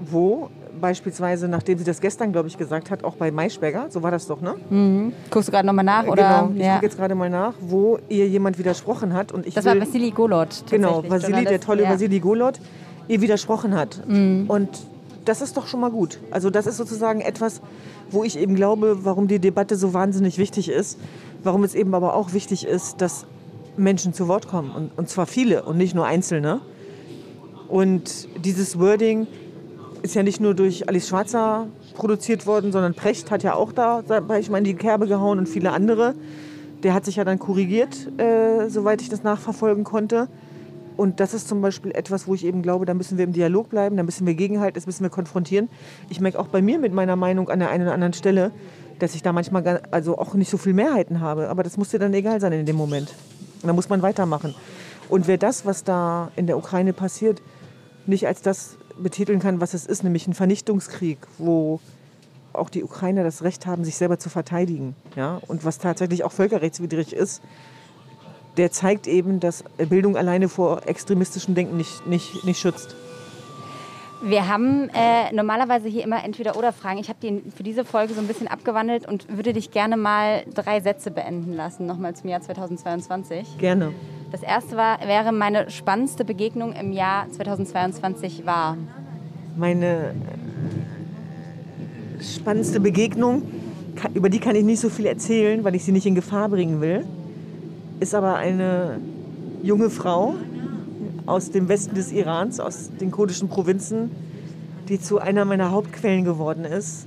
wo 0.00 0.50
beispielsweise, 0.80 1.48
nachdem 1.48 1.78
sie 1.78 1.84
das 1.84 2.00
gestern, 2.00 2.32
glaube 2.32 2.48
ich, 2.48 2.58
gesagt 2.58 2.90
hat, 2.90 3.04
auch 3.04 3.16
bei 3.16 3.30
Maischberger, 3.30 3.86
so 3.90 4.02
war 4.02 4.10
das 4.10 4.26
doch, 4.26 4.40
ne? 4.40 5.12
Guckst 5.30 5.48
du 5.48 5.52
gerade 5.52 5.66
nochmal 5.66 5.84
nach? 5.84 6.06
Oder? 6.06 6.22
genau, 6.22 6.50
ich 6.54 6.64
ja. 6.64 6.74
gucke 6.74 6.86
jetzt 6.86 6.96
gerade 6.96 7.14
mal 7.14 7.30
nach, 7.30 7.54
wo 7.60 7.98
ihr 8.08 8.28
jemand 8.28 8.58
widersprochen 8.58 9.14
hat. 9.14 9.32
Und 9.32 9.46
ich 9.46 9.54
Das 9.54 9.64
will, 9.64 9.72
war 9.72 9.86
Vassili 9.86 10.10
Golot. 10.10 10.64
Genau, 10.70 11.02
Vasili, 11.08 11.44
der 11.44 11.60
tolle 11.60 11.84
ja. 11.84 11.90
Vasili 11.90 12.20
Golot, 12.20 12.60
ihr 13.08 13.20
widersprochen 13.20 13.74
hat. 13.74 14.00
Mhm. 14.06 14.44
Und 14.48 14.68
das 15.24 15.40
ist 15.40 15.56
doch 15.56 15.66
schon 15.66 15.80
mal 15.80 15.90
gut. 15.90 16.18
Also 16.30 16.50
das 16.50 16.66
ist 16.66 16.76
sozusagen 16.76 17.20
etwas, 17.20 17.60
wo 18.10 18.24
ich 18.24 18.38
eben 18.38 18.54
glaube, 18.54 19.04
warum 19.04 19.28
die 19.28 19.38
Debatte 19.38 19.76
so 19.76 19.94
wahnsinnig 19.94 20.38
wichtig 20.38 20.68
ist, 20.68 20.98
warum 21.42 21.64
es 21.64 21.74
eben 21.74 21.94
aber 21.94 22.14
auch 22.14 22.32
wichtig 22.32 22.66
ist, 22.66 23.00
dass 23.00 23.26
Menschen 23.76 24.12
zu 24.12 24.28
Wort 24.28 24.48
kommen 24.48 24.70
und, 24.70 24.90
und 24.96 25.08
zwar 25.08 25.26
viele 25.26 25.64
und 25.64 25.76
nicht 25.76 25.94
nur 25.94 26.06
Einzelne. 26.06 26.60
Und 27.68 28.28
dieses 28.44 28.78
Wording 28.78 29.26
ist 30.04 30.14
ja 30.14 30.22
nicht 30.22 30.38
nur 30.38 30.52
durch 30.52 30.86
Alice 30.86 31.08
Schwarzer 31.08 31.66
produziert 31.94 32.46
worden, 32.46 32.72
sondern 32.72 32.92
Precht 32.92 33.30
hat 33.30 33.42
ja 33.42 33.54
auch 33.54 33.72
da, 33.72 34.02
ich 34.38 34.50
in 34.50 34.64
die 34.64 34.74
Kerbe 34.74 35.06
gehauen 35.06 35.38
und 35.38 35.48
viele 35.48 35.72
andere. 35.72 36.14
Der 36.82 36.92
hat 36.92 37.06
sich 37.06 37.16
ja 37.16 37.24
dann 37.24 37.38
korrigiert, 37.38 37.96
äh, 38.20 38.68
soweit 38.68 39.00
ich 39.00 39.08
das 39.08 39.22
nachverfolgen 39.22 39.82
konnte. 39.82 40.28
Und 40.98 41.20
das 41.20 41.32
ist 41.32 41.48
zum 41.48 41.62
Beispiel 41.62 41.90
etwas, 41.92 42.28
wo 42.28 42.34
ich 42.34 42.44
eben 42.44 42.60
glaube, 42.60 42.84
da 42.84 42.92
müssen 42.92 43.16
wir 43.16 43.24
im 43.24 43.32
Dialog 43.32 43.70
bleiben, 43.70 43.96
da 43.96 44.02
müssen 44.02 44.26
wir 44.26 44.34
gegenhalten, 44.34 44.74
das 44.74 44.86
müssen 44.86 45.04
wir 45.04 45.08
konfrontieren. 45.08 45.70
Ich 46.10 46.20
merke 46.20 46.38
auch 46.38 46.48
bei 46.48 46.60
mir 46.60 46.78
mit 46.78 46.92
meiner 46.92 47.16
Meinung 47.16 47.48
an 47.48 47.60
der 47.60 47.70
einen 47.70 47.84
oder 47.84 47.94
anderen 47.94 48.12
Stelle, 48.12 48.50
dass 48.98 49.14
ich 49.14 49.22
da 49.22 49.32
manchmal 49.32 49.80
also 49.90 50.18
auch 50.18 50.34
nicht 50.34 50.50
so 50.50 50.58
viel 50.58 50.74
Mehrheiten 50.74 51.20
habe. 51.20 51.48
Aber 51.48 51.62
das 51.62 51.78
muss 51.78 51.88
dir 51.88 51.98
dann 51.98 52.12
egal 52.12 52.42
sein 52.42 52.52
in 52.52 52.66
dem 52.66 52.76
Moment. 52.76 53.14
Da 53.62 53.72
muss 53.72 53.88
man 53.88 54.02
weitermachen. 54.02 54.54
Und 55.08 55.26
wer 55.28 55.38
das, 55.38 55.64
was 55.64 55.82
da 55.82 56.30
in 56.36 56.46
der 56.46 56.58
Ukraine 56.58 56.92
passiert, 56.92 57.40
nicht 58.06 58.26
als 58.26 58.42
das 58.42 58.76
betiteln 58.98 59.40
kann, 59.40 59.60
was 59.60 59.74
es 59.74 59.86
ist, 59.86 60.04
nämlich 60.04 60.26
ein 60.26 60.34
Vernichtungskrieg, 60.34 61.18
wo 61.38 61.80
auch 62.52 62.70
die 62.70 62.84
Ukrainer 62.84 63.24
das 63.24 63.42
Recht 63.42 63.66
haben, 63.66 63.84
sich 63.84 63.96
selber 63.96 64.18
zu 64.18 64.30
verteidigen. 64.30 64.94
Ja? 65.16 65.40
Und 65.48 65.64
was 65.64 65.78
tatsächlich 65.78 66.24
auch 66.24 66.32
völkerrechtswidrig 66.32 67.12
ist, 67.12 67.42
der 68.56 68.70
zeigt 68.70 69.06
eben, 69.06 69.40
dass 69.40 69.64
Bildung 69.88 70.16
alleine 70.16 70.48
vor 70.48 70.86
extremistischem 70.86 71.54
Denken 71.54 71.76
nicht, 71.76 72.06
nicht, 72.06 72.44
nicht 72.44 72.60
schützt. 72.60 72.94
Wir 74.22 74.48
haben 74.48 74.88
äh, 74.94 75.34
normalerweise 75.34 75.88
hier 75.88 76.02
immer 76.02 76.24
Entweder-Oder-Fragen. 76.24 76.98
Ich 76.98 77.08
habe 77.08 77.18
die 77.20 77.42
für 77.54 77.62
diese 77.62 77.84
Folge 77.84 78.14
so 78.14 78.20
ein 78.20 78.26
bisschen 78.26 78.48
abgewandelt 78.48 79.06
und 79.06 79.36
würde 79.36 79.52
dich 79.52 79.70
gerne 79.70 79.98
mal 79.98 80.44
drei 80.54 80.80
Sätze 80.80 81.10
beenden 81.10 81.52
lassen, 81.54 81.84
nochmal 81.84 82.14
zum 82.14 82.30
Jahr 82.30 82.40
2022. 82.40 83.58
Gerne. 83.58 83.92
Das 84.34 84.42
erste 84.42 84.76
war, 84.76 84.98
wäre 85.06 85.30
meine 85.30 85.70
spannendste 85.70 86.24
Begegnung 86.24 86.72
im 86.72 86.90
Jahr 86.90 87.30
2022 87.30 88.44
war. 88.44 88.76
Meine 89.56 90.12
spannendste 92.20 92.80
Begegnung, 92.80 93.42
über 94.12 94.28
die 94.28 94.40
kann 94.40 94.56
ich 94.56 94.64
nicht 94.64 94.80
so 94.80 94.88
viel 94.88 95.06
erzählen, 95.06 95.62
weil 95.62 95.76
ich 95.76 95.84
sie 95.84 95.92
nicht 95.92 96.06
in 96.06 96.16
Gefahr 96.16 96.48
bringen 96.48 96.80
will 96.80 97.04
ist 98.00 98.12
aber 98.12 98.34
eine 98.34 98.98
junge 99.62 99.88
Frau 99.88 100.34
aus 101.26 101.52
dem 101.52 101.68
Westen 101.68 101.94
des 101.94 102.10
Irans, 102.10 102.58
aus 102.58 102.90
den 103.00 103.12
kurdischen 103.12 103.48
Provinzen, 103.48 104.10
die 104.88 105.00
zu 105.00 105.20
einer 105.20 105.44
meiner 105.44 105.70
Hauptquellen 105.70 106.24
geworden 106.24 106.64
ist 106.64 107.06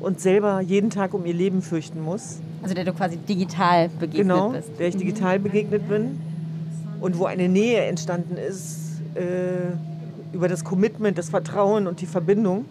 und 0.00 0.20
selber 0.20 0.62
jeden 0.62 0.88
Tag 0.88 1.12
um 1.12 1.26
ihr 1.26 1.34
Leben 1.34 1.60
fürchten 1.60 2.02
muss. 2.02 2.38
Also 2.62 2.74
der 2.74 2.86
du 2.86 2.94
quasi 2.94 3.18
digital 3.18 3.90
begegnet 3.90 4.22
genau, 4.22 4.48
bist. 4.48 4.70
der 4.78 4.88
ich 4.88 4.96
digital 4.96 5.38
begegnet 5.38 5.86
bin 5.86 6.18
und 7.00 7.18
wo 7.18 7.24
eine 7.26 7.48
Nähe 7.48 7.84
entstanden 7.84 8.36
ist 8.36 9.00
äh, 9.14 9.74
über 10.32 10.48
das 10.48 10.64
Commitment, 10.64 11.18
das 11.18 11.30
Vertrauen 11.30 11.86
und 11.86 12.00
die 12.00 12.06
Verbindung 12.06 12.64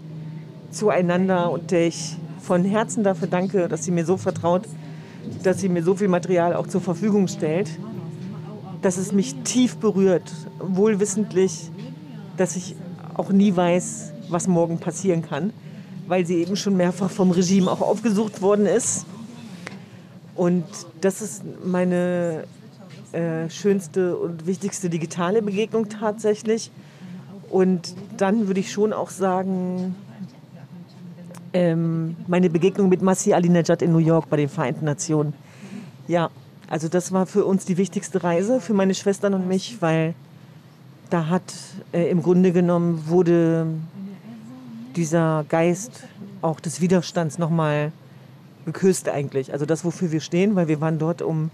zueinander 0.72 1.52
und 1.52 1.72
der 1.72 1.88
ich 1.88 2.18
von 2.42 2.64
Herzen 2.64 3.04
dafür 3.04 3.28
danke, 3.28 3.68
dass 3.68 3.84
sie 3.84 3.92
mir 3.92 4.06
so 4.06 4.18
vertraut, 4.18 4.64
dass 5.44 5.60
sie 5.60 5.70
mir 5.70 5.84
so 5.84 5.96
viel 5.96 6.08
Material 6.08 6.54
auch 6.54 6.68
zur 6.68 6.82
Verfügung 6.82 7.28
stellt, 7.28 7.70
dass 8.82 8.98
es 8.98 9.12
mich 9.12 9.36
tief 9.44 9.78
berührt, 9.78 10.32
wohlwissentlich, 10.60 11.72
dass 12.38 12.56
ich 12.56 12.76
auch 13.16 13.32
nie 13.32 13.56
weiß, 13.56 14.14
was 14.30 14.48
morgen 14.48 14.78
passieren 14.78 15.24
kann, 15.24 15.52
weil 16.08 16.26
sie 16.26 16.36
eben 16.36 16.56
schon 16.56 16.78
mehrfach 16.78 17.10
vom 17.10 17.32
Regime 17.32 17.72
auch 17.72 17.82
aufgesucht 17.82 18.42
worden 18.42 18.66
ist. 18.66 19.06
Und 20.36 20.66
das 21.02 21.22
ist 21.22 21.44
meine 21.64 22.44
äh, 23.14 23.50
schönste 23.50 24.18
und 24.18 24.46
wichtigste 24.46 24.90
digitale 24.90 25.42
Begegnung 25.42 25.90
tatsächlich. 25.90 26.72
Und 27.50 27.96
dann 28.18 28.48
würde 28.48 28.60
ich 28.60 28.72
schon 28.72 28.94
auch 28.94 29.10
sagen, 29.10 29.96
ähm, 31.54 32.18
meine 32.28 32.50
Begegnung 32.50 32.90
mit 32.90 33.02
Masih 33.02 33.34
Alinejad 33.34 33.82
in 33.82 33.92
New 33.92 34.00
York 34.00 34.30
bei 34.30 34.38
den 34.38 34.50
Vereinten 34.50 34.86
Nationen. 34.86 35.34
Ja, 36.08 36.30
also 36.68 36.90
das 36.90 37.12
war 37.12 37.26
für 37.26 37.46
uns 37.46 37.66
die 37.66 37.78
wichtigste 37.78 38.24
Reise, 38.24 38.60
für 38.60 38.74
meine 38.74 38.94
Schwestern 38.94 39.34
und 39.34 39.48
mich, 39.48 39.82
weil 39.82 40.16
da 41.10 41.30
hat 41.30 41.54
äh, 41.94 42.10
im 42.10 42.24
Grunde 42.24 42.52
genommen 42.52 43.08
wurde 43.08 43.68
dieser 44.96 45.46
Geist 45.48 46.04
auch 46.42 46.60
des 46.60 46.82
Widerstands 46.82 47.38
nochmal 47.38 47.92
geküsst 48.66 49.10
eigentlich. 49.10 49.54
Also 49.54 49.66
das, 49.66 49.86
wofür 49.86 50.12
wir 50.12 50.22
stehen, 50.22 50.56
weil 50.56 50.68
wir 50.68 50.82
waren 50.82 51.00
dort 51.00 51.22
um, 51.22 51.52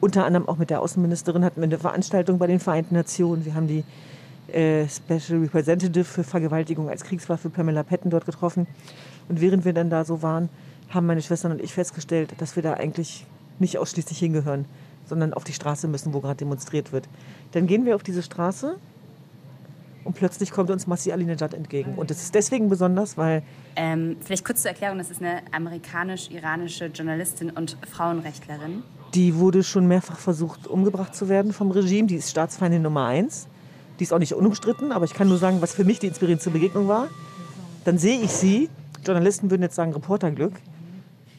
unter 0.00 0.24
anderem 0.24 0.48
auch 0.48 0.56
mit 0.56 0.70
der 0.70 0.80
Außenministerin 0.80 1.44
hatten 1.44 1.60
wir 1.60 1.64
eine 1.64 1.78
Veranstaltung 1.78 2.38
bei 2.38 2.46
den 2.46 2.60
Vereinten 2.60 2.94
Nationen. 2.94 3.44
Wir 3.44 3.54
haben 3.54 3.68
die 3.68 3.84
äh, 4.52 4.86
Special 4.88 5.40
Representative 5.40 6.04
für 6.04 6.24
Vergewaltigung 6.24 6.88
als 6.88 7.04
Kriegswaffe 7.04 7.50
Pamela 7.50 7.82
Patton 7.82 8.10
dort 8.10 8.26
getroffen. 8.26 8.66
Und 9.28 9.40
während 9.40 9.64
wir 9.64 9.72
dann 9.72 9.90
da 9.90 10.04
so 10.04 10.22
waren, 10.22 10.48
haben 10.90 11.06
meine 11.06 11.22
Schwestern 11.22 11.52
und 11.52 11.62
ich 11.62 11.72
festgestellt, 11.72 12.34
dass 12.38 12.56
wir 12.56 12.62
da 12.62 12.74
eigentlich 12.74 13.26
nicht 13.58 13.78
ausschließlich 13.78 14.18
hingehören, 14.18 14.66
sondern 15.06 15.32
auf 15.32 15.44
die 15.44 15.52
Straße 15.52 15.88
müssen, 15.88 16.12
wo 16.12 16.20
gerade 16.20 16.36
demonstriert 16.36 16.92
wird. 16.92 17.08
Dann 17.52 17.66
gehen 17.66 17.84
wir 17.84 17.96
auf 17.96 18.02
diese 18.02 18.22
Straße 18.22 18.76
und 20.04 20.14
plötzlich 20.14 20.50
kommt 20.50 20.70
uns 20.70 20.86
Masih 20.86 21.12
Alinejad 21.12 21.54
entgegen. 21.54 21.94
Und 21.94 22.10
das 22.10 22.22
ist 22.22 22.34
deswegen 22.34 22.68
besonders, 22.68 23.16
weil... 23.16 23.42
Ähm, 23.76 24.16
vielleicht 24.20 24.44
kurz 24.44 24.62
zur 24.62 24.70
Erklärung, 24.70 24.98
das 24.98 25.10
ist 25.10 25.20
eine 25.20 25.42
amerikanisch-iranische 25.52 26.86
Journalistin 26.86 27.50
und 27.50 27.76
Frauenrechtlerin. 27.90 28.82
Die 29.14 29.36
wurde 29.36 29.62
schon 29.62 29.86
mehrfach 29.86 30.18
versucht, 30.18 30.66
umgebracht 30.66 31.14
zu 31.14 31.28
werden 31.28 31.52
vom 31.52 31.70
Regime. 31.70 32.06
Die 32.06 32.16
ist 32.16 32.30
Staatsfeindin 32.30 32.82
Nummer 32.82 33.06
eins. 33.06 33.48
Die 33.98 34.04
ist 34.04 34.12
auch 34.12 34.18
nicht 34.18 34.34
unumstritten, 34.34 34.92
aber 34.92 35.04
ich 35.04 35.14
kann 35.14 35.28
nur 35.28 35.38
sagen, 35.38 35.60
was 35.60 35.72
für 35.72 35.84
mich 35.84 36.00
die 36.00 36.08
inspirierendste 36.08 36.50
Begegnung 36.50 36.88
war. 36.88 37.08
Dann 37.84 37.98
sehe 37.98 38.20
ich 38.20 38.30
sie 38.30 38.68
Journalisten 39.06 39.50
würden 39.50 39.62
jetzt 39.62 39.74
sagen 39.74 39.92
Reporterglück. 39.92 40.54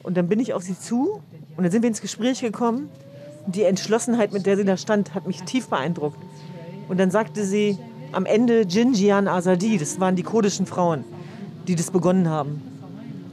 Und 0.04 0.18
dann 0.18 0.28
bin 0.28 0.40
ich 0.40 0.54
auf 0.54 0.64
sie 0.64 0.78
zu 0.78 1.22
und 1.58 1.64
dann 1.64 1.72
sind 1.72 1.82
wir 1.82 1.90
ins 1.90 2.02
Gespräch 2.02 2.42
gekommen. 2.42 2.90
Die 3.48 3.64
Entschlossenheit, 3.64 4.34
mit 4.34 4.46
der 4.46 4.58
sie 4.58 4.66
da 4.66 4.78
stand, 4.78 5.14
hat 5.14 5.28
mich 5.28 5.44
tief 5.44 5.68
beeindruckt. 5.68 6.18
Und 6.88 7.00
dann 7.00 7.12
sagte 7.12 7.44
sie 7.44 7.78
am 8.16 8.26
Ende 8.26 8.62
Jinjian 8.62 9.28
Azadi, 9.28 9.78
das 9.78 10.00
waren 10.00 10.16
die 10.16 10.24
kurdischen 10.24 10.66
Frauen, 10.66 11.04
die 11.68 11.76
das 11.76 11.92
begonnen 11.92 12.30
haben. 12.30 12.62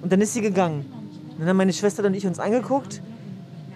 Und 0.03 0.13
dann 0.13 0.21
ist 0.21 0.35
sie 0.35 0.41
gegangen. 0.41 0.85
Und 1.31 1.41
dann 1.41 1.49
haben 1.49 1.57
meine 1.57 1.73
Schwester 1.73 2.05
und 2.05 2.15
ich 2.15 2.27
uns 2.27 2.41
angeguckt, 2.41 3.01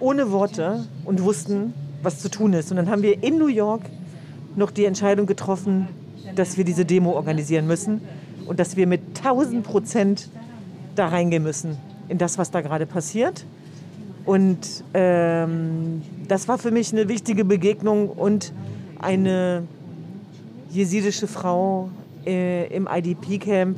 ohne 0.01 0.31
Worte 0.31 0.85
und 1.05 1.23
wussten, 1.23 1.73
was 2.03 2.19
zu 2.19 2.29
tun 2.29 2.53
ist. 2.53 2.71
Und 2.71 2.77
dann 2.77 2.89
haben 2.89 3.01
wir 3.01 3.23
in 3.23 3.37
New 3.37 3.47
York 3.47 3.83
noch 4.55 4.69
die 4.69 4.85
Entscheidung 4.85 5.25
getroffen, 5.27 5.87
dass 6.35 6.57
wir 6.57 6.65
diese 6.65 6.83
Demo 6.83 7.11
organisieren 7.11 7.67
müssen 7.67 8.01
und 8.45 8.59
dass 8.59 8.75
wir 8.75 8.85
mit 8.85 9.01
1000 9.17 9.63
Prozent 9.63 10.29
da 10.95 11.07
reingehen 11.07 11.43
müssen 11.43 11.77
in 12.09 12.17
das, 12.17 12.37
was 12.37 12.51
da 12.51 12.61
gerade 12.61 12.85
passiert. 12.85 13.45
Und 14.25 14.83
ähm, 14.93 16.01
das 16.27 16.49
war 16.49 16.57
für 16.57 16.71
mich 16.71 16.91
eine 16.91 17.07
wichtige 17.07 17.45
Begegnung 17.45 18.09
und 18.09 18.51
eine 18.99 19.63
jesidische 20.69 21.27
Frau 21.27 21.89
äh, 22.25 22.67
im 22.75 22.87
IDP-Camp 22.91 23.77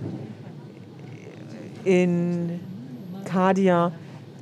in 1.83 2.59
Kadia, 3.25 3.91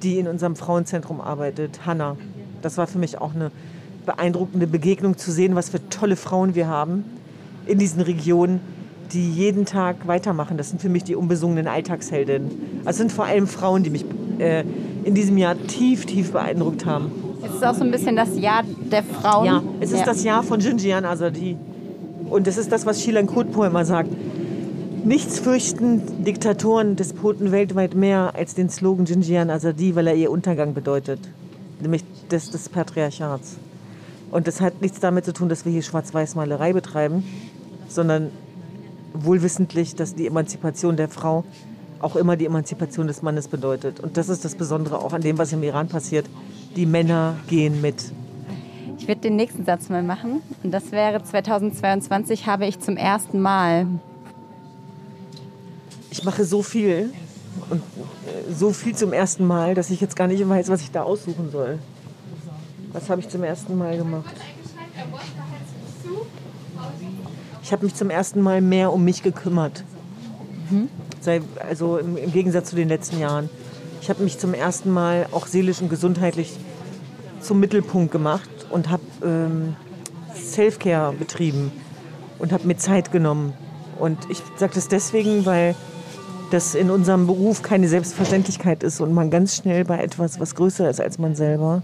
die 0.02 0.18
in 0.18 0.28
unserem 0.28 0.56
Frauenzentrum 0.56 1.22
arbeitet, 1.22 1.86
Hanna. 1.86 2.18
Das 2.62 2.78
war 2.78 2.88
für 2.88 3.00
mich 3.00 3.20
auch 3.20 3.36
eine 3.36 3.52
beeindruckende 4.06 4.68
Begegnung 4.68 5.18
zu 5.18 5.32
sehen, 5.32 5.56
was 5.56 5.70
für 5.70 5.90
tolle 5.90 6.16
Frauen 6.16 6.56
wir 6.56 6.68
haben 6.68 7.04
in 7.66 7.78
diesen 7.78 8.02
Regionen, 8.02 8.62
die 9.12 9.32
jeden 9.32 9.66
Tag 9.66 10.08
weitermachen. 10.08 10.58
Das 10.58 10.70
sind 10.70 10.82
für 10.82 10.90
mich 10.90 11.04
die 11.04 11.16
unbesungenen 11.16 11.68
Alltagsheldinnen. 11.68 12.80
Also 12.80 12.90
es 12.90 12.98
sind 12.98 13.12
vor 13.12 13.26
allem 13.26 13.48
Frauen, 13.48 13.84
die 13.84 13.90
mich 13.90 14.06
äh, 14.40 14.64
in 15.04 15.14
diesem 15.14 15.38
Jahr 15.38 15.56
tief, 15.68 16.06
tief 16.06 16.32
beeindruckt 16.32 16.86
haben. 16.86 17.12
Es 17.46 17.54
ist 17.54 17.64
auch 17.64 17.76
so 17.76 17.84
ein 17.84 17.92
bisschen 17.92 18.16
das 18.16 18.38
Jahr 18.38 18.64
der 18.64 19.04
Frauen. 19.04 19.46
Ja, 19.46 19.64
es 19.80 19.92
ist 19.92 20.00
ja. 20.00 20.06
das 20.06 20.24
Jahr 20.24 20.44
von 20.44 20.60
Jinjian 20.60 21.06
Azadi. 21.06 21.56
Und 22.30 22.48
das 22.48 22.58
ist 22.58 22.72
das, 22.72 22.86
was 22.86 23.02
Shilan 23.02 23.28
Kutpo 23.28 23.64
immer 23.64 23.86
sagt. 23.86 24.10
Nichts 25.04 25.40
fürchten 25.40 26.24
Diktatoren, 26.26 26.96
Despoten 26.96 27.52
weltweit 27.52 27.96
mehr 27.96 28.36
als 28.36 28.56
den 28.56 28.70
Slogan 28.70 29.06
Jinjian 29.06 29.50
Azadi, 29.50 29.96
weil 29.96 30.08
er 30.08 30.16
ihr 30.16 30.30
Untergang 30.32 30.74
bedeutet. 30.74 31.20
Nämlich 31.80 32.04
des, 32.30 32.50
des 32.50 32.68
Patriarchats. 32.68 33.58
Und 34.32 34.48
das 34.48 34.60
hat 34.60 34.82
nichts 34.82 35.00
damit 35.00 35.24
zu 35.24 35.32
tun, 35.32 35.48
dass 35.48 35.64
wir 35.64 35.72
hier 35.72 35.82
Schwarz-Weiß-Malerei 35.82 36.74
betreiben, 36.74 37.24
sondern 37.88 38.32
wohlwissentlich, 39.14 39.96
dass 39.96 40.16
die 40.16 40.28
Emanzipation 40.28 40.98
der 40.98 41.08
Frau 41.08 41.46
auch 42.00 42.16
immer 42.16 42.36
die 42.36 42.46
Emanzipation 42.46 43.08
des 43.08 43.22
Mannes 43.22 43.48
bedeutet. 43.48 44.00
Und 44.00 44.18
das 44.18 44.30
ist 44.30 44.46
das 44.46 44.56
Besondere 44.56 45.00
auch 45.00 45.14
an 45.14 45.22
dem, 45.22 45.38
was 45.38 45.54
im 45.54 45.64
Iran 45.64 45.88
passiert. 45.88 46.26
Die 46.76 46.86
Männer 46.86 47.36
gehen 47.48 47.82
mit. 47.82 48.12
Ich 49.08 49.10
würde 49.10 49.22
den 49.22 49.38
nächsten 49.38 49.64
Satz 49.64 49.88
mal 49.88 50.04
machen. 50.04 50.42
Und 50.64 50.72
das 50.72 50.92
wäre 50.92 51.24
2022 51.24 52.46
habe 52.46 52.66
ich 52.66 52.82
zum 52.82 52.98
ersten 52.98 53.40
Mal. 53.40 53.88
mache 56.26 56.44
so 56.44 56.62
viel 56.62 57.14
und 57.70 57.82
so 58.54 58.74
viel 58.74 58.98
zum 58.98 59.14
ersten 59.14 59.48
Mal, 59.48 59.76
dass 59.76 59.92
ich 59.92 60.02
jetzt 60.02 60.18
gar 60.18 60.28
nicht 60.28 60.50
weiß, 60.50 60.68
was 60.68 60.82
ich 60.82 60.92
da 60.92 61.04
aussuchen 61.04 61.52
soll. 61.52 61.80
Was 62.92 63.10
habe 63.10 63.22
ich 63.22 63.30
zum 63.30 63.44
ersten 63.44 63.78
Mal 63.78 63.96
gemacht? 63.96 64.36
Ich 67.64 67.72
habe 67.72 67.86
mich 67.86 67.96
zum 67.96 68.10
ersten 68.10 68.42
Mal 68.42 68.60
mehr 68.60 68.92
um 68.92 69.06
mich 69.06 69.24
gekümmert. 69.24 69.86
Mhm. 70.70 70.90
Also 71.66 71.98
im, 71.98 72.34
Gegensatz 72.34 72.72
zu 72.72 72.76
den 72.76 72.90
letzten 72.90 73.22
Jahren. 73.22 73.50
Ich 74.02 74.10
habe 74.10 74.22
mich 74.22 74.38
zum 74.38 74.54
ersten 74.54 74.92
Mal 74.92 75.28
auch 75.32 75.48
seelisch 75.48 75.82
und 75.82 75.88
gesundheitlich 75.88 76.58
zum 77.40 77.62
Mittelpunkt 77.62 78.12
gemacht 78.12 78.50
und 78.70 78.90
habe 78.90 79.04
ähm, 79.24 79.76
Self-Care 80.36 81.14
betrieben 81.14 81.72
und 82.40 82.52
habe 82.52 82.68
mir 82.68 82.78
Zeit 82.78 83.12
genommen. 83.12 83.54
Und 84.00 84.18
ich 84.30 84.42
sage 84.58 84.74
das 84.76 84.88
deswegen, 84.88 85.46
weil 85.46 85.76
das 86.52 86.76
in 86.76 86.90
unserem 86.90 87.28
Beruf 87.28 87.62
keine 87.62 87.88
Selbstverständlichkeit 87.88 88.84
ist 88.84 89.02
und 89.02 89.14
man 89.14 89.30
ganz 89.30 89.56
schnell 89.58 89.84
bei 89.86 90.00
etwas, 90.00 90.40
was 90.40 90.56
größer 90.56 90.90
ist 90.90 91.02
als 91.02 91.20
man 91.20 91.36
selber, 91.36 91.82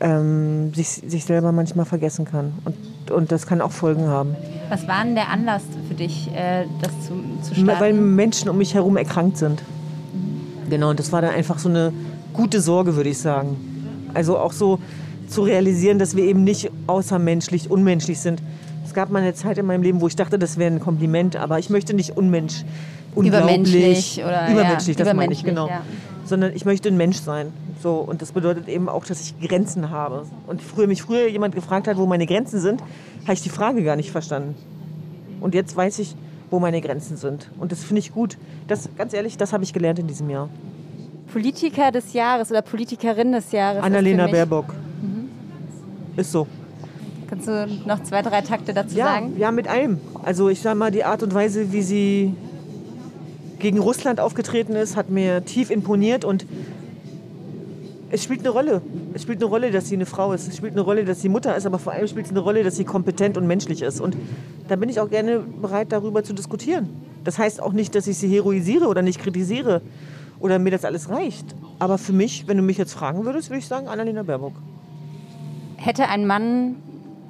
ähm, 0.00 0.72
sich, 0.74 0.88
sich 0.88 1.24
selber 1.24 1.52
manchmal 1.52 1.86
vergessen 1.86 2.24
kann. 2.24 2.52
Und, 2.64 3.10
und 3.10 3.32
das 3.32 3.46
kann 3.46 3.60
auch 3.60 3.72
Folgen 3.72 4.06
haben. 4.06 4.36
Was 4.68 4.86
war 4.86 5.04
denn 5.04 5.14
der 5.14 5.28
Anlass 5.28 5.62
für 5.88 5.94
dich, 5.94 6.30
äh, 6.34 6.66
das 6.80 6.90
zu, 7.06 7.14
zu 7.42 7.54
starten? 7.54 7.80
Weil 7.80 7.92
Menschen 7.94 8.48
um 8.48 8.58
mich 8.58 8.74
herum 8.74 8.96
erkrankt 8.96 9.38
sind. 9.38 9.62
Genau, 10.70 10.90
und 10.90 10.98
das 10.98 11.12
war 11.12 11.20
dann 11.20 11.34
einfach 11.34 11.58
so 11.58 11.68
eine 11.68 11.92
gute 12.32 12.60
Sorge, 12.60 12.96
würde 12.96 13.10
ich 13.10 13.18
sagen. 13.18 13.56
Also 14.14 14.38
auch 14.38 14.52
so 14.52 14.78
zu 15.32 15.42
realisieren, 15.42 15.98
dass 15.98 16.14
wir 16.14 16.24
eben 16.24 16.44
nicht 16.44 16.70
außermenschlich, 16.86 17.70
unmenschlich 17.70 18.20
sind. 18.20 18.42
Es 18.84 18.94
gab 18.94 19.10
mal 19.10 19.22
eine 19.22 19.34
Zeit 19.34 19.58
in 19.58 19.66
meinem 19.66 19.82
Leben, 19.82 20.00
wo 20.00 20.06
ich 20.06 20.16
dachte, 20.16 20.38
das 20.38 20.58
wäre 20.58 20.70
ein 20.70 20.80
Kompliment, 20.80 21.36
aber 21.36 21.58
ich 21.58 21.70
möchte 21.70 21.94
nicht 21.94 22.16
unmensch, 22.16 22.64
übermenschlich 23.16 24.22
oder 24.22 24.50
übermenschlich, 24.50 24.98
ja, 24.98 25.04
das 25.04 25.14
meine 25.14 25.32
ich 25.32 25.44
genau, 25.44 25.68
ja. 25.68 25.82
sondern 26.24 26.54
ich 26.54 26.64
möchte 26.64 26.88
ein 26.88 26.96
Mensch 26.96 27.18
sein. 27.18 27.52
So 27.82 27.96
und 27.96 28.22
das 28.22 28.32
bedeutet 28.32 28.68
eben 28.68 28.88
auch, 28.88 29.04
dass 29.04 29.20
ich 29.20 29.48
Grenzen 29.48 29.90
habe. 29.90 30.26
Und 30.46 30.62
früher 30.62 30.86
mich 30.86 31.02
früher 31.02 31.26
jemand 31.28 31.54
gefragt 31.54 31.88
hat, 31.88 31.96
wo 31.96 32.06
meine 32.06 32.26
Grenzen 32.26 32.60
sind, 32.60 32.80
habe 33.22 33.32
ich 33.32 33.42
die 33.42 33.48
Frage 33.48 33.82
gar 33.82 33.96
nicht 33.96 34.10
verstanden. 34.10 34.54
Und 35.40 35.54
jetzt 35.54 35.74
weiß 35.74 35.98
ich, 35.98 36.14
wo 36.50 36.60
meine 36.60 36.80
Grenzen 36.80 37.16
sind. 37.16 37.50
Und 37.58 37.72
das 37.72 37.82
finde 37.82 38.00
ich 38.00 38.12
gut. 38.12 38.36
Das, 38.68 38.88
ganz 38.96 39.14
ehrlich, 39.14 39.36
das 39.38 39.52
habe 39.52 39.64
ich 39.64 39.72
gelernt 39.72 39.98
in 39.98 40.06
diesem 40.06 40.28
Jahr. 40.30 40.48
Politiker 41.32 41.90
des 41.90 42.12
Jahres 42.12 42.50
oder 42.50 42.62
Politikerin 42.62 43.32
des 43.32 43.50
Jahres? 43.52 43.82
Annalena 43.82 44.26
Baerbock. 44.26 44.66
Ist 46.16 46.32
so. 46.32 46.46
Kannst 47.28 47.48
du 47.48 47.66
noch 47.86 48.02
zwei, 48.02 48.20
drei 48.20 48.42
Takte 48.42 48.74
dazu 48.74 48.96
ja, 48.96 49.06
sagen? 49.06 49.34
Ja, 49.38 49.50
mit 49.52 49.66
allem. 49.66 49.98
Also 50.22 50.48
ich 50.48 50.60
sage 50.60 50.78
mal, 50.78 50.90
die 50.90 51.04
Art 51.04 51.22
und 51.22 51.32
Weise, 51.32 51.72
wie 51.72 51.82
sie 51.82 52.34
gegen 53.58 53.78
Russland 53.78 54.20
aufgetreten 54.20 54.74
ist, 54.74 54.96
hat 54.96 55.08
mir 55.08 55.44
tief 55.44 55.70
imponiert 55.70 56.24
und 56.24 56.44
es 58.10 58.22
spielt 58.22 58.40
eine 58.40 58.50
Rolle. 58.50 58.82
Es 59.14 59.22
spielt 59.22 59.38
eine 59.38 59.46
Rolle, 59.46 59.70
dass 59.70 59.88
sie 59.88 59.94
eine 59.94 60.04
Frau 60.04 60.34
ist. 60.34 60.46
Es 60.46 60.58
spielt 60.58 60.72
eine 60.72 60.82
Rolle, 60.82 61.06
dass 61.06 61.22
sie 61.22 61.30
Mutter 61.30 61.56
ist, 61.56 61.64
aber 61.64 61.78
vor 61.78 61.94
allem 61.94 62.06
spielt 62.06 62.26
es 62.26 62.32
eine 62.32 62.40
Rolle, 62.40 62.62
dass 62.62 62.76
sie 62.76 62.84
kompetent 62.84 63.38
und 63.38 63.46
menschlich 63.46 63.80
ist. 63.80 64.02
Und 64.02 64.14
da 64.68 64.76
bin 64.76 64.90
ich 64.90 65.00
auch 65.00 65.08
gerne 65.08 65.38
bereit, 65.38 65.92
darüber 65.92 66.22
zu 66.22 66.34
diskutieren. 66.34 66.90
Das 67.24 67.38
heißt 67.38 67.62
auch 67.62 67.72
nicht, 67.72 67.94
dass 67.94 68.06
ich 68.06 68.18
sie 68.18 68.28
heroisiere 68.28 68.86
oder 68.86 69.00
nicht 69.00 69.20
kritisiere 69.20 69.80
oder 70.40 70.58
mir 70.58 70.70
das 70.70 70.84
alles 70.84 71.08
reicht. 71.08 71.54
Aber 71.78 71.96
für 71.96 72.12
mich, 72.12 72.46
wenn 72.46 72.58
du 72.58 72.62
mich 72.62 72.76
jetzt 72.76 72.92
fragen 72.92 73.24
würdest, 73.24 73.48
würde 73.48 73.60
ich 73.60 73.66
sagen 73.66 73.88
Annalena 73.88 74.22
Baerbock. 74.22 74.52
Hätte 75.82 76.08
ein 76.08 76.26
Mann 76.26 76.76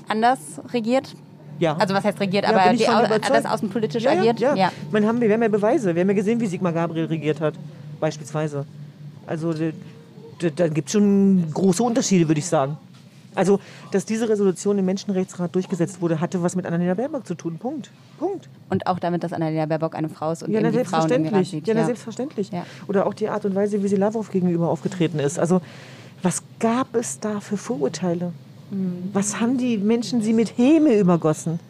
anders 0.08 0.60
regiert? 0.72 1.14
Ja. 1.58 1.76
Also 1.76 1.94
was 1.94 2.04
heißt 2.04 2.20
regiert, 2.20 2.44
ja, 2.44 2.50
aber 2.50 2.76
die, 2.76 2.86
anders 2.86 3.46
außenpolitisch 3.46 4.02
ja, 4.02 4.12
agiert? 4.12 4.40
Ja, 4.40 4.54
ja. 4.54 4.72
Man 4.90 5.06
haben, 5.06 5.20
wir 5.20 5.32
haben 5.32 5.42
ja 5.42 5.48
Beweise. 5.48 5.94
Wir 5.94 6.02
haben 6.02 6.08
ja 6.08 6.14
gesehen, 6.14 6.40
wie 6.40 6.46
Sigmar 6.46 6.72
Gabriel 6.72 7.06
regiert 7.06 7.40
hat, 7.40 7.54
beispielsweise. 7.98 8.66
Also 9.26 9.54
da 10.56 10.68
gibt 10.68 10.88
es 10.88 10.92
schon 10.92 11.50
große 11.52 11.82
Unterschiede, 11.82 12.28
würde 12.28 12.40
ich 12.40 12.46
sagen. 12.46 12.76
Also, 13.34 13.60
dass 13.90 14.04
diese 14.04 14.28
Resolution 14.28 14.76
im 14.78 14.84
Menschenrechtsrat 14.84 15.54
durchgesetzt 15.54 16.02
wurde, 16.02 16.20
hatte 16.20 16.42
was 16.42 16.54
mit 16.54 16.66
Annalena 16.66 16.92
Baerbock 16.92 17.26
zu 17.26 17.34
tun. 17.34 17.56
Punkt. 17.56 17.90
Punkt. 18.18 18.50
Und 18.68 18.86
auch 18.86 18.98
damit, 18.98 19.24
dass 19.24 19.32
Annalena 19.32 19.64
Baerbock 19.64 19.94
eine 19.94 20.10
Frau 20.10 20.32
ist 20.32 20.42
und 20.42 20.52
ja, 20.52 20.60
na, 20.60 20.70
selbstverständlich. 20.70 21.50
Sieht. 21.50 21.66
Ja, 21.66 21.74
na, 21.74 21.84
selbstverständlich. 21.86 22.50
Ja. 22.50 22.66
Oder 22.88 23.06
auch 23.06 23.14
die 23.14 23.30
Art 23.30 23.46
und 23.46 23.54
Weise, 23.54 23.82
wie 23.82 23.88
sie 23.88 23.96
Lavrov 23.96 24.30
gegenüber 24.30 24.68
aufgetreten 24.68 25.18
ist. 25.18 25.38
Also, 25.38 25.62
was 26.22 26.42
gab 26.58 26.94
es 26.94 27.20
da 27.20 27.40
für 27.40 27.56
Vorurteile? 27.56 28.32
Was 29.12 29.40
haben 29.40 29.58
die 29.58 29.76
Menschen 29.76 30.22
sie 30.22 30.32
mit 30.32 30.56
Häme 30.56 30.98
übergossen? 30.98 31.60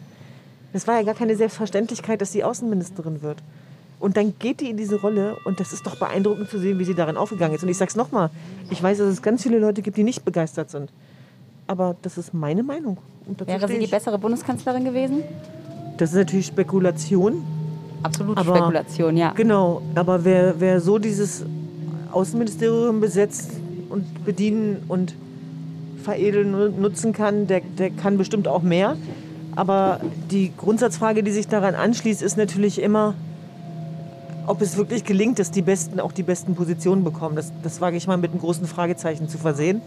Es 0.71 0.87
war 0.87 0.95
ja 0.95 1.03
gar 1.03 1.15
keine 1.15 1.35
Selbstverständlichkeit, 1.35 2.21
dass 2.21 2.31
sie 2.31 2.43
Außenministerin 2.43 3.21
wird. 3.21 3.37
Und 3.99 4.17
dann 4.17 4.33
geht 4.39 4.59
die 4.61 4.69
in 4.69 4.77
diese 4.77 4.99
Rolle 4.99 5.37
und 5.45 5.59
das 5.59 5.71
ist 5.71 5.85
doch 5.85 5.95
beeindruckend 5.97 6.49
zu 6.49 6.59
sehen, 6.59 6.79
wie 6.79 6.83
sie 6.83 6.95
darin 6.95 7.15
aufgegangen 7.15 7.55
ist. 7.55 7.63
Und 7.63 7.69
ich 7.69 7.77
sage 7.77 7.89
es 7.89 7.95
nochmal, 7.95 8.29
ich 8.69 8.81
weiß, 8.81 8.97
dass 8.97 9.07
es 9.07 9.21
ganz 9.21 9.43
viele 9.43 9.59
Leute 9.59 9.81
gibt, 9.81 9.97
die 9.97 10.03
nicht 10.03 10.25
begeistert 10.25 10.69
sind. 10.69 10.91
Aber 11.67 11.95
das 12.01 12.17
ist 12.17 12.33
meine 12.33 12.63
Meinung. 12.63 12.97
Wäre 13.45 13.67
sie 13.67 13.79
die 13.79 13.87
bessere 13.87 14.17
Bundeskanzlerin 14.17 14.83
gewesen? 14.83 15.23
Das 15.97 16.09
ist 16.11 16.17
natürlich 16.17 16.47
Spekulation. 16.47 17.43
Absolut 18.01 18.37
aber, 18.37 18.55
Spekulation, 18.55 19.15
ja. 19.15 19.31
Genau, 19.31 19.81
aber 19.95 20.25
wer, 20.25 20.59
wer 20.59 20.81
so 20.81 20.97
dieses 20.97 21.45
Außenministerium 22.11 22.99
besetzt 22.99 23.51
und 23.89 24.25
bedienen 24.25 24.83
und 24.87 25.15
veredeln 26.03 26.79
nutzen 26.79 27.13
kann, 27.13 27.47
der, 27.47 27.61
der 27.61 27.89
kann 27.89 28.17
bestimmt 28.17 28.47
auch 28.47 28.61
mehr. 28.61 28.97
Aber 29.55 29.99
die 30.31 30.51
Grundsatzfrage, 30.57 31.23
die 31.23 31.31
sich 31.31 31.47
daran 31.47 31.75
anschließt, 31.75 32.21
ist 32.21 32.37
natürlich 32.37 32.81
immer, 32.81 33.13
ob 34.47 34.61
es 34.61 34.77
wirklich 34.77 35.03
gelingt, 35.03 35.39
dass 35.39 35.51
die 35.51 35.61
Besten 35.61 35.99
auch 35.99 36.11
die 36.11 36.23
besten 36.23 36.55
Positionen 36.55 37.03
bekommen. 37.03 37.35
Das, 37.35 37.51
das 37.61 37.79
wage 37.79 37.97
ich 37.97 38.07
mal 38.07 38.17
mit 38.17 38.31
einem 38.31 38.41
großen 38.41 38.65
Fragezeichen 38.67 39.29
zu 39.29 39.37
versehen. 39.37 39.81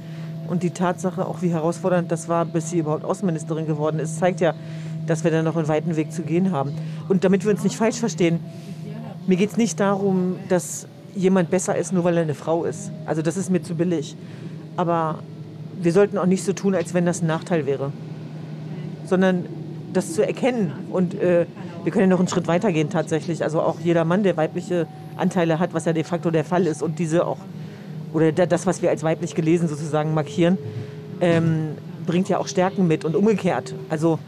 Und 0.48 0.62
die 0.62 0.70
Tatsache, 0.70 1.26
auch 1.26 1.42
wie 1.42 1.48
herausfordernd 1.48 2.10
das 2.12 2.28
war, 2.28 2.44
bis 2.44 2.70
sie 2.70 2.78
überhaupt 2.78 3.04
Außenministerin 3.04 3.66
geworden 3.66 3.98
ist, 3.98 4.18
zeigt 4.18 4.40
ja, 4.40 4.54
dass 5.06 5.24
wir 5.24 5.30
da 5.30 5.42
noch 5.42 5.56
einen 5.56 5.68
weiten 5.68 5.96
Weg 5.96 6.12
zu 6.12 6.22
gehen 6.22 6.52
haben. 6.52 6.72
Und 7.08 7.24
damit 7.24 7.44
wir 7.44 7.50
uns 7.50 7.64
nicht 7.64 7.76
falsch 7.76 7.96
verstehen, 7.96 8.40
mir 9.26 9.36
geht 9.36 9.50
es 9.50 9.56
nicht 9.56 9.80
darum, 9.80 10.36
dass 10.48 10.86
jemand 11.16 11.50
besser 11.50 11.76
ist, 11.76 11.92
nur 11.92 12.04
weil 12.04 12.16
er 12.16 12.22
eine 12.22 12.34
Frau 12.34 12.64
ist. 12.64 12.92
Also 13.06 13.22
das 13.22 13.36
ist 13.36 13.50
mir 13.50 13.62
zu 13.62 13.74
billig. 13.74 14.16
Aber 14.76 15.18
wir 15.80 15.92
sollten 15.92 16.18
auch 16.18 16.26
nicht 16.26 16.44
so 16.44 16.52
tun, 16.52 16.74
als 16.74 16.94
wenn 16.94 17.06
das 17.06 17.22
ein 17.22 17.26
Nachteil 17.26 17.66
wäre. 17.66 17.92
Sondern 19.04 19.46
das 19.92 20.12
zu 20.12 20.26
erkennen. 20.26 20.72
Und 20.90 21.14
äh, 21.14 21.46
wir 21.84 21.92
können 21.92 22.02
ja 22.02 22.08
noch 22.08 22.18
einen 22.18 22.28
Schritt 22.28 22.48
weiter 22.48 22.72
gehen 22.72 22.90
tatsächlich. 22.90 23.42
Also 23.42 23.60
auch 23.60 23.80
jeder 23.80 24.04
Mann, 24.04 24.22
der 24.22 24.36
weibliche 24.36 24.86
Anteile 25.16 25.58
hat, 25.58 25.74
was 25.74 25.84
ja 25.84 25.92
de 25.92 26.04
facto 26.04 26.30
der 26.30 26.44
Fall 26.44 26.66
ist, 26.66 26.82
und 26.82 26.98
diese 26.98 27.26
auch, 27.26 27.38
oder 28.12 28.32
das, 28.32 28.66
was 28.66 28.82
wir 28.82 28.90
als 28.90 29.02
weiblich 29.02 29.34
gelesen 29.34 29.68
sozusagen 29.68 30.14
markieren, 30.14 30.58
ähm, 31.20 31.70
bringt 32.06 32.28
ja 32.28 32.38
auch 32.38 32.48
Stärken 32.48 32.86
mit 32.86 33.04
und 33.04 33.16
umgekehrt. 33.16 33.74
Also 33.88 34.18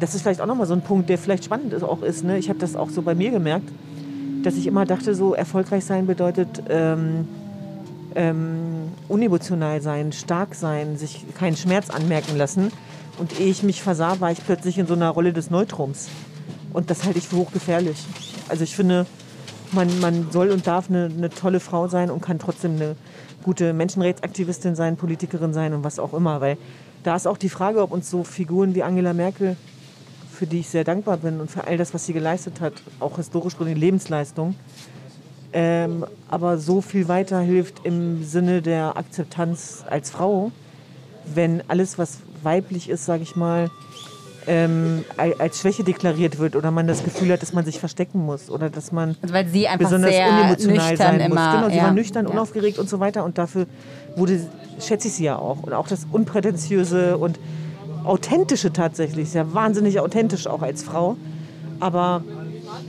das 0.00 0.14
ist 0.14 0.22
vielleicht 0.22 0.40
auch 0.40 0.46
nochmal 0.46 0.66
so 0.66 0.74
ein 0.74 0.82
Punkt, 0.82 1.08
der 1.08 1.18
vielleicht 1.18 1.44
spannend 1.44 1.72
ist, 1.72 1.82
auch 1.82 2.02
ist. 2.02 2.24
Ne? 2.24 2.38
Ich 2.38 2.48
habe 2.48 2.58
das 2.58 2.74
auch 2.74 2.90
so 2.90 3.02
bei 3.02 3.14
mir 3.14 3.30
gemerkt, 3.30 3.68
dass 4.42 4.56
ich 4.56 4.66
immer 4.66 4.84
dachte, 4.84 5.14
so 5.14 5.34
erfolgreich 5.34 5.84
sein 5.84 6.06
bedeutet 6.06 6.62
ähm, 6.68 7.28
ähm, 8.14 8.92
unemotional 9.08 9.80
sein, 9.80 10.12
stark 10.12 10.54
sein, 10.54 10.96
sich 10.96 11.24
keinen 11.38 11.56
Schmerz 11.56 11.90
anmerken 11.90 12.36
lassen. 12.36 12.72
Und 13.18 13.38
ehe 13.38 13.48
ich 13.48 13.62
mich 13.62 13.82
versah, 13.82 14.20
war 14.20 14.32
ich 14.32 14.44
plötzlich 14.44 14.78
in 14.78 14.86
so 14.86 14.94
einer 14.94 15.10
Rolle 15.10 15.32
des 15.32 15.50
Neutrums. 15.50 16.08
Und 16.72 16.90
das 16.90 17.04
halte 17.04 17.18
ich 17.18 17.28
für 17.28 17.36
hochgefährlich. 17.36 17.98
Also 18.48 18.64
ich 18.64 18.74
finde, 18.74 19.06
man, 19.72 20.00
man 20.00 20.30
soll 20.30 20.50
und 20.50 20.66
darf 20.66 20.88
eine, 20.88 21.10
eine 21.16 21.30
tolle 21.30 21.60
Frau 21.60 21.88
sein 21.88 22.10
und 22.10 22.22
kann 22.22 22.38
trotzdem 22.38 22.76
eine 22.76 22.96
gute 23.42 23.72
Menschenrechtsaktivistin 23.72 24.74
sein, 24.74 24.96
Politikerin 24.96 25.52
sein 25.52 25.74
und 25.74 25.84
was 25.84 25.98
auch 25.98 26.14
immer. 26.14 26.40
Weil 26.40 26.56
da 27.02 27.16
ist 27.16 27.26
auch 27.26 27.36
die 27.36 27.48
Frage, 27.48 27.82
ob 27.82 27.92
uns 27.92 28.10
so 28.10 28.24
Figuren 28.24 28.74
wie 28.74 28.82
Angela 28.82 29.12
Merkel, 29.12 29.56
für 30.32 30.46
die 30.46 30.60
ich 30.60 30.68
sehr 30.68 30.84
dankbar 30.84 31.18
bin 31.18 31.40
und 31.40 31.50
für 31.50 31.66
all 31.66 31.76
das, 31.76 31.92
was 31.94 32.06
sie 32.06 32.12
geleistet 32.12 32.60
hat, 32.60 32.74
auch 33.00 33.16
historisch 33.16 33.56
gesehen 33.56 33.76
Lebensleistung, 33.76 34.54
ähm, 35.52 36.04
aber 36.28 36.58
so 36.58 36.80
viel 36.80 37.08
weiterhilft 37.08 37.84
im 37.84 38.24
Sinne 38.24 38.62
der 38.62 38.96
Akzeptanz 38.96 39.84
als 39.88 40.10
Frau, 40.10 40.50
wenn 41.34 41.62
alles, 41.68 41.98
was 41.98 42.18
weiblich 42.42 42.88
ist, 42.88 43.04
sage 43.04 43.22
ich 43.22 43.36
mal, 43.36 43.70
ähm, 44.46 45.04
als 45.16 45.60
Schwäche 45.60 45.84
deklariert 45.84 46.38
wird 46.38 46.56
oder 46.56 46.70
man 46.70 46.86
das 46.86 47.04
Gefühl 47.04 47.30
hat, 47.32 47.42
dass 47.42 47.52
man 47.52 47.64
sich 47.64 47.78
verstecken 47.78 48.24
muss 48.24 48.50
oder 48.50 48.70
dass 48.70 48.90
man 48.90 49.16
also 49.22 49.34
weil 49.34 49.46
sie 49.46 49.68
einfach 49.68 49.86
besonders 49.86 50.10
sehr 50.10 50.28
unemotional 50.28 50.96
sein 50.96 51.20
immer, 51.20 51.28
muss. 51.28 51.54
Genau, 51.54 51.68
sie 51.68 51.76
ja. 51.76 51.84
war 51.84 51.92
nüchtern, 51.92 52.26
ja. 52.26 52.32
unaufgeregt 52.32 52.78
und 52.78 52.88
so 52.88 52.98
weiter 52.98 53.24
und 53.24 53.38
dafür 53.38 53.66
wurde, 54.16 54.40
schätze 54.80 55.08
ich 55.08 55.14
sie 55.14 55.24
ja 55.24 55.36
auch. 55.36 55.62
Und 55.62 55.72
auch 55.74 55.86
das 55.86 56.06
Unprätentiöse 56.10 57.18
und 57.18 57.38
Authentische 58.04 58.72
tatsächlich, 58.72 59.30
sehr 59.30 59.54
wahnsinnig 59.54 60.00
authentisch 60.00 60.48
auch 60.48 60.62
als 60.62 60.82
Frau. 60.82 61.16
Aber 61.78 62.24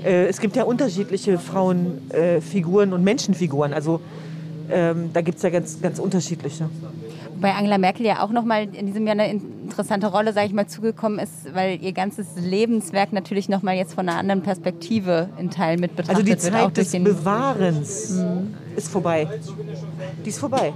äh, 0.03 0.25
es 0.27 0.39
gibt 0.39 0.55
ja 0.55 0.63
unterschiedliche 0.63 1.37
Frauenfiguren 1.39 2.91
äh, 2.91 2.95
und 2.95 3.03
Menschenfiguren. 3.03 3.73
Also 3.73 3.99
ähm, 4.71 5.09
da 5.13 5.21
gibt 5.21 5.37
es 5.37 5.43
ja 5.43 5.49
ganz, 5.49 5.81
ganz 5.81 5.99
unterschiedliche. 5.99 6.69
Bei 7.41 7.53
Angela 7.53 7.77
Merkel 7.77 8.05
ja 8.05 8.23
auch 8.23 8.31
nochmal 8.31 8.67
in 8.73 8.85
diesem 8.85 9.05
Jahr 9.05 9.17
eine 9.19 9.29
interessante 9.29 10.07
Rolle, 10.07 10.31
sage 10.31 10.47
ich 10.47 10.53
mal, 10.53 10.67
zugekommen 10.67 11.19
ist, 11.19 11.53
weil 11.53 11.81
ihr 11.81 11.91
ganzes 11.91 12.27
Lebenswerk 12.37 13.11
natürlich 13.11 13.49
nochmal 13.49 13.75
jetzt 13.75 13.93
von 13.93 14.07
einer 14.07 14.17
anderen 14.17 14.41
Perspektive 14.41 15.27
in 15.37 15.49
Teilen 15.49 15.81
mit 15.81 15.95
betrachtet 15.95 16.15
Also 16.15 16.23
die 16.23 16.31
wird. 16.31 16.41
Zeit 16.41 16.77
des 16.77 16.91
Bewahrens 16.91 18.11
Mhm. 18.11 18.53
ist 18.77 18.87
vorbei. 18.87 19.27
Die 20.23 20.29
ist 20.29 20.39
vorbei. 20.39 20.71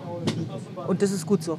Und 0.88 1.01
das 1.01 1.11
ist 1.11 1.26
gut 1.26 1.43
so. 1.43 1.57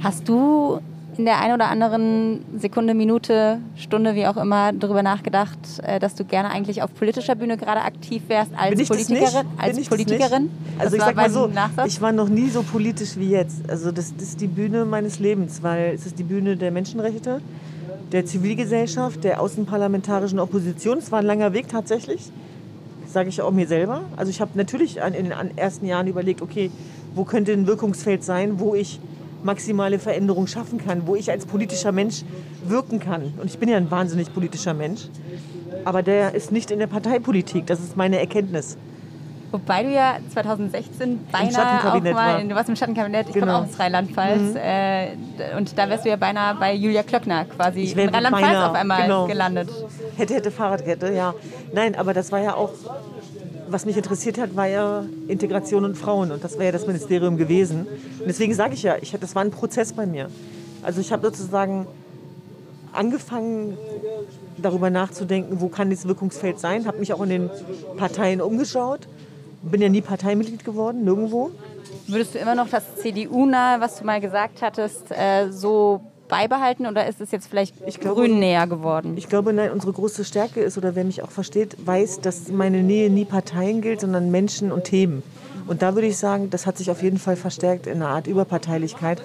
Hast 0.00 0.28
du 0.28 0.80
in 1.18 1.24
der 1.24 1.40
einen 1.40 1.54
oder 1.54 1.68
anderen 1.68 2.44
Sekunde, 2.58 2.94
Minute, 2.94 3.58
Stunde, 3.76 4.14
wie 4.14 4.26
auch 4.26 4.36
immer, 4.36 4.72
darüber 4.72 5.02
nachgedacht, 5.02 5.58
äh, 5.82 5.98
dass 5.98 6.14
du 6.14 6.24
gerne 6.24 6.50
eigentlich 6.50 6.82
auf 6.82 6.94
politischer 6.94 7.34
Bühne 7.34 7.56
gerade 7.56 7.82
aktiv 7.82 8.22
wärst 8.28 8.50
als? 8.56 8.88
Politikerin? 8.88 9.46
Bin 9.46 9.58
Als 9.58 9.88
Politikerin? 9.88 10.50
Also 10.78 10.96
ich 10.96 11.00
war 11.00 11.08
sag 11.08 11.16
mal 11.16 11.30
so, 11.30 11.46
Nachsatz? 11.46 11.86
ich 11.86 12.00
war 12.00 12.12
noch 12.12 12.28
nie 12.28 12.48
so 12.48 12.62
politisch 12.62 13.16
wie 13.16 13.30
jetzt. 13.30 13.68
Also 13.68 13.92
das, 13.92 14.14
das 14.14 14.28
ist 14.28 14.40
die 14.40 14.46
Bühne 14.46 14.84
meines 14.84 15.18
Lebens, 15.18 15.62
weil 15.62 15.94
es 15.94 16.06
ist 16.06 16.18
die 16.18 16.24
Bühne 16.24 16.56
der 16.56 16.70
Menschenrechte, 16.70 17.40
der 18.12 18.26
Zivilgesellschaft, 18.26 19.24
der 19.24 19.40
außenparlamentarischen 19.40 20.38
Opposition. 20.38 20.98
Es 20.98 21.10
war 21.10 21.20
ein 21.20 21.26
langer 21.26 21.52
Weg 21.52 21.68
tatsächlich, 21.68 22.30
sage 23.06 23.28
ich 23.28 23.42
auch 23.42 23.52
mir 23.52 23.66
selber. 23.66 24.02
Also 24.16 24.30
ich 24.30 24.40
habe 24.40 24.52
natürlich 24.54 24.98
in 24.98 25.12
den 25.12 25.32
ersten 25.56 25.86
Jahren 25.86 26.06
überlegt, 26.06 26.42
okay, 26.42 26.70
wo 27.14 27.24
könnte 27.24 27.52
ein 27.52 27.66
Wirkungsfeld 27.66 28.22
sein, 28.22 28.60
wo 28.60 28.74
ich 28.74 29.00
maximale 29.42 29.98
Veränderung 29.98 30.46
schaffen 30.46 30.78
kann, 30.84 31.06
wo 31.06 31.16
ich 31.16 31.30
als 31.30 31.46
politischer 31.46 31.92
Mensch 31.92 32.22
wirken 32.64 32.98
kann. 33.00 33.34
Und 33.40 33.46
ich 33.46 33.58
bin 33.58 33.68
ja 33.68 33.76
ein 33.76 33.90
wahnsinnig 33.90 34.32
politischer 34.32 34.74
Mensch. 34.74 35.02
Aber 35.84 36.02
der 36.02 36.34
ist 36.34 36.50
nicht 36.52 36.70
in 36.70 36.78
der 36.78 36.86
Parteipolitik. 36.88 37.66
Das 37.66 37.80
ist 37.80 37.96
meine 37.96 38.18
Erkenntnis. 38.18 38.76
Wobei 39.52 39.84
du 39.84 39.90
ja 39.92 40.16
2016 40.32 41.20
beinahe 41.30 41.78
auch 41.94 42.02
mal, 42.02 42.14
war. 42.14 42.40
du 42.42 42.54
warst 42.54 42.68
im 42.68 42.74
Schattenkabinett, 42.76 43.28
ich 43.28 43.34
Genau. 43.34 43.46
komme 43.46 43.58
auch 43.58 43.68
aus 43.70 43.78
Rheinland-Pfalz 43.78 44.56
äh, 44.56 45.10
d- 45.38 45.56
und 45.56 45.78
da 45.78 45.88
wärst 45.88 46.04
du 46.04 46.08
ja 46.08 46.16
beinahe 46.16 46.56
bei 46.56 46.74
Julia 46.74 47.04
Klöckner 47.04 47.44
quasi 47.44 47.80
Ich 47.80 47.96
in 47.96 48.08
Rheinland-Pfalz 48.08 48.56
auf 48.70 48.74
einmal 48.74 49.02
genau. 49.02 49.26
gelandet. 49.28 49.68
Hätte, 50.16 50.34
hätte 50.34 50.50
Fahrradkette, 50.50 51.12
ja. 51.12 51.32
Nein, 51.72 51.94
aber 51.94 52.12
das 52.12 52.32
war 52.32 52.40
ja 52.40 52.54
auch, 52.54 52.70
was 53.68 53.86
mich 53.86 53.96
interessiert 53.96 54.38
hat, 54.38 54.56
war 54.56 54.66
ja 54.66 55.04
Integration 55.28 55.84
und 55.84 55.96
Frauen. 55.96 56.32
Und 56.32 56.42
das 56.44 56.54
wäre 56.54 56.66
ja 56.66 56.72
das 56.72 56.86
Ministerium 56.86 57.36
gewesen. 57.36 57.86
Und 58.18 58.26
deswegen 58.26 58.54
sage 58.54 58.74
ich 58.74 58.82
ja, 58.82 58.96
ich, 59.00 59.12
das 59.12 59.34
war 59.34 59.42
ein 59.42 59.50
Prozess 59.50 59.92
bei 59.92 60.06
mir. 60.06 60.30
Also 60.82 61.00
ich 61.00 61.12
habe 61.12 61.26
sozusagen 61.26 61.86
angefangen, 62.92 63.76
darüber 64.58 64.90
nachzudenken, 64.90 65.60
wo 65.60 65.68
kann 65.68 65.90
das 65.90 66.06
Wirkungsfeld 66.06 66.58
sein. 66.58 66.86
Habe 66.86 66.98
mich 66.98 67.12
auch 67.12 67.22
in 67.22 67.28
den 67.28 67.50
Parteien 67.96 68.40
umgeschaut. 68.40 69.08
Bin 69.62 69.82
ja 69.82 69.88
nie 69.88 70.00
Parteimitglied 70.00 70.64
geworden, 70.64 71.04
nirgendwo. 71.04 71.50
Würdest 72.06 72.34
du 72.34 72.38
immer 72.38 72.54
noch 72.54 72.68
das 72.68 72.96
CDU-nahe, 72.96 73.80
was 73.80 73.98
du 73.98 74.04
mal 74.04 74.20
gesagt 74.20 74.62
hattest, 74.62 75.10
äh, 75.10 75.50
so 75.50 76.00
beibehalten 76.28 76.86
oder 76.86 77.06
ist 77.06 77.20
es 77.20 77.30
jetzt 77.30 77.48
vielleicht 77.48 77.74
Ich 77.86 78.00
glaube- 78.00 78.22
grün 78.22 78.38
näher 78.38 78.66
geworden? 78.66 79.14
Ich 79.16 79.28
glaube, 79.28 79.52
nein, 79.52 79.70
unsere 79.70 79.92
große 79.92 80.24
Stärke 80.24 80.60
ist, 80.60 80.76
oder 80.78 80.94
wer 80.94 81.04
mich 81.04 81.22
auch 81.22 81.30
versteht, 81.30 81.76
weiß, 81.84 82.20
dass 82.20 82.48
meine 82.48 82.82
Nähe 82.82 83.10
nie 83.10 83.24
Parteien 83.24 83.80
gilt, 83.80 84.00
sondern 84.00 84.30
Menschen 84.30 84.72
und 84.72 84.84
Themen. 84.84 85.22
Und 85.66 85.82
da 85.82 85.94
würde 85.94 86.06
ich 86.06 86.16
sagen, 86.16 86.50
das 86.50 86.66
hat 86.66 86.78
sich 86.78 86.90
auf 86.90 87.02
jeden 87.02 87.18
Fall 87.18 87.36
verstärkt 87.36 87.86
in 87.86 87.94
einer 88.02 88.08
Art 88.08 88.26
Überparteilichkeit, 88.26 89.22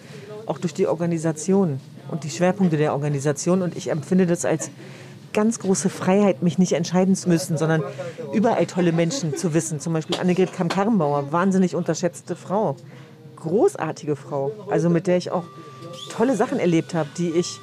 auch 0.48 0.58
durch 0.58 0.74
die 0.74 0.88
Organisation 0.88 1.80
und 2.10 2.24
die 2.24 2.30
Schwerpunkte 2.30 2.78
der 2.78 2.94
Organisation. 2.94 3.62
Und 3.62 3.78
ich 3.78 3.92
empfinde 3.92 4.26
das 4.26 4.44
als 4.46 4.72
ganz 5.34 5.60
große 5.60 5.90
Freiheit, 5.90 6.42
mich 6.44 6.58
nicht 6.58 6.74
entscheiden 6.74 7.16
zu 7.16 7.30
müssen, 7.30 7.58
sondern 7.58 7.84
überall 8.34 8.66
tolle 8.66 8.92
Menschen 8.92 9.38
zu 9.38 9.54
wissen. 9.54 9.80
Zum 9.80 9.94
Beispiel 9.94 10.18
Annegret 10.20 10.52
Kamm-Karrenbauer, 10.52 11.32
wahnsinnig 11.32 11.76
unterschätzte 11.76 12.36
Frau. 12.36 12.76
Großartige 13.38 14.16
Frau, 14.16 14.52
also 14.70 14.90
mit 14.90 15.08
der 15.08 15.18
ich 15.18 15.32
auch 15.32 15.46
tolle 16.10 16.36
Sachen 16.36 16.60
erlebt 16.60 16.94
habe, 16.94 17.10
die 17.18 17.30
ich 17.32 17.60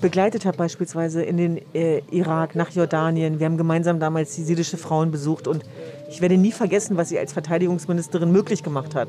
begleitet 0.00 0.44
habe, 0.44 0.56
beispielsweise 0.56 1.22
in 1.22 1.36
den 1.36 1.60
äh, 1.74 2.02
Irak, 2.10 2.54
nach 2.54 2.70
Jordanien. 2.70 3.38
Wir 3.38 3.46
haben 3.46 3.56
gemeinsam 3.56 3.98
damals 3.98 4.36
jesidische 4.36 4.76
Frauen 4.76 5.10
besucht 5.10 5.48
und 5.48 5.64
ich 6.10 6.20
werde 6.20 6.36
nie 6.36 6.52
vergessen, 6.52 6.96
was 6.96 7.08
sie 7.08 7.18
als 7.18 7.32
Verteidigungsministerin 7.32 8.30
möglich 8.30 8.62
gemacht 8.62 8.94
hat. 8.94 9.08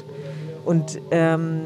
Und 0.66 1.00
ähm, 1.12 1.62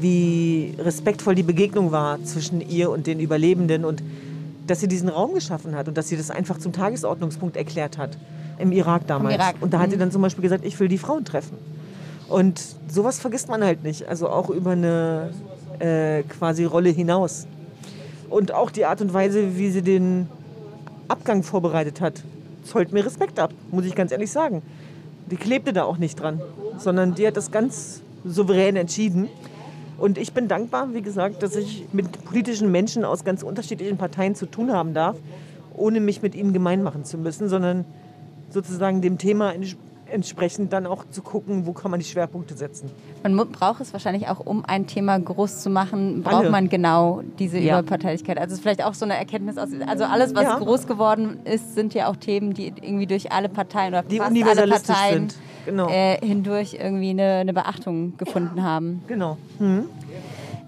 wie 0.00 0.74
respektvoll 0.78 1.34
die 1.34 1.42
Begegnung 1.42 1.92
war 1.92 2.22
zwischen 2.24 2.60
ihr 2.60 2.90
und 2.90 3.06
den 3.06 3.20
Überlebenden 3.20 3.84
und 3.84 4.02
dass 4.66 4.80
sie 4.80 4.88
diesen 4.88 5.08
Raum 5.08 5.34
geschaffen 5.34 5.74
hat 5.74 5.88
und 5.88 5.96
dass 5.96 6.08
sie 6.08 6.16
das 6.16 6.30
einfach 6.30 6.58
zum 6.58 6.72
Tagesordnungspunkt 6.72 7.56
erklärt 7.56 7.98
hat. 7.98 8.16
Im 8.58 8.72
Irak 8.72 9.06
damals. 9.06 9.34
Irak, 9.34 9.56
Und 9.60 9.72
da 9.72 9.80
hat 9.80 9.90
sie 9.90 9.96
mhm. 9.96 10.00
dann 10.00 10.12
zum 10.12 10.22
Beispiel 10.22 10.42
gesagt, 10.42 10.64
ich 10.64 10.78
will 10.78 10.88
die 10.88 10.98
Frauen 10.98 11.24
treffen. 11.24 11.56
Und 12.28 12.62
sowas 12.88 13.18
vergisst 13.18 13.48
man 13.48 13.64
halt 13.64 13.82
nicht. 13.82 14.08
Also 14.08 14.28
auch 14.28 14.50
über 14.50 14.72
eine 14.72 15.30
äh, 15.80 16.22
quasi 16.22 16.64
Rolle 16.64 16.90
hinaus. 16.90 17.46
Und 18.28 18.52
auch 18.52 18.70
die 18.70 18.84
Art 18.84 19.00
und 19.00 19.12
Weise, 19.12 19.56
wie 19.56 19.70
sie 19.70 19.82
den 19.82 20.28
Abgang 21.08 21.42
vorbereitet 21.42 22.00
hat, 22.00 22.22
zollt 22.64 22.92
mir 22.92 23.04
Respekt 23.04 23.38
ab, 23.38 23.52
muss 23.72 23.84
ich 23.84 23.94
ganz 23.94 24.12
ehrlich 24.12 24.30
sagen. 24.30 24.62
Die 25.30 25.36
klebte 25.36 25.72
da 25.72 25.84
auch 25.84 25.98
nicht 25.98 26.20
dran, 26.20 26.40
sondern 26.78 27.14
die 27.14 27.26
hat 27.26 27.36
das 27.36 27.50
ganz 27.50 28.02
souverän 28.24 28.76
entschieden. 28.76 29.28
Und 29.98 30.18
ich 30.18 30.32
bin 30.32 30.48
dankbar, 30.48 30.94
wie 30.94 31.02
gesagt, 31.02 31.42
dass 31.42 31.56
ich 31.56 31.86
mit 31.92 32.24
politischen 32.24 32.70
Menschen 32.70 33.04
aus 33.04 33.24
ganz 33.24 33.42
unterschiedlichen 33.42 33.96
Parteien 33.96 34.34
zu 34.34 34.46
tun 34.46 34.72
haben 34.72 34.94
darf, 34.94 35.16
ohne 35.74 36.00
mich 36.00 36.22
mit 36.22 36.34
ihnen 36.34 36.52
gemein 36.52 36.82
machen 36.82 37.04
zu 37.04 37.18
müssen, 37.18 37.48
sondern 37.48 37.84
sozusagen 38.50 39.02
dem 39.02 39.18
Thema 39.18 39.50
entsprechend 40.10 40.72
dann 40.72 40.86
auch 40.86 41.04
zu 41.10 41.22
gucken, 41.22 41.66
wo 41.66 41.72
kann 41.72 41.90
man 41.90 42.00
die 42.00 42.06
Schwerpunkte 42.06 42.54
setzen. 42.54 42.90
Man 43.22 43.36
braucht 43.50 43.80
es 43.80 43.92
wahrscheinlich 43.92 44.28
auch, 44.28 44.40
um 44.40 44.64
ein 44.64 44.86
Thema 44.86 45.18
groß 45.18 45.60
zu 45.62 45.70
machen, 45.70 46.22
braucht 46.22 46.34
Alle. 46.36 46.50
man 46.50 46.68
genau 46.68 47.22
diese 47.38 47.58
Ja. 47.58 47.78
Überparteilichkeit. 47.78 48.38
Also 48.38 48.52
es 48.52 48.58
ist 48.58 48.62
vielleicht 48.62 48.84
auch 48.84 48.94
so 48.94 49.04
eine 49.04 49.16
Erkenntnis 49.16 49.58
aus, 49.58 49.68
also 49.86 50.04
alles, 50.04 50.34
was 50.34 50.42
Ja. 50.44 50.58
groß 50.58 50.86
geworden 50.86 51.40
ist, 51.44 51.74
sind 51.74 51.94
ja 51.94 52.08
auch 52.08 52.16
Themen, 52.16 52.54
die 52.54 52.72
irgendwie 52.80 53.06
durch 53.06 53.32
alle 53.32 53.48
Parteien 53.48 53.92
oder 53.94 54.02
Die 54.02 54.18
fast 54.18 54.30
alle 54.30 54.68
Parteien 54.68 55.30
sind. 55.30 55.36
Genau. 55.66 55.88
äh, 55.88 56.16
hindurch 56.24 56.74
irgendwie 56.80 57.10
eine, 57.10 57.34
eine 57.40 57.52
Beachtung 57.52 58.16
gefunden 58.16 58.62
haben. 58.62 59.02
Genau. 59.06 59.36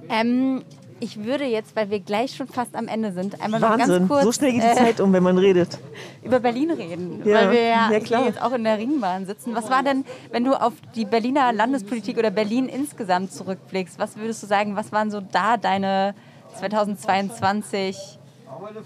Ähm, 0.08 0.62
ich 1.02 1.24
würde 1.24 1.44
jetzt, 1.44 1.74
weil 1.74 1.90
wir 1.90 1.98
gleich 1.98 2.36
schon 2.36 2.46
fast 2.46 2.76
am 2.76 2.86
Ende 2.86 3.12
sind, 3.12 3.40
einmal 3.42 3.58
noch 3.58 3.70
Wahnsinn. 3.70 3.88
ganz 3.88 4.08
kurz 4.08 4.22
so 4.22 4.32
schnell 4.32 4.52
geht 4.52 4.62
die 4.62 4.66
äh, 4.66 4.74
Zeit 4.76 5.00
um, 5.00 5.12
wenn 5.12 5.22
man 5.22 5.36
redet. 5.36 5.78
über 6.22 6.38
Berlin 6.38 6.70
reden, 6.70 7.22
Ja, 7.24 7.34
weil 7.34 7.50
wir 7.50 7.62
ja, 7.62 7.90
ja, 7.90 8.24
jetzt 8.24 8.40
auch 8.40 8.52
in 8.52 8.62
der 8.62 8.78
Ringbahn 8.78 9.26
sitzen. 9.26 9.54
Was 9.54 9.68
war 9.68 9.82
denn, 9.82 10.04
wenn 10.30 10.44
du 10.44 10.54
auf 10.54 10.74
die 10.94 11.04
Berliner 11.04 11.52
Landespolitik 11.52 12.18
oder 12.18 12.30
Berlin 12.30 12.68
insgesamt 12.68 13.32
zurückblickst, 13.32 13.98
was 13.98 14.16
würdest 14.16 14.44
du 14.44 14.46
sagen, 14.46 14.76
was 14.76 14.92
waren 14.92 15.10
so 15.10 15.20
da 15.20 15.56
deine 15.56 16.14
2022 16.58 18.18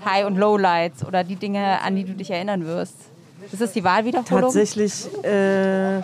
High- 0.04 0.26
und 0.26 0.36
Lowlights 0.36 1.04
oder 1.04 1.22
die 1.22 1.36
Dinge, 1.36 1.82
an 1.82 1.96
die 1.96 2.04
du 2.04 2.14
dich 2.14 2.30
erinnern 2.30 2.64
wirst? 2.64 2.96
Ist 3.52 3.60
das 3.60 3.72
die 3.72 3.84
Wahlwiederholung? 3.84 4.44
Tatsächlich, 4.44 5.06
äh, 5.22 5.98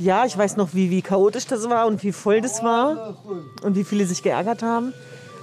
ja, 0.00 0.24
ich 0.26 0.36
weiß 0.36 0.56
noch, 0.56 0.74
wie, 0.74 0.90
wie 0.90 1.02
chaotisch 1.02 1.46
das 1.46 1.70
war 1.70 1.86
und 1.86 2.02
wie 2.02 2.10
voll 2.10 2.40
das 2.40 2.64
war 2.64 3.16
und 3.62 3.76
wie 3.76 3.84
viele 3.84 4.04
sich 4.04 4.22
geärgert 4.22 4.64
haben. 4.64 4.92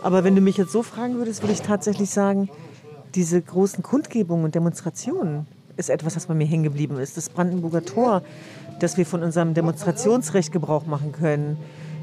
Aber 0.06 0.24
wenn 0.24 0.36
du 0.36 0.42
mich 0.42 0.56
jetzt 0.58 0.72
so 0.72 0.84
fragen 0.84 1.16
würdest, 1.16 1.42
würde 1.42 1.54
ich 1.54 1.64
tatsächlich 1.64 2.12
sagen, 2.12 2.48
diese 3.16 3.42
großen 3.42 3.82
Kundgebungen 3.82 4.46
und 4.46 4.54
Demonstrationen 4.54 5.48
ist 5.78 5.90
etwas, 5.90 6.16
was 6.16 6.28
bei 6.28 6.36
mir 6.36 6.46
hängen 6.46 6.62
geblieben 6.62 7.00
ist. 7.00 7.18
Das 7.18 7.28
Brandenburger 7.28 7.84
Tor, 7.84 8.22
dass 8.80 8.98
wir 8.98 9.08
von 9.08 9.24
unserem 9.24 9.56
Demonstrationsrecht 9.56 10.52
Gebrauch 10.52 10.86
machen 10.86 11.12
können, 11.12 11.58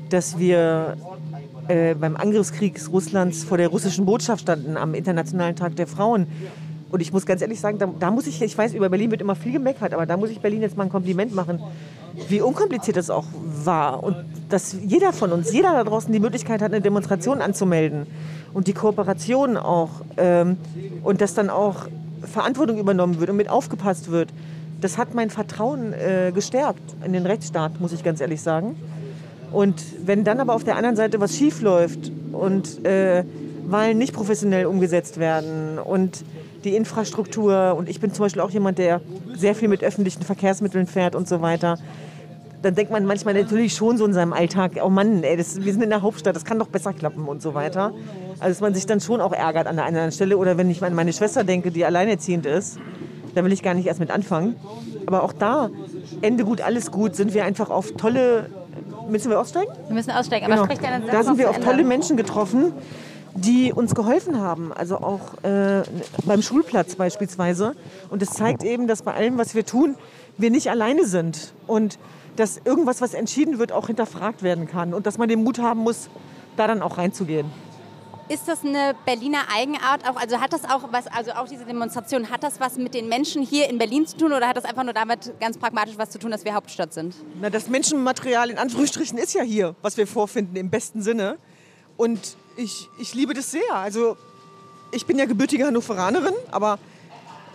dass 0.09 0.37
wir 0.37 0.97
äh, 1.69 1.95
beim 1.95 2.17
Angriffskrieg 2.17 2.81
Russlands 2.91 3.45
vor 3.45 3.57
der 3.57 3.69
russischen 3.69 4.05
Botschaft 4.05 4.43
standen 4.43 4.77
am 4.77 4.95
Internationalen 4.95 5.55
Tag 5.55 5.77
der 5.77 5.87
Frauen. 5.87 6.27
Und 6.91 7.03
ich 7.03 7.13
muss 7.13 7.25
ganz 7.25 7.41
ehrlich 7.41 7.61
sagen, 7.61 7.79
da, 7.79 7.87
da 8.01 8.11
muss 8.11 8.27
ich, 8.27 8.43
ich 8.43 8.59
weiß, 8.59 8.75
über 8.75 8.89
Berlin 8.89 9.13
wird 9.13 9.21
immer 9.21 9.37
viel 9.37 9.53
gemeckert, 9.53 9.95
aber 9.95 10.07
da 10.07 10.17
muss 10.17 10.31
ich 10.31 10.41
Berlin 10.41 10.63
jetzt 10.63 10.77
mal 10.77 10.83
ein 10.83 10.91
Kompliment 10.91 11.37
machen, 11.37 11.61
wie 12.29 12.41
unkompliziert 12.41 12.97
das 12.97 13.11
auch 13.11 13.25
war. 13.65 14.03
Und 14.03 14.17
dass 14.49 14.77
jeder 14.85 15.13
von 15.13 15.33
uns, 15.33 15.53
jeder 15.53 15.73
da 15.73 15.85
draußen 15.85 16.13
die 16.13 16.21
Möglichkeit 16.21 16.63
hat, 16.63 16.73
eine 16.73 16.81
Demonstration 16.81 17.41
anzumelden. 17.41 18.07
Und 18.53 18.67
die 18.67 18.75
Kooperation 18.75 19.57
auch. 19.57 19.91
Ähm, 20.17 20.57
und 21.03 21.21
dass 21.21 21.35
dann 21.35 21.51
auch 21.51 21.87
Verantwortung 22.23 22.79
übernommen 22.79 23.19
wird 23.21 23.31
und 23.31 23.37
mit 23.37 23.49
aufgepasst 23.49 24.11
wird. 24.11 24.31
Das 24.81 24.99
hat 24.99 25.15
mein 25.15 25.31
Vertrauen 25.31 25.93
äh, 25.93 26.33
gestärkt 26.35 26.83
in 27.05 27.13
den 27.13 27.27
Rechtsstaat, 27.27 27.81
muss 27.81 27.93
ich 27.93 28.03
ganz 28.03 28.21
ehrlich 28.21 28.43
sagen. 28.43 28.77
Und 29.53 29.83
wenn 30.05 30.25
dann 30.25 30.41
aber 30.41 30.55
auf 30.55 30.65
der 30.65 30.77
anderen 30.77 30.97
Seite 30.97 31.21
was 31.21 31.37
schief 31.37 31.61
läuft 31.61 32.11
und 32.33 32.85
äh, 32.85 33.25
Wahlen 33.67 33.99
nicht 33.99 34.13
professionell 34.13 34.67
umgesetzt 34.67 35.19
werden 35.19 35.79
und 35.79 36.25
die 36.65 36.77
Infrastruktur 36.77 37.75
und 37.77 37.89
ich 37.89 38.01
bin 38.01 38.13
zum 38.13 38.25
Beispiel 38.25 38.43
auch 38.43 38.51
jemand, 38.51 38.79
der 38.79 39.01
sehr 39.35 39.55
viel 39.55 39.69
mit 39.69 39.83
öffentlichen 39.83 40.23
Verkehrsmitteln 40.23 40.87
fährt 40.87 41.15
und 41.15 41.29
so 41.29 41.43
weiter, 41.43 41.79
dann 42.63 42.75
denkt 42.75 42.93
man 42.93 43.05
manchmal 43.05 43.35
natürlich 43.35 43.75
schon 43.75 43.99
so 43.99 44.05
in 44.05 44.13
seinem 44.13 44.33
Alltag, 44.33 44.73
oh 44.85 44.89
Mann, 44.89 45.25
ey, 45.25 45.37
das, 45.37 45.61
wir 45.63 45.73
sind 45.73 45.83
in 45.83 45.91
der 45.91 46.03
Hauptstadt, 46.03 46.37
das 46.37 46.45
kann 46.45 46.59
doch 46.59 46.69
besser 46.69 46.93
klappen 46.93 47.27
und 47.27 47.43
so 47.43 47.55
weiter. 47.55 47.93
Also 48.39 48.55
dass 48.55 48.61
man 48.61 48.75
sich 48.75 48.87
dann 48.87 49.01
schon 49.01 49.21
auch 49.21 49.33
ärgert 49.33 49.67
an 49.67 49.77
der 49.77 49.85
einen 49.85 49.97
oder 49.97 50.03
anderen 50.05 50.13
Stelle. 50.13 50.37
Oder 50.37 50.57
wenn 50.59 50.71
ich 50.71 50.83
an 50.83 50.95
meine 50.95 51.13
Schwester 51.13 51.43
denke, 51.45 51.71
die 51.73 51.85
alleinerziehend 51.85 52.47
ist, 52.47 52.79
da 53.35 53.45
will 53.45 53.53
ich 53.53 53.63
gar 53.63 53.75
nicht 53.75 53.87
erst 53.87 53.99
mit 54.01 54.11
anfangen. 54.11 54.57
Aber 55.07 55.25
auch 55.25 55.33
da, 55.33 55.71
Ende 56.21 56.45
gut, 56.45 56.61
alles 56.61 56.91
gut, 56.93 57.17
sind 57.17 57.35
wir 57.35 57.45
einfach 57.45 57.71
auf 57.71 57.93
tolle 57.93 58.49
Müssen 59.09 59.31
wir 59.31 59.41
aussteigen? 59.41 59.71
Wir 59.89 59.95
müssen 59.95 60.11
aussteigen, 60.13 60.47
aber 60.47 60.55
Genau. 60.55 60.65
sprich 60.65 60.79
deinen 60.79 61.03
Satz 61.03 61.13
Da 61.13 61.23
sind 61.25 61.39
wir 61.39 61.51
auf 61.51 61.59
tolle 61.59 61.85
Menschen 61.85 62.17
getroffen, 62.17 62.73
die 63.35 63.73
uns 63.73 63.95
geholfen 63.95 64.39
haben. 64.39 64.73
Also 64.73 64.99
auch 64.99 65.43
äh, 65.43 65.83
beim 66.25 66.43
Schulplatz 66.43 66.97
beispielsweise. 66.97 67.75
Und 68.11 68.23
es 68.23 68.31
zeigt 68.31 68.63
eben, 68.63 68.87
dass 68.87 69.03
bei 69.03 69.15
allem, 69.15 69.39
was 69.39 69.55
wir 69.55 69.65
tun, 69.65 69.97
wir 70.39 70.51
nicht 70.51 70.71
alleine 70.71 71.07
sind. 71.07 71.53
Und 71.67 71.99
dass 72.37 72.61
irgendwas, 72.65 73.01
was 73.01 73.15
entschieden 73.15 73.59
wird, 73.59 73.73
auch 73.73 73.89
hinterfragt 73.89 74.43
werden 74.43 74.67
kann. 74.67 74.95
Und 74.95 75.07
dass 75.07 75.19
man 75.19 75.29
den 75.29 75.45
Mut 75.45 75.59
haben 75.59 75.81
muss, 75.81 76.09
da 76.57 76.67
dann 76.67 76.83
auch 76.83 76.99
reinzugehen. 76.99 77.51
Ist 78.29 78.49
das 78.49 78.65
eine 78.65 78.95
Berliner 79.05 79.41
Eigenart 79.55 80.09
auch? 80.09 80.17
Also 80.17 80.41
hat 80.41 80.53
das 80.53 80.65
auch 80.65 80.93
was, 80.93 81.07
also 81.07 81.33
auch 81.33 81.49
diese 81.49 81.65
Demonstration, 81.65 82.31
hat 82.31 82.43
das 82.43 82.61
was 82.61 82.77
mit 82.77 82.95
den 82.95 83.09
Menschen 83.09 83.43
hier 83.43 83.69
in 83.69 83.79
Berlin 83.79 84.07
zu 84.07 84.17
tun 84.17 84.33
oder 84.33 84.49
hat 84.49 84.57
das 84.57 84.65
einfach 84.65 84.85
nur 84.85 84.95
damit 84.95 85.39
ganz 85.41 85.59
pragmatisch 85.59 85.99
was 85.99 86.11
zu 86.11 86.19
tun, 86.19 86.31
dass 86.31 86.45
wir 86.45 86.55
Hauptstadt 86.55 86.95
sind? 86.95 87.15
Na, 87.41 87.51
das 87.51 87.69
Menschenmaterial 87.69 88.49
in 88.49 88.59
Anführungsstrichen 88.59 89.19
ist 89.19 89.35
ja 89.35 89.43
hier, 89.43 89.75
was 89.83 89.97
wir 89.97 90.07
vorfinden, 90.07 90.57
im 90.57 90.71
besten 90.71 91.03
Sinne. 91.03 91.37
Und 91.97 92.37
ich, 92.57 92.89
ich 92.99 93.15
liebe 93.15 93.35
das 93.35 93.51
sehr. 93.51 93.75
Also 93.75 94.17
ich 94.91 95.07
bin 95.07 95.19
ja 95.19 95.25
gebürtige 95.25 95.67
Hannoveranerin, 95.67 96.35
aber 96.51 96.79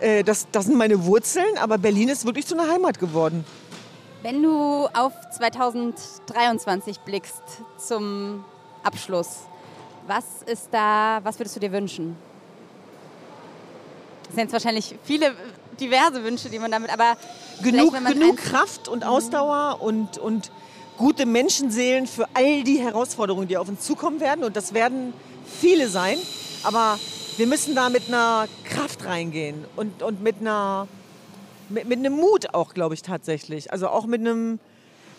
äh, 0.00 0.24
das, 0.24 0.46
das 0.50 0.66
sind 0.66 0.76
meine 0.76 1.04
Wurzeln. 1.04 1.58
Aber 1.58 1.78
Berlin 1.78 2.08
ist 2.08 2.24
wirklich 2.24 2.46
zu 2.46 2.58
einer 2.58 2.70
Heimat 2.70 2.98
geworden. 2.98 3.44
Wenn 4.22 4.42
du 4.42 4.88
auf 4.94 5.12
2023 5.36 7.00
blickst 7.00 7.42
zum 7.76 8.44
Abschluss, 8.82 9.40
was 10.06 10.24
ist 10.46 10.68
da, 10.72 11.20
was 11.22 11.38
würdest 11.38 11.54
du 11.56 11.60
dir 11.60 11.70
wünschen? 11.70 12.16
Das 14.24 14.34
sind 14.34 14.44
jetzt 14.44 14.52
wahrscheinlich 14.52 14.96
viele 15.04 15.34
diverse 15.80 16.24
Wünsche, 16.24 16.50
die 16.50 16.58
man 16.58 16.70
damit, 16.70 16.92
aber 16.92 17.16
Genug, 17.62 17.92
man 17.92 18.04
genug 18.12 18.36
Kraft 18.36 18.88
und 18.88 19.04
Ausdauer 19.04 19.80
und, 19.80 20.18
und 20.18 20.52
gute 20.98 21.24
Menschenseelen 21.24 22.06
für 22.06 22.26
all 22.34 22.64
die 22.64 22.80
Herausforderungen, 22.80 23.48
die 23.48 23.56
auf 23.56 23.68
uns 23.68 23.80
zukommen 23.82 24.20
werden. 24.20 24.44
Und 24.44 24.56
das 24.56 24.74
werden 24.74 25.14
viele 25.60 25.88
sein. 25.88 26.18
Aber 26.64 26.98
wir 27.38 27.46
müssen 27.46 27.74
da 27.74 27.88
mit 27.88 28.08
einer 28.08 28.48
Kraft 28.64 29.04
reingehen 29.04 29.64
und, 29.76 30.02
und 30.02 30.22
mit, 30.22 30.40
einer, 30.40 30.88
mit, 31.68 31.88
mit 31.88 32.00
einem 32.00 32.14
Mut 32.14 32.52
auch, 32.52 32.74
glaube 32.74 32.94
ich, 32.94 33.02
tatsächlich. 33.02 33.72
Also 33.72 33.88
auch 33.88 34.06
mit 34.06 34.20
einem, 34.20 34.58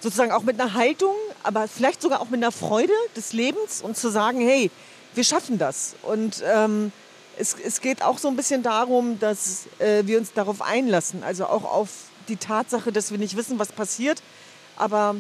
sozusagen 0.02 0.32
auch 0.32 0.44
mit 0.44 0.60
einer 0.60 0.74
Haltung, 0.74 1.16
aber 1.44 1.68
vielleicht 1.68 2.02
sogar 2.02 2.22
auch 2.22 2.30
mit 2.30 2.44
einer 2.44 2.52
Freude 2.52 2.94
des 3.16 3.34
Lebens 3.34 3.82
und 3.82 3.98
zu 3.98 4.10
sagen, 4.10 4.42
hey, 4.42 4.70
wir 5.16 5.24
schaffen 5.24 5.58
das. 5.58 5.96
Und 6.04 6.44
ähm, 6.46 6.92
es, 7.38 7.56
es 7.66 7.80
geht 7.80 8.04
auch 8.04 8.18
so 8.18 8.28
ein 8.28 8.36
bisschen 8.36 8.64
darum, 8.64 9.18
dass 9.20 9.68
äh, 9.80 10.06
wir 10.06 10.18
uns 10.18 10.34
darauf 10.34 10.62
einlassen, 10.62 11.24
also 11.24 11.46
auch 11.46 11.64
auf 11.64 11.90
die 12.28 12.36
Tatsache, 12.36 12.92
dass 12.92 13.12
wir 13.12 13.18
nicht 13.18 13.38
wissen, 13.38 13.60
was 13.60 13.72
passiert. 13.72 14.22
Aber 14.76 15.16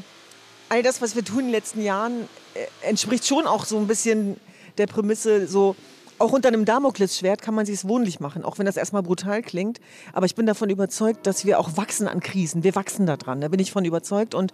all 0.69 0.83
das, 0.83 1.01
was 1.01 1.15
wir 1.15 1.23
tun 1.25 1.39
in 1.39 1.45
den 1.45 1.51
letzten 1.51 1.81
Jahren, 1.81 2.27
äh, 2.53 2.87
entspricht 2.87 3.25
schon 3.25 3.47
auch 3.47 3.65
so 3.65 3.77
ein 3.77 3.87
bisschen 3.87 4.37
der 4.77 4.87
Prämisse, 4.87 5.47
so 5.47 5.75
auch 6.19 6.31
unter 6.33 6.49
einem 6.49 6.65
Damoklesschwert 6.65 7.41
kann 7.41 7.55
man 7.55 7.65
sich 7.65 7.75
es 7.75 7.87
wohnlich 7.87 8.19
machen, 8.19 8.43
auch 8.43 8.59
wenn 8.59 8.65
das 8.65 8.77
erstmal 8.77 9.03
brutal 9.03 9.41
klingt. 9.41 9.79
Aber 10.13 10.25
ich 10.25 10.35
bin 10.35 10.45
davon 10.45 10.69
überzeugt, 10.69 11.25
dass 11.25 11.45
wir 11.45 11.59
auch 11.59 11.77
wachsen 11.77 12.07
an 12.07 12.19
Krisen. 12.19 12.63
Wir 12.63 12.75
wachsen 12.75 13.05
da 13.05 13.15
dran, 13.15 13.39
da 13.39 13.47
bin 13.47 13.59
ich 13.59 13.71
von 13.71 13.85
überzeugt. 13.85 14.35
Und 14.35 14.51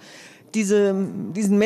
diese, 0.53 0.95
diesen 1.36 1.57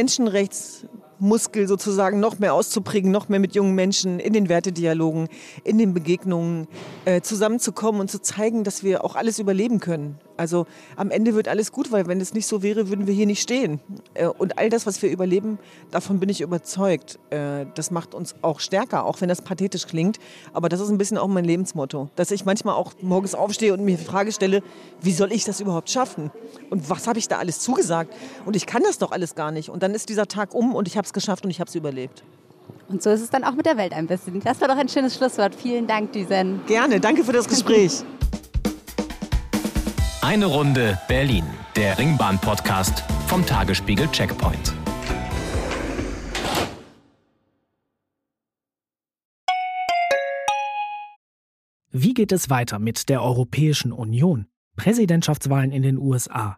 Menschenrechtsmuskel 1.20 1.68
sozusagen 1.68 2.20
noch 2.20 2.40
mehr 2.40 2.54
auszuprägen, 2.54 3.12
noch 3.12 3.30
mehr 3.30 3.40
mit 3.40 3.56
jungen 3.56 3.76
Menschen 3.76 4.20
in 4.20 4.34
den 4.34 4.50
Wertedialogen, 4.50 5.28
in 5.64 5.78
den 5.78 5.94
Begegnungen 5.94 6.68
äh, 7.06 7.22
zusammenzukommen 7.22 8.02
und 8.02 8.10
zu 8.10 8.22
zeigen, 8.22 8.64
dass 8.64 8.84
wir 8.84 9.04
auch 9.04 9.16
alles 9.16 9.40
überleben 9.40 9.80
können. 9.80 10.18
Also 10.38 10.68
am 10.96 11.12
Ende 11.12 11.36
wird 11.36 11.50
alles 11.50 11.74
gut, 11.74 11.92
weil 11.92 12.08
wenn 12.08 12.22
es 12.22 12.34
nicht 12.34 12.48
so 12.48 12.64
wäre, 12.64 12.88
würden 12.88 13.08
wir 13.08 13.14
hier 13.14 13.26
nicht 13.26 13.42
stehen. 13.42 13.82
Äh, 14.14 14.28
und 14.28 14.58
all 14.58 14.70
das, 14.70 14.86
was 14.86 15.02
wir 15.02 15.12
überleben, 15.12 15.60
davon 15.92 16.20
bin 16.20 16.30
ich 16.30 16.42
überzeugt. 16.42 17.20
Äh, 17.30 17.66
das 17.76 17.92
macht 17.92 18.16
uns 18.16 18.36
auch 18.42 18.62
stärker, 18.62 19.06
auch 19.06 19.20
wenn 19.20 19.28
das 19.28 19.42
pathetisch 19.42 19.86
klingt. 19.86 20.18
Aber 20.54 20.70
das 20.70 20.80
ist 20.80 20.90
ein 20.90 20.98
bisschen 20.98 21.18
auch 21.18 21.28
mein 21.28 21.44
Lebensmotto, 21.44 22.10
dass 22.16 22.32
ich 22.32 22.46
manchmal 22.46 22.76
auch 22.76 22.94
morgens 23.02 23.36
aufstehe 23.36 23.74
und 23.74 23.84
mir 23.84 23.98
die 23.98 24.04
Frage 24.04 24.32
stelle, 24.32 24.64
wie 25.02 25.12
soll 25.12 25.34
ich 25.34 25.44
das 25.44 25.60
überhaupt 25.60 25.90
schaffen? 25.90 26.32
Und 26.70 26.90
was 26.90 27.08
habe 27.08 27.20
ich 27.20 27.28
da 27.28 27.38
alles 27.38 27.60
zugesagt? 27.60 28.14
Und 28.46 28.56
ich 28.56 28.66
kann 28.66 28.84
das 28.84 28.98
doch 28.98 29.12
alles 29.12 29.36
gar 29.36 29.52
nicht. 29.52 29.70
Und 29.70 29.84
dann 29.84 29.94
ist 29.94 30.08
dieser 30.08 30.28
Tag 30.28 30.56
um 30.56 30.74
und 30.74 30.88
ich 30.88 30.96
habe 30.98 31.09
es 31.10 31.14
geschafft 31.14 31.44
und 31.44 31.52
ich 31.52 31.60
habe 31.60 31.68
es 31.68 31.76
überlebt. 31.76 32.24
Und 32.88 33.04
so 33.04 33.10
ist 33.10 33.22
es 33.22 33.30
dann 33.30 33.44
auch 33.44 33.54
mit 33.54 33.66
der 33.66 33.78
Welt 33.78 33.94
ein 33.94 34.08
bisschen. 34.08 34.40
Das 34.40 34.62
war 34.62 34.68
doch 34.68 34.78
ein 34.78 34.90
schönes 34.90 35.16
Schlusswort. 35.16 35.54
Vielen 35.54 35.88
Dank, 35.88 36.12
Düsen. 36.14 36.62
Gerne, 36.68 37.00
danke 37.00 37.24
für 37.24 37.34
das 37.34 37.48
Gespräch. 37.48 38.04
Eine 40.22 40.46
Runde 40.46 41.00
Berlin, 41.08 41.46
der 41.76 41.98
Ringbahn-Podcast 41.98 43.04
vom 43.28 43.46
Tagesspiegel 43.46 44.08
Checkpoint. 44.12 44.74
Wie 51.92 52.14
geht 52.14 52.32
es 52.32 52.50
weiter 52.50 52.80
mit 52.80 53.10
der 53.10 53.24
Europäischen 53.24 53.92
Union? 53.92 54.46
Präsidentschaftswahlen 54.76 55.72
in 55.72 55.82
den 55.82 55.98
USA, 55.98 56.58